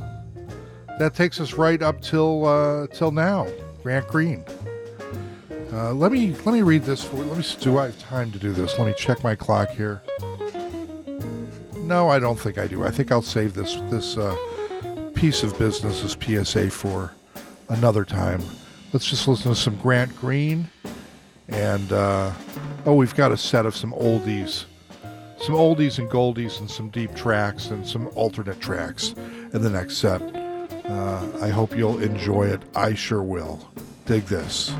that 0.98 1.14
takes 1.14 1.40
us 1.40 1.52
right 1.52 1.82
up 1.82 2.00
till 2.00 2.46
uh, 2.46 2.86
till 2.88 3.10
now. 3.10 3.46
Grant 3.82 4.06
Green. 4.08 4.44
Uh, 5.72 5.92
let 5.92 6.12
me 6.12 6.34
let 6.44 6.52
me 6.52 6.62
read 6.62 6.82
this. 6.84 7.04
For, 7.04 7.16
let 7.16 7.36
me. 7.36 7.44
Do 7.60 7.78
I 7.78 7.86
have 7.86 7.98
time 7.98 8.30
to 8.32 8.38
do 8.38 8.52
this? 8.52 8.78
Let 8.78 8.86
me 8.86 8.94
check 8.96 9.22
my 9.22 9.34
clock 9.34 9.70
here. 9.70 10.02
No, 11.76 12.08
I 12.08 12.18
don't 12.18 12.38
think 12.38 12.58
I 12.58 12.66
do. 12.66 12.84
I 12.84 12.90
think 12.90 13.10
I'll 13.10 13.22
save 13.22 13.54
this 13.54 13.76
this 13.90 14.16
uh, 14.16 14.36
piece 15.14 15.42
of 15.42 15.58
business, 15.58 16.02
as 16.04 16.16
PSA, 16.20 16.70
for 16.70 17.12
another 17.68 18.04
time. 18.04 18.42
Let's 18.92 19.08
just 19.08 19.26
listen 19.26 19.52
to 19.52 19.56
some 19.58 19.76
Grant 19.76 20.14
Green, 20.16 20.68
and 21.48 21.92
uh, 21.92 22.32
oh, 22.86 22.94
we've 22.94 23.14
got 23.14 23.32
a 23.32 23.36
set 23.36 23.66
of 23.66 23.74
some 23.74 23.92
oldies, 23.92 24.64
some 25.42 25.56
oldies 25.56 25.98
and 25.98 26.08
goldies, 26.08 26.60
and 26.60 26.70
some 26.70 26.88
deep 26.90 27.14
tracks 27.14 27.68
and 27.68 27.86
some 27.86 28.08
alternate 28.14 28.60
tracks 28.60 29.12
in 29.52 29.60
the 29.60 29.70
next 29.70 29.96
set. 29.98 30.22
Uh, 30.84 31.28
I 31.40 31.48
hope 31.48 31.76
you'll 31.76 32.00
enjoy 32.00 32.44
it. 32.44 32.62
I 32.76 32.94
sure 32.94 33.22
will. 33.22 33.68
Dig 34.06 34.24
this. 34.26 34.72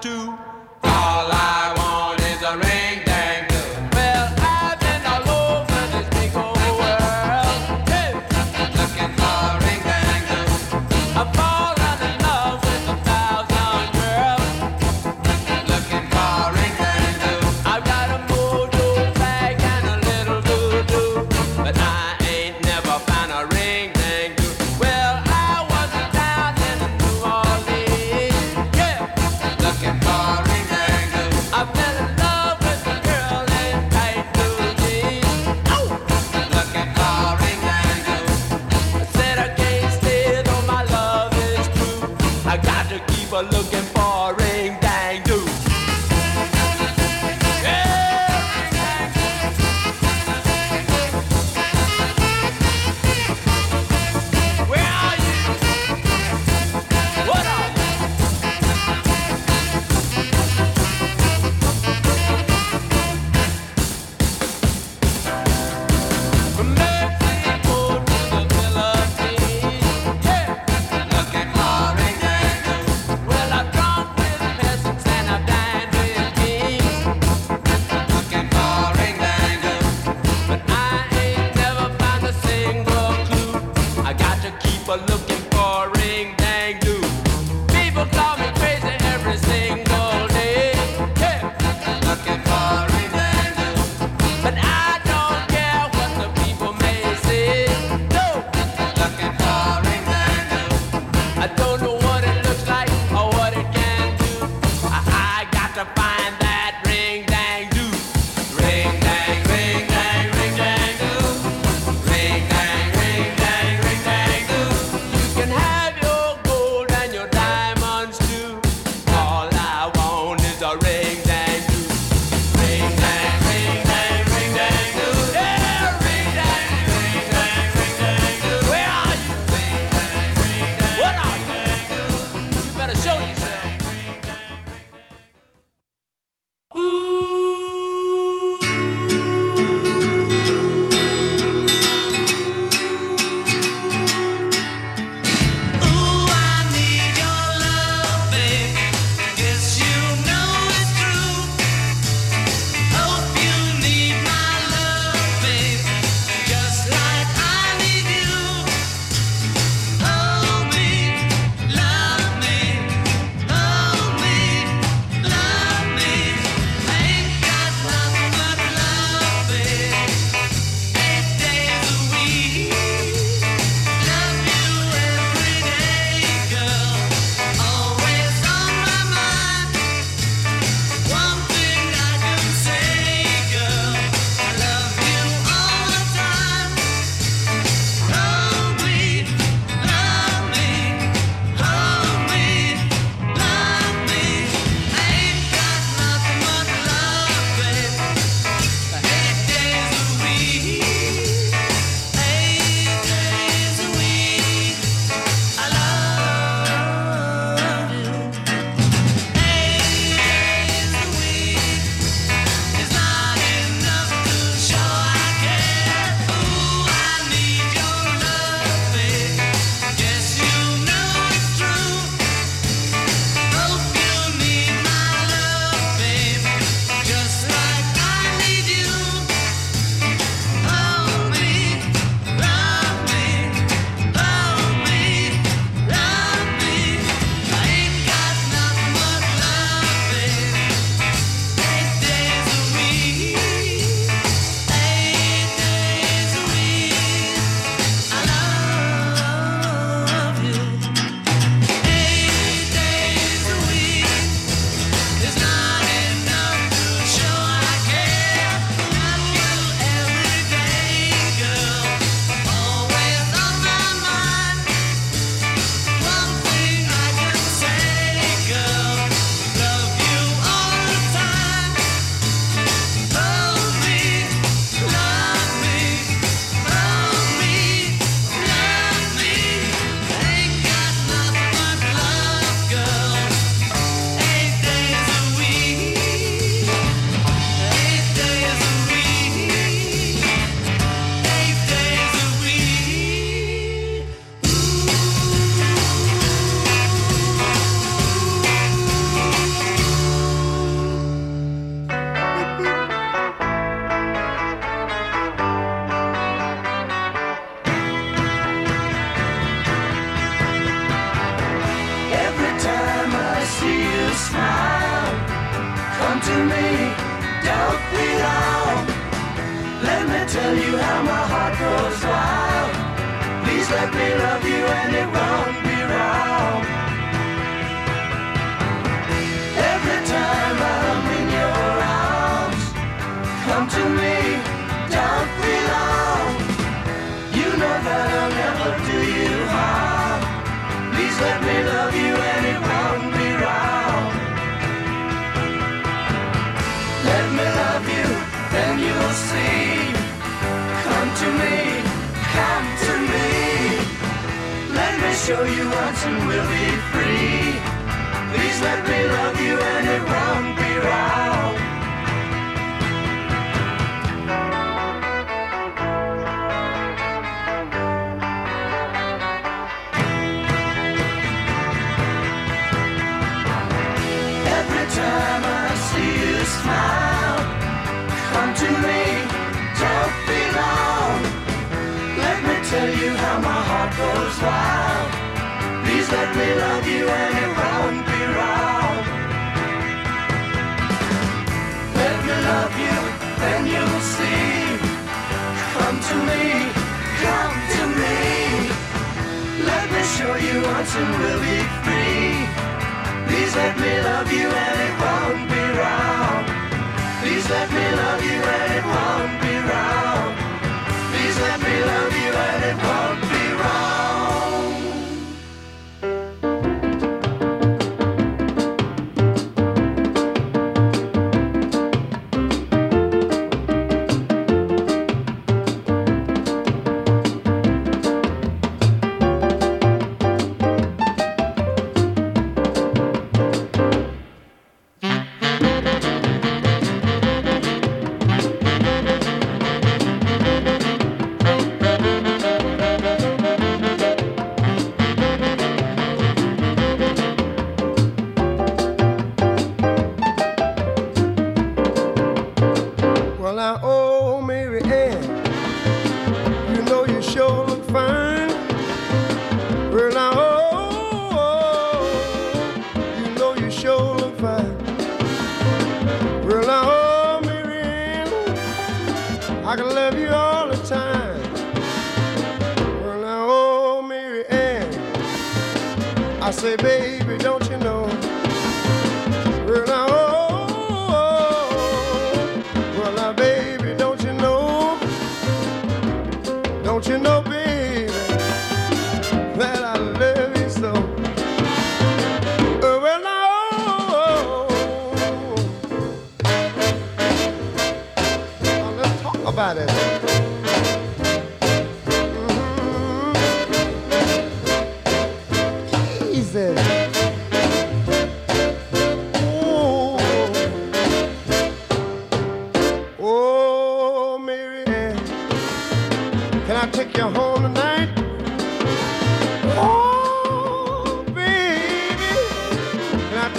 Diamonds 0.00 0.39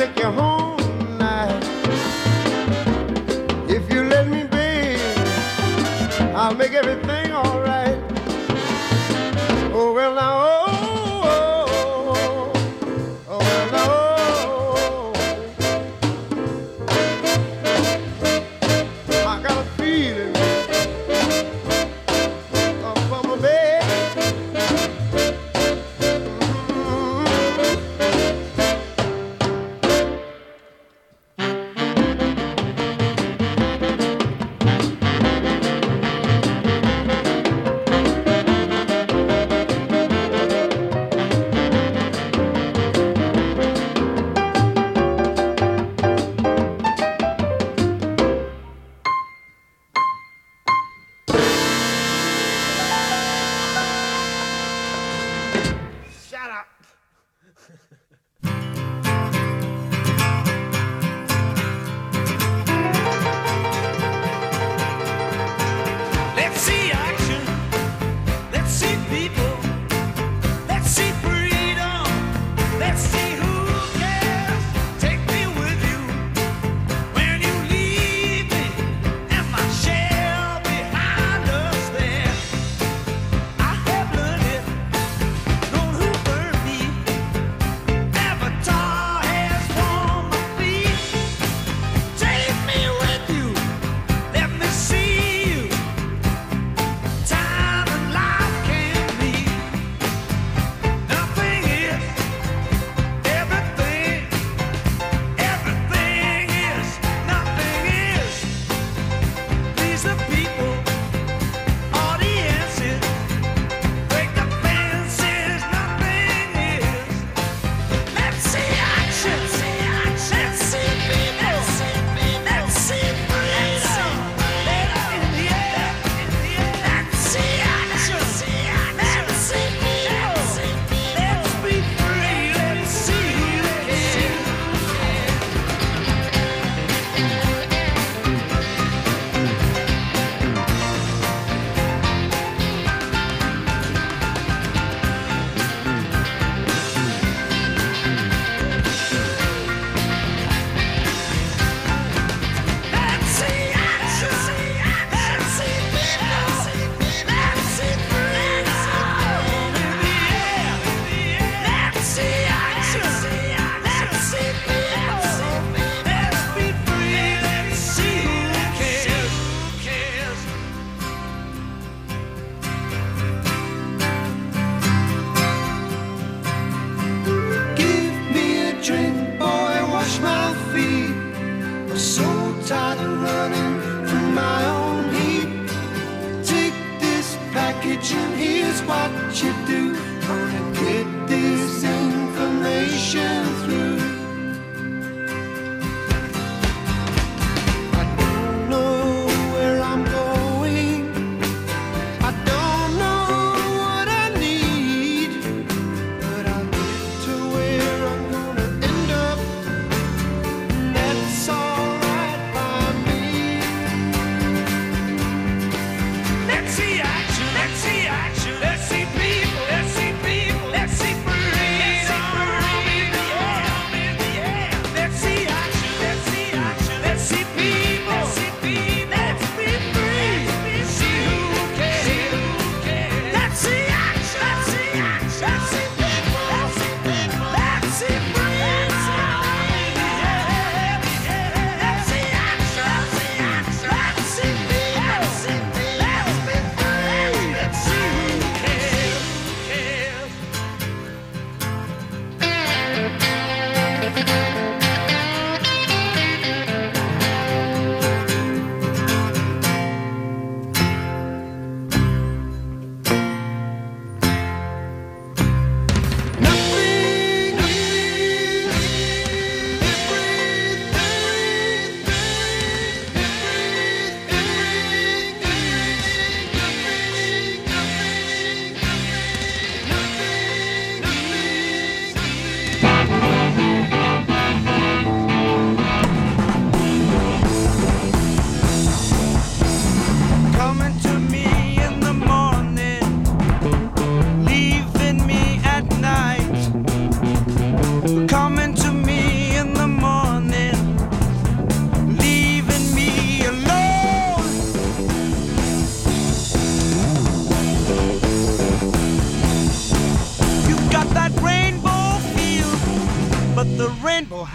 take 0.07 0.17
you 0.17 0.31
home 0.31 0.77
tonight. 0.77 1.63
If 3.69 3.93
you 3.93 4.01
let 4.05 4.27
me, 4.27 4.45
be, 4.45 4.97
I'll 6.33 6.55
make 6.55 6.73
everything. 6.73 7.20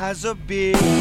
has 0.06 0.24
a 0.24 0.36
beard. 0.36 0.95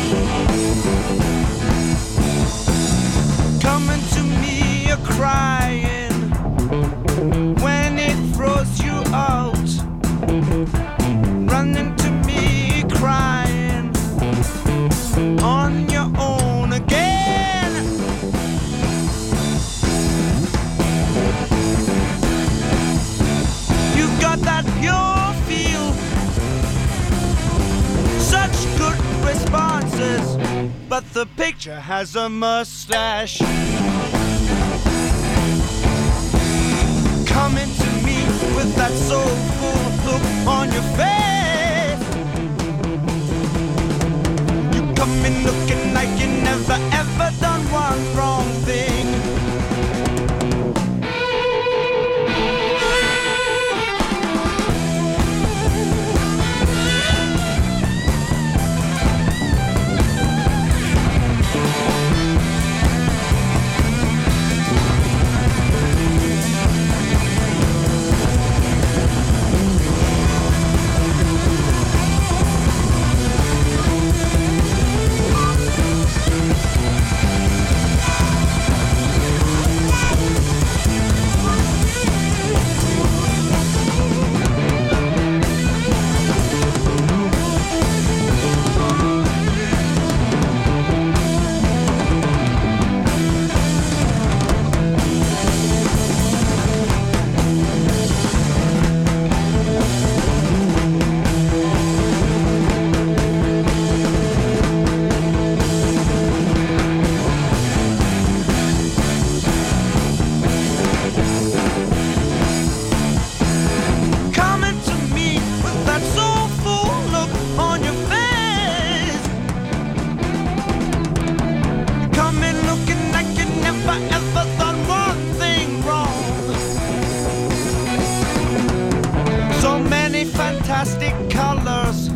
fantastic 130.45 131.15
colors. 131.31 132.09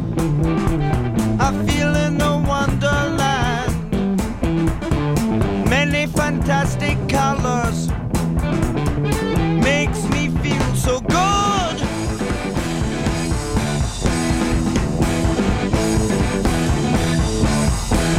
I 1.39 1.49
feel 1.65 1.95
in 2.05 2.21
a 2.21 2.33
wonderland. 2.53 3.73
Many 5.67 6.05
fantastic 6.05 6.97
colors 7.09 7.87
makes 9.69 10.01
me 10.13 10.29
feel 10.43 10.69
so 10.75 10.99
good. 11.17 11.77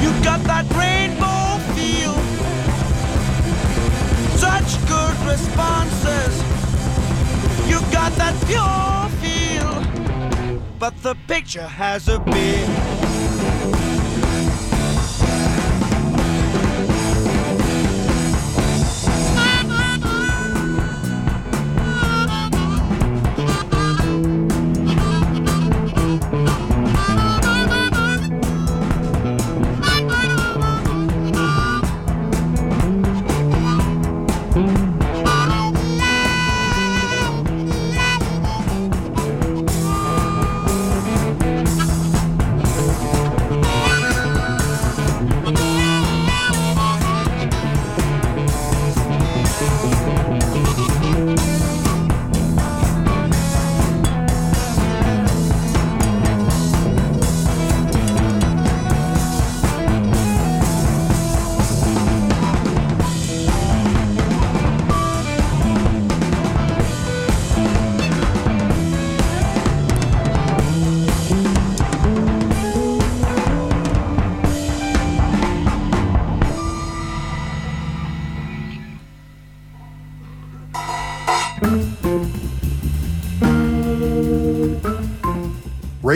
You 0.03 0.11
got 0.29 0.41
that 0.53 0.67
rainbow 0.83 1.45
feel. 1.77 2.17
Such 4.47 4.71
good 4.95 5.17
responses. 5.33 6.35
You 7.71 7.79
got 7.93 8.13
that 8.23 8.35
pure 8.49 8.90
but 10.81 10.97
the 11.03 11.15
picture 11.29 11.69
has 11.69 12.09
a 12.09 12.19
big 12.19 12.90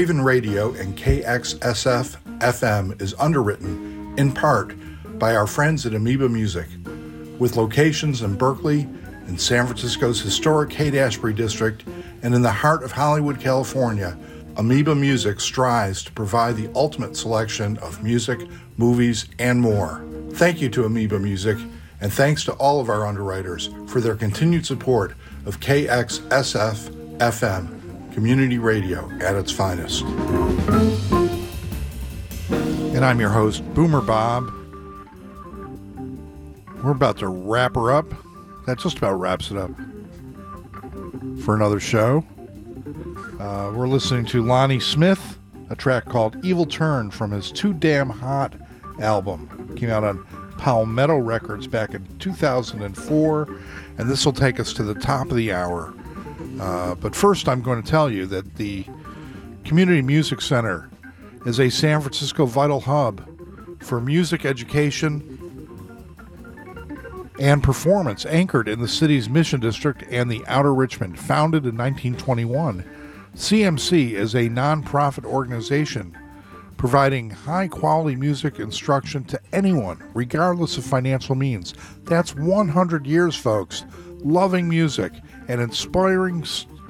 Ravin' 0.05 0.21
Radio 0.21 0.75
and 0.75 0.95
KXSF 0.99 2.19
FM 2.41 3.01
is 3.01 3.15
underwritten, 3.19 4.15
in 4.19 4.33
part, 4.33 4.75
by 5.19 5.35
our 5.35 5.47
friends 5.47 5.87
at 5.87 5.95
Amoeba 5.95 6.29
Music. 6.29 6.67
With 7.39 7.57
locations 7.57 8.21
in 8.21 8.35
Berkeley, 8.37 8.87
in 9.29 9.39
San 9.39 9.65
Francisco's 9.65 10.21
historic 10.21 10.75
Haight 10.75 10.95
Ashbury 10.95 11.33
district, 11.33 11.85
and 12.23 12.35
in 12.35 12.43
the 12.43 12.53
heart 12.53 12.83
of 12.83 12.93
Hollywood, 12.93 13.41
California, 13.41 14.15
Amoeba 14.59 14.95
Music 14.95 15.41
strives 15.41 16.03
to 16.03 16.13
provide 16.13 16.57
the 16.57 16.71
ultimate 16.75 17.17
selection 17.17 17.79
of 17.79 18.05
music, 18.05 18.47
movies, 18.77 19.25
and 19.39 19.59
more. 19.59 20.05
Thank 20.33 20.61
you 20.61 20.69
to 20.69 20.85
Amoeba 20.85 21.19
Music, 21.19 21.57
and 22.03 22.13
thanks 22.13 22.45
to 22.45 22.53
all 22.57 22.79
of 22.79 22.91
our 22.91 23.07
underwriters 23.07 23.71
for 23.87 24.03
their 24.03 24.17
continued 24.17 24.67
support 24.67 25.15
of 25.47 25.61
KXSF 25.61 26.91
FM, 27.17 27.84
community 28.15 28.59
radio 28.59 29.11
at 29.21 29.35
its 29.35 29.51
finest. 29.51 30.03
And 32.95 33.05
I'm 33.05 33.19
your 33.19 33.31
host, 33.31 33.65
Boomer 33.75 34.01
Bob. 34.01 34.53
We're 36.85 36.93
about 36.93 37.19
to 37.19 37.27
wrap 37.27 37.75
her 37.75 37.91
up. 37.91 38.07
That 38.67 38.79
just 38.79 38.99
about 38.99 39.15
wraps 39.15 39.51
it 39.51 39.57
up 39.57 39.73
for 41.43 41.57
another 41.57 41.81
show. 41.81 42.25
Uh, 43.41 43.73
we're 43.75 43.89
listening 43.89 44.27
to 44.27 44.45
Lonnie 44.45 44.79
Smith, 44.79 45.37
a 45.69 45.75
track 45.75 46.05
called 46.05 46.37
Evil 46.45 46.67
Turn 46.67 47.11
from 47.11 47.33
his 47.33 47.51
Too 47.51 47.73
Damn 47.73 48.11
Hot 48.11 48.55
album. 49.01 49.75
Came 49.75 49.91
out 49.91 50.05
on 50.05 50.25
Palmetto 50.57 51.17
Records 51.17 51.67
back 51.67 51.95
in 51.95 52.07
2004, 52.21 53.49
and 53.99 54.09
this 54.09 54.25
will 54.25 54.33
take 54.33 54.61
us 54.61 54.73
to 54.75 54.85
the 54.85 54.95
top 54.95 55.31
of 55.31 55.37
the 55.37 55.53
hour. 55.53 55.93
Uh, 56.61 56.95
but 56.95 57.15
first, 57.15 57.49
I'm 57.49 57.63
going 57.63 57.83
to 57.83 57.89
tell 57.89 58.11
you 58.11 58.27
that 58.27 58.57
the 58.57 58.85
Community 59.65 60.03
Music 60.03 60.41
Center 60.41 60.91
is 61.47 61.61
a 61.61 61.71
San 61.71 62.01
Francisco 62.01 62.47
vital 62.47 62.81
hub 62.81 63.29
for 63.83 64.01
music 64.01 64.45
education 64.45 65.41
and 67.39 67.63
performance 67.63 68.25
anchored 68.27 68.69
in 68.69 68.81
the 68.81 68.89
city's 68.89 69.29
Mission 69.29 69.61
District 69.61 70.05
and 70.11 70.31
the 70.31 70.45
Outer 70.47 70.73
Richmond. 70.73 71.19
Founded 71.19 71.65
in 71.65 71.77
1921, 71.77 72.85
CMC 73.35 74.13
is 74.13 74.35
a 74.35 74.49
nonprofit 74.49 75.25
organization 75.25 76.17
providing 76.77 77.31
high 77.31 77.67
quality 77.69 78.15
music 78.15 78.59
instruction 78.59 79.25
to 79.25 79.41
anyone, 79.53 80.03
regardless 80.15 80.77
of 80.77 80.85
financial 80.85 81.35
means. 81.35 81.75
That's 82.05 82.35
100 82.35 83.07
years, 83.07 83.35
folks, 83.35 83.85
loving 84.25 84.69
music 84.69 85.13
and 85.49 85.61
inspiring, 85.61 86.45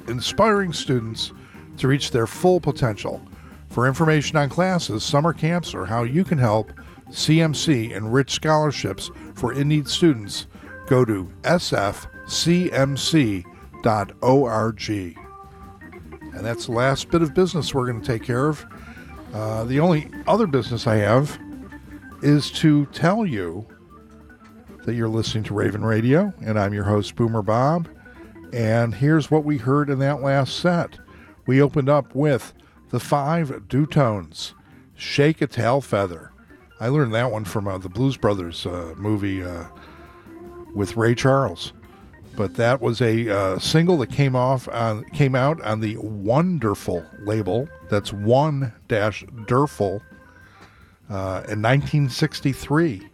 inspiring 0.09 0.73
students 0.73 1.32
to 1.77 1.89
reach 1.89 2.11
their 2.11 2.27
full 2.27 2.61
potential. 2.61 3.20
For 3.69 3.86
information 3.89 4.36
on 4.36 4.48
classes, 4.48 5.02
summer 5.02 5.32
camps, 5.32 5.74
or 5.74 5.85
how 5.85 6.05
you 6.05 6.23
can 6.24 6.39
help 6.39 6.73
CMC 7.11 7.90
enrich 7.90 8.31
scholarships 8.31 9.11
for 9.35 9.52
in 9.52 9.69
need 9.69 9.89
students, 9.89 10.47
go 10.86 11.05
to 11.05 11.28
sfcmc.org. 11.43 12.74
And 16.35 16.44
that's 16.44 16.66
the 16.66 16.73
last 16.73 17.11
bit 17.11 17.23
of 17.23 17.35
business 17.35 17.74
we're 17.74 17.86
going 17.86 18.01
to 18.01 18.06
take 18.06 18.23
care 18.23 18.48
of. 18.48 18.65
Uh, 19.32 19.65
the 19.65 19.81
only 19.81 20.11
other 20.27 20.47
business 20.47 20.86
I 20.86 20.97
have 20.97 21.39
is 22.23 22.51
to 22.52 22.86
tell 22.86 23.27
you 23.27 23.66
that 24.85 24.94
you're 24.94 25.09
listening 25.09 25.44
to 25.44 25.55
Ravin' 25.55 25.85
Radio, 25.85 26.32
and 26.44 26.59
I'm 26.59 26.74
your 26.74 26.85
host, 26.85 27.16
Boomer 27.16 27.43
Bob. 27.43 27.89
And 28.52 28.94
here's 28.94 29.31
what 29.31 29.44
we 29.44 29.59
heard 29.59 29.89
in 29.89 29.98
that 30.01 30.23
last 30.23 30.59
set. 30.59 30.98
We 31.47 31.61
opened 31.61 31.89
up 31.89 32.15
with 32.15 32.52
the 32.90 33.01
five 33.01 33.69
Du-Tones, 33.69 34.55
Shake 34.94 35.40
a 35.40 35.47
Tail 35.47 35.81
Feather. 35.81 36.32
I 36.81 36.89
learned 36.89 37.15
that 37.15 37.32
one 37.32 37.44
from 37.44 37.66
uh, 37.66 37.78
the 37.78 37.89
Blues 37.89 38.16
Brothers 38.16 38.66
uh, 38.66 38.94
movie 38.97 39.43
uh, 39.43 39.65
with 40.74 40.97
Ray 40.97 41.15
Charles. 41.15 41.73
But 42.36 42.55
that 42.55 42.81
was 42.81 43.01
a 43.01 43.28
uh, 43.28 43.59
single 43.59 43.97
that 43.98 44.11
came 44.11 44.36
off 44.36 44.69
on, 44.69 45.05
came 45.11 45.35
out 45.35 45.61
on 45.62 45.81
the 45.81 45.94
One-derful 45.94 47.05
label. 47.20 47.69
That's 47.89 48.12
one 48.12 48.73
dash 48.89 49.24
Durful 49.47 50.02
uh, 51.09 51.44
in 51.48 51.62
1963. 51.62 53.09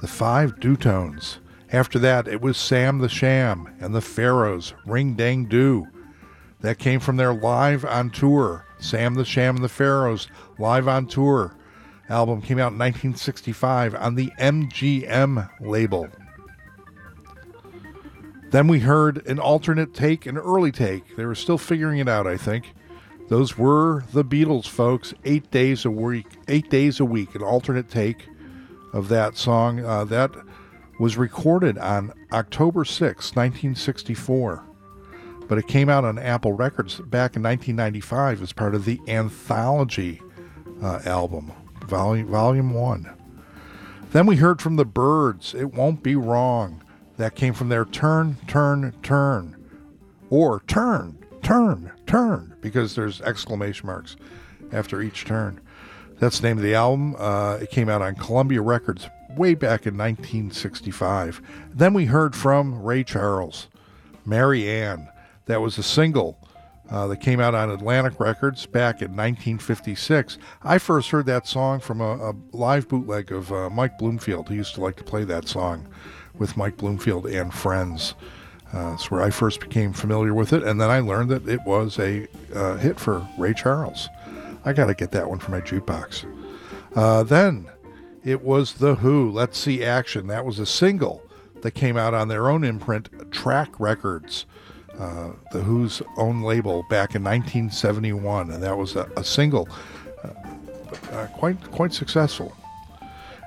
The 0.00 0.06
Five 0.06 0.60
Du-Tones. 0.60 1.38
After 1.72 1.98
that, 1.98 2.28
it 2.28 2.40
was 2.40 2.56
Sam 2.56 2.98
the 2.98 3.08
Sham 3.08 3.74
and 3.80 3.92
the 3.92 4.00
Pharaohs, 4.00 4.72
Ring 4.86 5.14
Dang 5.14 5.46
Do. 5.46 5.88
That 6.60 6.78
came 6.78 7.00
from 7.00 7.16
their 7.16 7.34
live 7.34 7.84
on 7.84 8.10
tour. 8.10 8.64
Sam 8.78 9.14
the 9.14 9.24
Sham 9.24 9.56
and 9.56 9.64
the 9.64 9.68
Pharaohs, 9.68 10.28
live 10.58 10.86
on 10.86 11.06
tour. 11.06 11.56
Album 12.08 12.40
came 12.40 12.58
out 12.58 12.72
in 12.72 12.78
1965 12.78 13.96
on 13.96 14.14
the 14.14 14.30
MGM 14.38 15.50
label. 15.60 16.08
Then 18.50 18.68
we 18.68 18.78
heard 18.78 19.26
an 19.26 19.40
alternate 19.40 19.94
take, 19.94 20.26
an 20.26 20.38
early 20.38 20.72
take. 20.72 21.16
They 21.16 21.26
were 21.26 21.34
still 21.34 21.58
figuring 21.58 21.98
it 21.98 22.08
out, 22.08 22.26
I 22.26 22.36
think. 22.36 22.72
Those 23.28 23.58
were 23.58 24.04
the 24.12 24.24
Beatles, 24.24 24.66
folks. 24.66 25.12
Eight 25.24 25.50
days 25.50 25.84
a 25.84 25.90
week, 25.90 26.28
eight 26.46 26.70
days 26.70 27.00
a 27.00 27.04
week, 27.04 27.34
an 27.34 27.42
alternate 27.42 27.90
take 27.90 28.28
of 28.92 29.08
that 29.08 29.36
song. 29.36 29.84
Uh, 29.84 30.04
that 30.04 30.30
was 30.98 31.16
recorded 31.16 31.78
on 31.78 32.12
October 32.32 32.84
6, 32.84 33.04
1964. 33.34 34.64
But 35.46 35.58
it 35.58 35.66
came 35.66 35.88
out 35.88 36.04
on 36.04 36.18
Apple 36.18 36.52
Records 36.52 36.96
back 36.96 37.36
in 37.36 37.42
1995 37.42 38.42
as 38.42 38.52
part 38.52 38.74
of 38.74 38.84
the 38.84 39.00
Anthology 39.08 40.20
uh, 40.82 41.00
album, 41.04 41.52
volume, 41.86 42.28
volume 42.28 42.74
1. 42.74 43.14
Then 44.10 44.26
we 44.26 44.36
heard 44.36 44.60
from 44.60 44.76
the 44.76 44.84
Byrds, 44.84 45.54
It 45.54 45.74
Won't 45.74 46.02
Be 46.02 46.16
Wrong. 46.16 46.82
That 47.16 47.34
came 47.34 47.54
from 47.54 47.68
their 47.68 47.84
Turn, 47.84 48.36
Turn, 48.46 48.94
Turn. 49.02 49.56
Or 50.30 50.60
Turn, 50.66 51.18
Turn, 51.42 51.92
Turn, 52.06 52.54
because 52.60 52.94
there's 52.94 53.20
exclamation 53.22 53.86
marks 53.86 54.16
after 54.72 55.00
each 55.02 55.24
turn. 55.24 55.60
That's 56.18 56.40
the 56.40 56.48
name 56.48 56.58
of 56.58 56.64
the 56.64 56.74
album. 56.74 57.14
Uh, 57.18 57.58
it 57.62 57.70
came 57.70 57.88
out 57.88 58.02
on 58.02 58.14
Columbia 58.16 58.60
Records 58.60 59.08
way 59.36 59.54
back 59.54 59.86
in 59.86 59.96
1965. 59.96 61.40
Then 61.72 61.94
we 61.94 62.06
heard 62.06 62.34
from 62.34 62.82
Ray 62.82 63.04
Charles, 63.04 63.68
Mary 64.26 64.68
Ann. 64.68 65.08
That 65.46 65.60
was 65.60 65.78
a 65.78 65.82
single 65.82 66.36
uh, 66.90 67.06
that 67.06 67.18
came 67.18 67.40
out 67.40 67.54
on 67.54 67.70
Atlantic 67.70 68.18
Records 68.18 68.66
back 68.66 69.00
in 69.00 69.08
1956. 69.08 70.38
I 70.62 70.78
first 70.78 71.10
heard 71.10 71.26
that 71.26 71.46
song 71.46 71.80
from 71.80 72.00
a, 72.00 72.30
a 72.30 72.34
live 72.52 72.88
bootleg 72.88 73.30
of 73.30 73.52
uh, 73.52 73.70
Mike 73.70 73.98
Bloomfield. 73.98 74.48
He 74.48 74.56
used 74.56 74.74
to 74.74 74.80
like 74.80 74.96
to 74.96 75.04
play 75.04 75.24
that 75.24 75.48
song 75.48 75.86
with 76.34 76.56
Mike 76.56 76.76
Bloomfield 76.76 77.26
and 77.26 77.52
friends. 77.52 78.14
Uh, 78.72 78.90
that's 78.90 79.10
where 79.10 79.22
I 79.22 79.30
first 79.30 79.60
became 79.60 79.92
familiar 79.92 80.34
with 80.34 80.52
it, 80.52 80.62
and 80.62 80.80
then 80.80 80.90
I 80.90 81.00
learned 81.00 81.30
that 81.30 81.48
it 81.48 81.60
was 81.64 81.98
a 81.98 82.28
uh, 82.54 82.76
hit 82.76 83.00
for 83.00 83.26
Ray 83.38 83.54
Charles. 83.54 84.08
I 84.64 84.72
got 84.72 84.86
to 84.86 84.94
get 84.94 85.12
that 85.12 85.28
one 85.28 85.38
for 85.38 85.50
my 85.50 85.60
jukebox. 85.60 86.26
Uh, 86.94 87.22
then 87.22 87.68
it 88.24 88.42
was 88.42 88.74
The 88.74 88.96
Who, 88.96 89.30
Let's 89.30 89.58
See 89.58 89.84
Action. 89.84 90.26
That 90.26 90.44
was 90.44 90.58
a 90.58 90.66
single 90.66 91.22
that 91.62 91.72
came 91.72 91.96
out 91.96 92.14
on 92.14 92.28
their 92.28 92.48
own 92.48 92.64
imprint, 92.64 93.08
Track 93.32 93.78
Records, 93.78 94.46
uh, 94.98 95.30
The 95.52 95.60
Who's 95.60 96.02
own 96.16 96.42
label, 96.42 96.84
back 96.90 97.14
in 97.14 97.22
1971, 97.22 98.50
and 98.50 98.62
that 98.62 98.76
was 98.76 98.96
a, 98.96 99.10
a 99.16 99.24
single, 99.24 99.68
uh, 100.24 100.28
uh, 101.12 101.26
quite 101.28 101.70
quite 101.70 101.92
successful. 101.92 102.54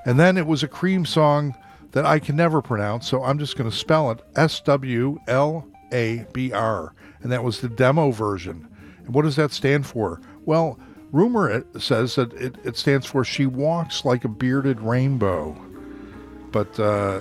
And 0.04 0.18
then 0.18 0.36
it 0.36 0.46
was 0.46 0.62
a 0.62 0.68
Cream 0.68 1.06
song 1.06 1.54
that 1.92 2.06
I 2.06 2.18
can 2.18 2.36
never 2.36 2.62
pronounce, 2.62 3.06
so 3.08 3.22
I'm 3.22 3.38
just 3.38 3.56
going 3.56 3.70
to 3.70 3.76
spell 3.76 4.10
it 4.10 4.20
S 4.34 4.60
W 4.60 5.20
L 5.28 5.66
A 5.92 6.26
B 6.32 6.52
R, 6.52 6.94
and 7.22 7.30
that 7.30 7.44
was 7.44 7.60
the 7.60 7.68
demo 7.68 8.10
version. 8.10 8.68
And 9.04 9.14
what 9.14 9.22
does 9.22 9.36
that 9.36 9.52
stand 9.52 9.86
for? 9.86 10.20
Well, 10.44 10.78
rumor 11.12 11.64
says 11.78 12.16
that 12.16 12.32
it, 12.32 12.56
it 12.64 12.76
stands 12.76 13.06
for 13.06 13.22
She 13.22 13.46
Walks 13.46 14.04
Like 14.04 14.24
a 14.24 14.28
Bearded 14.28 14.80
Rainbow. 14.80 15.56
But 16.50 16.80
uh, 16.80 17.20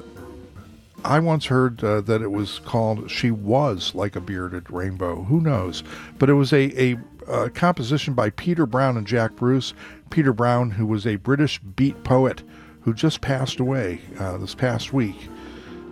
I 1.05 1.19
once 1.19 1.45
heard 1.45 1.83
uh, 1.83 2.01
that 2.01 2.21
it 2.21 2.31
was 2.31 2.59
called 2.59 3.11
She 3.11 3.29
Was 3.29 3.93
Like 3.93 4.15
a 4.15 4.21
Bearded 4.21 4.71
Rainbow. 4.71 5.23
Who 5.23 5.41
knows? 5.41 5.83
But 6.17 6.29
it 6.29 6.33
was 6.33 6.53
a, 6.53 6.81
a, 6.81 6.99
uh 7.27 7.49
composition 7.53 8.13
by 8.13 8.31
Peter 8.31 8.65
Brown 8.65 8.97
and 8.97 9.05
Jack 9.05 9.35
Bruce. 9.35 9.73
Peter 10.09 10.33
Brown, 10.33 10.71
who 10.71 10.85
was 10.85 11.05
a 11.05 11.17
British 11.17 11.59
beat 11.59 12.03
poet 12.03 12.43
who 12.81 12.93
just 12.93 13.21
passed 13.21 13.59
away 13.59 14.01
uh, 14.19 14.37
this 14.37 14.55
past 14.55 14.91
week. 14.91 15.29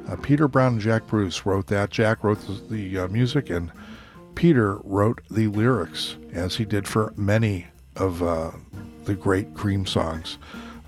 Uh, 0.07 0.15
Peter 0.15 0.47
Brown 0.47 0.73
and 0.73 0.81
Jack 0.81 1.05
Bruce 1.07 1.45
wrote 1.45 1.67
that. 1.67 1.91
Jack 1.91 2.23
wrote 2.23 2.39
the, 2.47 2.75
the 2.75 2.97
uh, 2.99 3.07
music, 3.09 3.49
and 3.49 3.71
Peter 4.33 4.77
wrote 4.83 5.21
the 5.29 5.47
lyrics, 5.47 6.17
as 6.33 6.55
he 6.55 6.65
did 6.65 6.87
for 6.87 7.13
many 7.15 7.67
of 7.99 8.23
uh, 8.23 8.51
the 9.05 9.15
great 9.15 9.53
Cream 9.53 9.85
songs. 9.85 10.37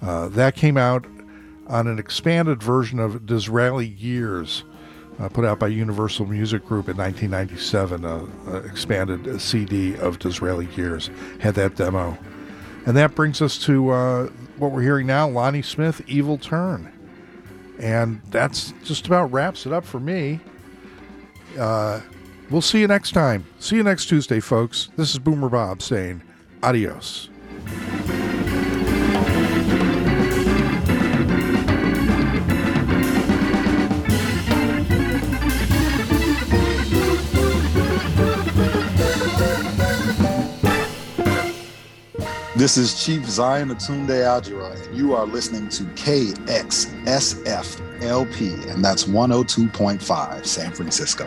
Uh, 0.02 0.30
that 0.30 0.56
came 0.56 0.78
out 0.78 1.06
on 1.68 1.88
an 1.88 2.00
expanded 2.00 2.62
version 2.62 3.00
of 3.00 3.26
Disraeli 3.26 3.90
Gears 3.90 4.64
uh, 5.20 5.30
put 5.30 5.46
out 5.46 5.60
by 5.60 5.68
Universal 5.68 6.26
Music 6.26 6.66
Group 6.66 6.90
in 6.90 6.98
1997, 6.98 8.06
a, 8.06 8.28
a 8.52 8.58
expanded 8.66 9.40
CD 9.40 9.96
of 9.98 10.18
Disraeli 10.20 10.66
Gears 10.68 11.10
Had 11.40 11.56
that 11.56 11.76
demo. 11.76 12.18
And 12.86 12.98
that 12.98 13.14
brings 13.14 13.42
us 13.42 13.60
to 13.66 13.92
uh, 13.92 14.28
what 14.58 14.72
we're 14.72 14.82
hearing 14.82 15.06
now 15.06 15.30
Lonnie 15.30 15.62
Smith, 15.62 16.02
Evil 16.08 16.38
Turn. 16.38 16.92
And 17.80 18.22
that's 18.32 18.74
just 18.84 19.06
about 19.06 19.32
wraps 19.32 19.66
it 19.66 19.74
up 19.74 19.86
for 19.86 20.00
me. 20.00 20.40
Uh, 21.60 22.02
we'll 22.50 22.62
see 22.62 22.80
you 22.80 22.88
next 22.88 23.12
time. 23.12 23.46
See 23.60 23.76
you 23.76 23.84
next 23.84 24.08
Tuesday, 24.08 24.40
folks. 24.40 24.90
This 24.98 25.12
is 25.12 25.20
Boomer 25.20 25.50
Bob 25.50 25.82
saying 25.84 26.24
adios. 26.64 27.30
This 42.62 42.78
is 42.78 43.04
Chief 43.04 43.26
Zion 43.26 43.70
Atunde 43.70 44.10
Algira, 44.10 44.76
and 44.86 44.96
you 44.96 45.16
are 45.16 45.26
listening 45.26 45.68
to 45.70 45.84
KXSF 45.96 47.82
LP, 48.04 48.54
and 48.70 48.86
that's 48.86 49.06
102.5 49.06 50.46
San 50.46 50.72
Francisco. 50.72 51.26